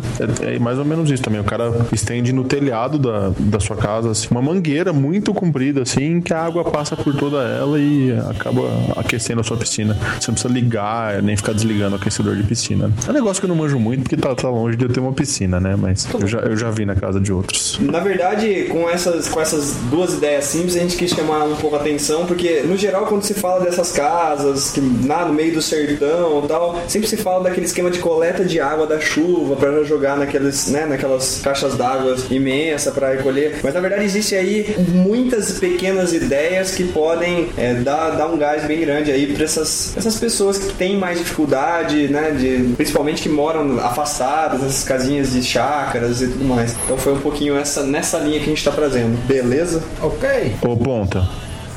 é- 0.51 0.55
é 0.55 0.59
mais 0.59 0.77
ou 0.77 0.85
menos 0.85 1.09
isso 1.09 1.23
também. 1.23 1.39
O 1.39 1.43
cara 1.43 1.71
estende 1.91 2.31
no 2.33 2.43
telhado 2.43 2.97
da, 2.97 3.31
da 3.39 3.59
sua 3.59 3.75
casa, 3.75 4.11
assim, 4.11 4.27
uma 4.31 4.41
mangueira 4.41 4.93
muito 4.93 5.33
comprida, 5.33 5.81
assim, 5.81 6.21
que 6.21 6.33
a 6.33 6.41
água 6.43 6.63
passa 6.63 6.95
por 6.95 7.15
toda 7.15 7.37
ela 7.43 7.79
e 7.79 8.11
acaba 8.29 8.61
aquecendo 8.97 9.41
a 9.41 9.43
sua 9.43 9.57
piscina. 9.57 9.97
Você 10.19 10.29
não 10.29 10.35
precisa 10.35 10.53
ligar, 10.53 11.21
nem 11.21 11.35
ficar 11.35 11.53
desligando 11.53 11.95
o 11.95 11.99
aquecedor 11.99 12.35
de 12.35 12.43
piscina. 12.43 12.91
É 13.07 13.11
um 13.11 13.13
negócio 13.13 13.39
que 13.41 13.45
eu 13.45 13.49
não 13.49 13.55
manjo 13.55 13.79
muito 13.79 14.01
porque 14.03 14.17
tá, 14.17 14.34
tá 14.35 14.49
longe 14.49 14.77
de 14.77 14.85
eu 14.85 14.89
ter 14.89 14.99
uma 14.99 15.13
piscina, 15.13 15.59
né? 15.59 15.75
Mas 15.77 16.07
eu 16.13 16.27
já, 16.27 16.39
eu 16.39 16.57
já 16.57 16.69
vi 16.69 16.85
na 16.85 16.95
casa 16.95 17.19
de 17.19 17.31
outros. 17.31 17.79
Na 17.79 17.99
verdade, 17.99 18.67
com 18.69 18.89
essas, 18.89 19.27
com 19.27 19.41
essas 19.41 19.73
duas 19.89 20.13
ideias 20.13 20.45
simples, 20.45 20.75
a 20.75 20.79
gente 20.79 20.95
quis 20.95 21.11
chamar 21.11 21.45
um 21.45 21.55
pouco 21.55 21.75
a 21.75 21.79
atenção, 21.79 22.25
porque 22.25 22.61
no 22.61 22.77
geral, 22.77 23.05
quando 23.05 23.23
se 23.23 23.33
fala 23.33 23.63
dessas 23.63 23.91
casas, 23.91 24.71
que 24.71 24.81
lá 25.05 25.25
no 25.25 25.33
meio 25.33 25.53
do 25.53 25.61
sertão 25.61 26.43
e 26.43 26.47
tal, 26.47 26.79
sempre 26.87 27.07
se 27.07 27.17
fala 27.17 27.43
daquele 27.43 27.65
esquema 27.65 27.89
de 27.89 27.99
coleta 27.99 28.43
de 28.43 28.59
água 28.59 28.85
da 28.85 28.99
chuva 28.99 29.55
para 29.55 29.83
jogar 29.83 30.17
naqueles, 30.17 30.67
né, 30.67 30.85
naquelas 30.85 31.41
caixas 31.43 31.75
d'água 31.75 32.15
imensas 32.29 32.93
para 32.93 33.11
recolher. 33.13 33.59
Mas 33.63 33.73
na 33.73 33.79
verdade, 33.79 34.03
existe 34.03 34.35
aí 34.35 34.75
muitas 34.89 35.59
pequenas 35.59 36.13
ideias 36.13 36.75
que 36.75 36.83
podem 36.85 37.49
é, 37.57 37.73
dar, 37.75 38.11
dar 38.11 38.27
um 38.27 38.37
gás 38.37 38.65
bem 38.65 38.81
grande 38.81 39.11
aí 39.11 39.33
para 39.33 39.43
essas, 39.43 39.95
essas 39.97 40.17
pessoas 40.19 40.57
que 40.57 40.73
têm 40.73 40.97
mais 40.97 41.19
dificuldade, 41.19 42.07
né, 42.07 42.31
de, 42.31 42.73
principalmente 42.75 43.21
que 43.21 43.29
moram 43.29 43.79
afastadas, 43.79 44.24
nessas 44.53 44.83
casinhas 44.83 45.31
de 45.31 45.41
chácaras 45.43 46.21
e 46.21 46.27
tudo 46.27 46.43
mais. 46.45 46.75
Então 46.83 46.97
foi 46.97 47.13
um 47.13 47.19
pouquinho 47.19 47.55
essa, 47.57 47.83
nessa 47.83 48.17
linha 48.19 48.39
que 48.39 48.45
a 48.45 48.49
gente 48.49 48.63
tá 48.63 48.71
trazendo. 48.71 49.15
Beleza? 49.27 49.83
Ok. 50.01 50.55
Ô, 50.61 50.75
ponta. 50.75 51.27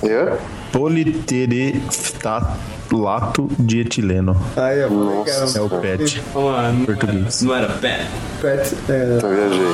É? 0.03 0.37
Politereftalato 0.73 3.49
de 3.59 3.81
etileno. 3.81 4.35
Aí, 4.57 4.83
ó, 4.85 4.89
Nossa. 4.91 5.59
É 5.59 5.63
o 5.63 5.69
PET. 5.69 6.23
Vamos 6.33 6.53
lá. 6.53 6.73
Português. 6.87 7.43
Não 7.43 7.55
era 7.55 7.69
pé. 7.75 8.07
Pet, 8.41 8.75
é, 8.89 9.19
Eu 9.23 9.29
viajei. 9.29 9.67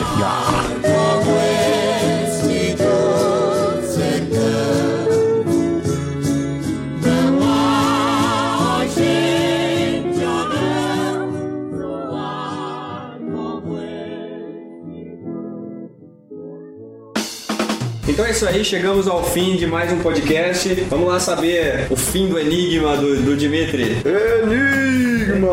Então 18.14 18.24
é 18.24 18.30
isso 18.30 18.46
aí, 18.46 18.64
chegamos 18.64 19.08
ao 19.08 19.24
fim 19.24 19.56
de 19.56 19.66
mais 19.66 19.92
um 19.92 19.98
podcast. 19.98 20.72
Vamos 20.88 21.08
lá 21.08 21.18
saber 21.18 21.88
o 21.90 21.96
fim 21.96 22.28
do 22.28 22.38
enigma 22.38 22.96
do, 22.96 23.20
do 23.20 23.36
Dimitri. 23.36 23.96
Enigma! 24.04 25.50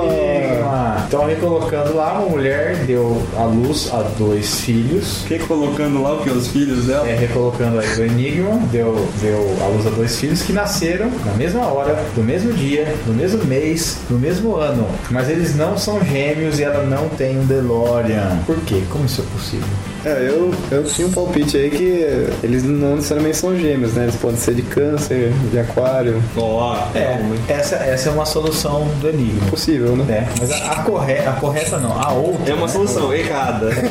Ah, 0.64 1.03
Então, 1.07 1.26
recolocando 1.26 1.95
lá, 1.95 2.20
uma 2.20 2.30
mulher 2.30 2.76
deu 2.86 3.20
à 3.36 3.45
luz 3.45 3.89
a 3.91 4.03
dois 4.16 4.59
filhos. 4.62 5.24
Que 5.28 5.39
colocando 5.39 6.03
lá 6.03 6.14
o 6.14 6.24
que? 6.24 6.30
Os 6.30 6.49
filhos 6.49 6.86
dela? 6.86 7.09
É, 7.09 7.16
recolocando 7.16 7.80
aí 7.80 7.99
o 7.99 8.05
enigma, 8.05 8.55
deu, 8.72 9.07
deu 9.20 9.39
à 9.59 9.68
luz 9.68 9.88
a 9.88 9.89
dois 9.89 10.20
filhos 10.20 10.43
que 10.43 10.53
nasceram 10.53 11.09
na 11.26 11.34
mesma 11.34 11.66
hora, 11.66 11.95
do 12.14 12.22
mesmo 12.24 12.53
dia, 12.53 12.93
no 13.07 13.14
mesmo 13.16 13.43
mês, 13.43 13.97
no 14.07 14.20
mesmo 14.20 14.55
ano. 14.55 14.88
Mas 15.09 15.32
eles 15.32 15.55
não 15.55 15.76
são 15.80 15.99
gêmeos 16.05 16.59
e 16.59 16.64
ela 16.64 16.84
não 16.86 17.09
tem 17.09 17.39
um 17.39 17.45
DeLorean. 17.47 18.38
Por 18.45 18.57
quê? 18.66 18.84
Como 18.91 19.05
isso 19.05 19.22
é 19.22 19.26
possível? 19.36 19.68
É, 20.04 20.28
eu, 20.30 20.52
eu 20.72 20.84
tinha 20.84 21.08
um 21.08 21.12
palpite 21.12 21.58
aí 21.58 21.70
que 21.70 22.28
eles 22.43 22.64
não 22.64 22.95
necessariamente 22.95 23.38
são 23.38 23.56
gêmeos, 23.56 23.93
né? 23.93 24.04
Eles 24.04 24.16
podem 24.16 24.38
ser 24.38 24.56
de 24.56 24.64
câncer, 24.64 25.32
de 25.52 25.60
aquário. 25.60 26.22
Ó, 26.38 26.76
É, 26.95 27.20
essa, 27.47 27.76
essa 27.76 28.10
é 28.10 28.12
uma 28.12 28.26
solução 28.26 28.88
do 28.99 29.10
enigma. 29.10 29.49
Possível, 29.49 29.95
né? 29.95 30.04
né? 30.06 30.28
Mas 30.39 30.52
a, 30.52 30.72
a, 30.72 30.84
corre, 30.84 31.18
a 31.20 31.34
correta 31.34 31.78
não, 31.78 31.99
a 32.02 32.12
outra. 32.14 32.52
É 32.52 32.56
uma 32.56 32.66
né? 32.68 32.74
solução 32.74 33.14
errada. 33.14 33.70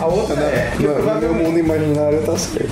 A 0.00 0.06
outra 0.06 0.34
é. 0.42 0.70
que 0.76 0.82
No, 0.82 0.88
no 0.88 0.94
meu 0.94 1.02
provavelmente- 1.04 1.44
mundo 1.44 1.58
imaginário 1.58 2.18
tá 2.22 2.36
certo. 2.36 2.70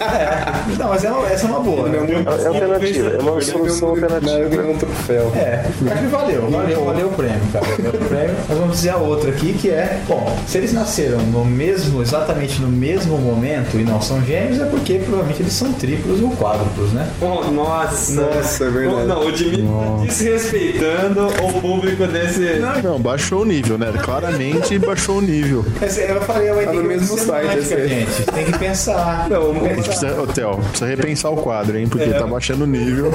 É, 0.00 0.76
não, 0.78 0.88
mas 0.88 1.04
é 1.04 1.10
uma- 1.10 1.28
essa 1.28 1.46
é 1.46 1.48
uma 1.48 1.60
boa. 1.60 1.88
né? 1.88 1.98
É 2.42 2.46
alternativa, 2.48 3.08
é 3.10 3.18
uma 3.20 3.40
solução 3.40 3.96
imaginário 3.96 4.28
eu 4.28 4.44
alternativa. 4.44 4.56
ganhei 4.62 4.74
um 4.74 4.78
troféu. 4.78 5.32
É, 5.36 5.64
acho 5.92 6.00
que 6.02 6.06
valeu, 6.08 6.50
valeu, 6.50 6.84
valeu 6.84 7.06
o 7.08 7.12
prêmio, 7.12 7.40
cara. 7.52 7.64
Valeu 7.66 8.00
o 8.00 8.04
prêmio. 8.08 8.34
Nós 8.48 8.58
vamos 8.58 8.76
dizer 8.76 8.90
a 8.90 8.96
outra 8.96 9.30
aqui, 9.30 9.52
que 9.52 9.70
é, 9.70 10.00
bom, 10.08 10.36
se 10.46 10.58
eles 10.58 10.72
nasceram 10.72 11.18
no 11.30 11.44
mesmo, 11.44 12.02
exatamente 12.02 12.60
no 12.60 12.68
mesmo 12.68 13.16
momento 13.18 13.76
e 13.78 13.84
não 13.84 14.00
são 14.00 14.22
gêmeos, 14.24 14.60
é 14.60 14.64
porque 14.66 14.94
provavelmente 14.98 15.42
eles 15.42 15.52
são 15.52 15.72
triplos 15.72 16.20
ou 16.22 16.30
quádruplos, 16.36 16.92
né? 16.92 17.08
Oh, 17.20 17.50
nossa. 17.50 18.20
Nossa, 18.20 18.64
é 18.64 18.70
verdade. 18.70 19.06
Não, 19.06 19.26
o 19.26 19.32
Dimitri 19.32 19.62
tá 19.62 20.04
desrespeitando 20.06 21.26
o 21.26 21.60
público 21.60 22.06
desse. 22.06 22.60
Não, 22.82 22.98
baixou 23.00 23.42
o 23.42 23.44
nível, 23.44 23.78
né? 23.78 23.92
Claramente 24.02 24.78
baixou 24.78 25.18
o 25.18 25.20
nível. 25.20 25.64
Eu 25.80 26.20
falei, 26.22 26.48
é 26.48 26.52
uma 26.52 26.62
Tá 26.62 26.72
no 26.72 26.84
mesmo 26.84 27.18
site, 27.18 27.58
esse 27.58 27.74
aí. 27.74 27.88
gente. 27.88 28.24
Tem 28.32 28.44
que 28.46 28.58
pensar. 28.58 29.28
Não, 29.28 29.52
que 29.54 29.60
pensar. 29.60 29.82
Precisa, 29.82 30.22
Hotel, 30.22 30.60
precisa 30.68 30.86
repensar 30.86 31.30
o 31.30 31.36
quadro, 31.36 31.76
hein? 31.78 31.86
Porque 31.88 32.08
tá 32.10 32.26
baixando 32.26 32.64
o 32.64 32.66
nível. 32.66 33.10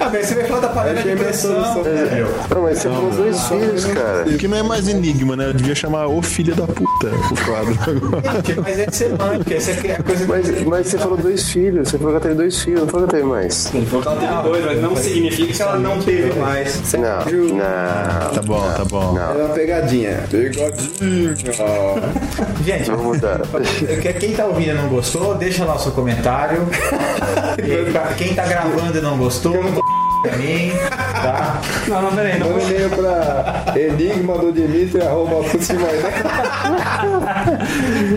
Ah, 0.00 0.08
bem, 0.08 0.22
você 0.22 0.34
vai 0.34 0.44
falar 0.44 0.60
da 0.60 0.68
panela 0.68 0.94
de 0.98 1.04
minha 1.04 1.16
pressão, 1.16 1.82
velho. 1.82 2.28
Não, 2.54 2.62
mas 2.62 2.78
você 2.78 2.88
falou 2.88 3.10
dois 3.10 3.40
filhos, 3.48 3.84
cara. 3.86 4.24
Que 4.38 4.48
não 4.48 4.56
é 4.58 4.62
mais 4.62 4.88
enigma, 4.88 5.36
né? 5.36 5.48
Eu 5.48 5.54
devia 5.54 5.74
chamar 5.74 6.06
o 6.06 6.21
filho 6.22 6.54
da 6.54 6.66
puta 6.66 7.08
o 7.08 7.44
quadro 7.44 7.78
agora. 7.86 8.42
Gente, 8.44 8.60
Mas 8.60 8.78
é 8.78 8.90
semântica, 8.90 9.54
essa 9.54 9.70
aqui 9.72 9.88
é 9.88 9.96
a 9.96 10.02
coisa 10.02 10.26
Mas, 10.26 10.64
mas 10.64 10.86
você 10.86 10.98
falou 10.98 11.16
dois 11.16 11.48
filhos, 11.50 11.88
você 11.88 11.98
falou 11.98 12.12
que 12.12 12.16
ela 12.16 12.20
teve 12.20 12.34
dois 12.34 12.62
filhos, 12.62 12.80
não 12.80 12.88
falou 12.88 13.06
que 13.08 13.14
ela 13.16 13.22
teve 13.22 13.32
mais. 13.32 13.74
Ele 13.74 13.86
falou 13.86 14.02
que 14.02 14.08
ela 14.08 14.20
teve 14.20 14.48
dois, 14.48 14.64
mas 14.64 14.82
não 14.82 14.96
significa 14.96 15.52
que 15.52 15.62
ela 15.62 15.78
não 15.78 15.98
teve 16.00 16.38
mais. 16.40 16.92
Não, 16.92 17.00
não. 17.00 18.34
Tá 18.34 18.42
bom, 18.44 18.72
tá 18.76 18.84
bom. 18.84 19.18
É 19.18 19.42
uma 19.44 19.48
pegadinha. 19.54 20.24
Pegadinha. 20.30 21.34
Gente, 22.64 22.90
Vamos 22.90 23.16
mudar. 23.16 23.40
que- 24.00 24.12
quem 24.14 24.34
tá 24.34 24.46
ouvindo 24.46 24.70
e 24.70 24.74
não 24.74 24.88
gostou, 24.88 25.34
deixa 25.34 25.64
lá 25.64 25.76
o 25.76 25.78
seu 25.78 25.92
comentário. 25.92 26.62
Pra 27.92 28.14
quem 28.14 28.34
tá 28.34 28.46
gravando 28.46 28.98
e 28.98 29.00
não 29.00 29.16
gostou, 29.18 29.54
pra 30.22 30.36
mim, 30.36 30.70
tá? 30.88 31.60
Não, 31.88 32.02
não, 32.02 32.12
peraí, 32.14 32.38
não 32.38 32.52
Manda 32.52 32.64
um 32.64 32.68
e-mail 32.68 32.90
pra 32.90 33.64
enigma 33.76 34.38
do 34.38 34.52
Dimitri, 34.52 35.00
arroba 35.00 35.36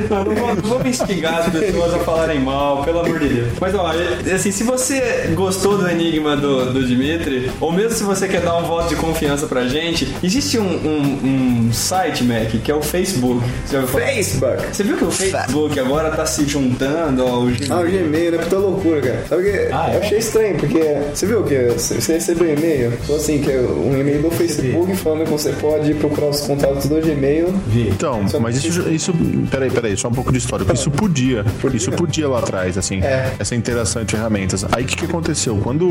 Não, 0.09 0.23
não 0.23 0.35
vou, 0.35 0.55
não 0.55 0.61
vou 0.63 0.79
me 0.79 0.89
instigar 0.89 1.39
as 1.39 1.49
pessoas 1.49 1.93
a 1.93 1.99
falarem 1.99 2.39
mal, 2.39 2.83
pelo 2.83 2.99
amor 2.99 3.19
de 3.19 3.29
Deus. 3.29 3.53
Mas 3.59 3.73
ó, 3.75 3.91
assim, 4.33 4.51
se 4.51 4.63
você 4.63 5.31
gostou 5.33 5.77
do 5.77 5.89
enigma 5.89 6.35
do, 6.35 6.73
do 6.73 6.85
Dimitri, 6.85 7.51
ou 7.59 7.71
mesmo 7.71 7.91
se 7.91 8.03
você 8.03 8.27
quer 8.27 8.41
dar 8.41 8.57
um 8.57 8.63
voto 8.63 8.89
de 8.89 8.95
confiança 8.95 9.47
pra 9.47 9.67
gente, 9.67 10.13
existe 10.23 10.57
um, 10.59 10.63
um, 10.63 11.67
um 11.67 11.73
site, 11.73 12.23
Mac, 12.23 12.49
que 12.49 12.71
é 12.71 12.75
o 12.75 12.81
Facebook. 12.81 13.41
Você? 13.65 13.87
Facebook. 13.87 14.63
Você 14.71 14.83
viu 14.83 14.97
que 14.97 15.05
o 15.05 15.11
Facebook 15.11 15.79
agora 15.79 16.11
tá 16.11 16.25
se 16.25 16.45
juntando 16.45 17.21
ao 17.23 17.43
Ah, 17.69 17.79
o 17.79 17.83
Gmail, 17.83 18.31
né? 18.31 18.37
Puta 18.39 18.57
loucura, 18.57 19.01
cara. 19.01 19.25
Sabe 19.27 19.41
o 19.41 19.51
que? 19.51 19.69
Ah, 19.71 19.91
é? 19.91 19.95
Eu 19.95 20.01
achei 20.01 20.17
estranho, 20.17 20.57
porque 20.57 20.97
você 21.13 21.25
viu 21.25 21.43
que 21.43 21.55
você 22.01 22.13
recebeu 22.13 22.47
um 22.47 22.53
e-mail? 22.53 22.91
Falou 22.91 23.17
assim, 23.21 23.39
que 23.39 23.51
é 23.51 23.59
um 23.59 23.99
e-mail 23.99 24.21
do 24.21 24.31
Facebook 24.31 24.95
falando 24.97 25.25
que 25.25 25.31
você 25.31 25.51
pode 25.53 25.93
procurar 25.95 26.27
os 26.27 26.41
contatos 26.41 26.85
do 26.87 26.95
Gmail. 27.01 27.53
Vi. 27.67 27.89
Então, 27.89 28.23
mas 28.39 28.63
isso, 28.63 28.89
isso. 28.89 29.13
Peraí, 29.49 29.69
peraí, 29.69 29.97
só 29.97 30.07
um 30.07 30.11
pouco 30.11 30.31
de 30.31 30.37
história. 30.37 30.65
Isso 30.73 30.91
podia. 30.91 31.45
Isso 31.73 31.91
podia 31.91 32.27
lá 32.27 32.39
atrás, 32.39 32.77
assim. 32.77 33.01
É. 33.01 33.33
Essa 33.39 33.55
interação 33.55 34.01
entre 34.01 34.15
ferramentas. 34.17 34.65
Aí 34.71 34.83
o 34.83 34.87
que, 34.87 34.95
que 34.95 35.05
aconteceu? 35.05 35.57
Quando. 35.63 35.89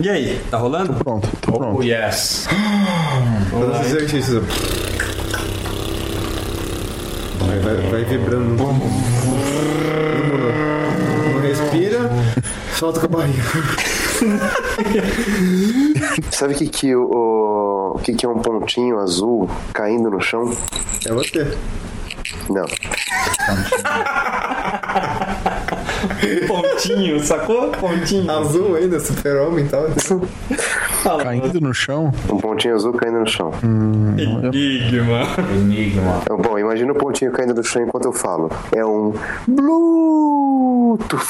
E 0.00 0.08
aí, 0.08 0.40
tá 0.50 0.56
rolando? 0.58 0.94
Pronto, 0.94 1.28
tô 1.42 1.52
Oh, 1.52 1.58
pronto. 1.58 1.82
yes. 1.82 2.46
Todos 3.50 3.80
os 3.80 3.86
exercícios. 3.86 4.42
Vai, 7.40 7.58
vai, 7.58 7.76
vai 7.90 8.04
vibrando. 8.04 8.56
Não 11.32 11.40
respira, 11.42 12.10
solta 12.78 13.00
com 13.00 13.06
a 13.06 13.08
barriga. 13.18 13.42
Sabe 16.30 16.54
o 16.54 16.56
que, 16.56 16.68
que, 16.68 16.94
o, 16.94 17.02
o, 17.10 17.92
o 17.96 17.98
que, 17.98 18.14
que 18.14 18.24
é 18.24 18.28
um 18.28 18.38
pontinho 18.38 18.98
azul 18.98 19.48
caindo 19.74 20.10
no 20.10 20.20
chão? 20.20 20.54
É 21.06 21.12
você. 21.12 21.56
Não. 22.48 22.64
Pontinho, 26.46 27.20
sacou? 27.20 27.70
Pontinho. 27.72 28.30
Azul 28.30 28.76
ainda, 28.76 29.00
super-homem 29.00 29.64
e 29.64 29.68
tal. 29.68 29.86
Caindo 31.22 31.60
no 31.60 31.74
chão. 31.74 32.12
Um 32.28 32.38
pontinho 32.38 32.74
azul 32.74 32.92
caindo 32.92 33.20
no 33.20 33.26
chão. 33.26 33.52
Enigma. 33.62 35.22
Enigma. 35.54 36.22
Bom, 36.42 36.58
imagina 36.58 36.92
o 36.92 36.94
pontinho 36.94 37.32
caindo 37.32 37.54
no 37.54 37.64
chão 37.64 37.82
enquanto 37.82 38.06
eu 38.06 38.12
falo. 38.12 38.50
É 38.74 38.84
um 38.84 39.14
Bluetooth. 39.46 41.20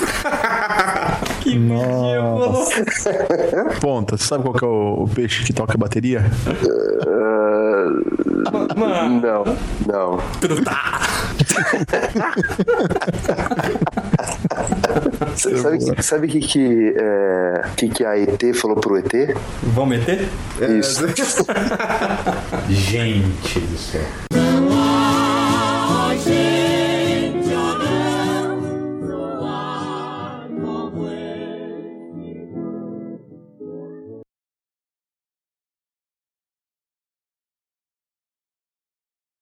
Que 1.40 1.58
Nossa. 1.58 2.84
Ponta, 3.80 4.16
você 4.16 4.24
sabe 4.24 4.44
qual 4.44 4.54
que 4.54 4.64
é 4.64 4.68
o, 4.68 5.04
o 5.04 5.08
peixe 5.08 5.42
que 5.44 5.52
toca 5.54 5.76
bateria? 5.78 6.22
Mano. 8.76 9.20
Não, 9.20 9.44
não 9.86 10.18
sabe 15.36 15.78
que, 15.78 16.02
sabe 16.02 16.28
que, 16.28 16.40
que, 16.40 16.94
é, 16.96 17.62
que, 17.76 17.88
que, 17.88 18.04
a 18.04 18.18
ET 18.18 18.40
falou 18.54 18.76
pro 18.76 18.96
ET? 18.98 19.34
vão 19.62 19.86
meter 19.86 20.28
é. 20.60 20.66
Isso. 20.72 21.06
Gente 22.68 23.60
do 23.60 23.78
céu. 23.78 24.02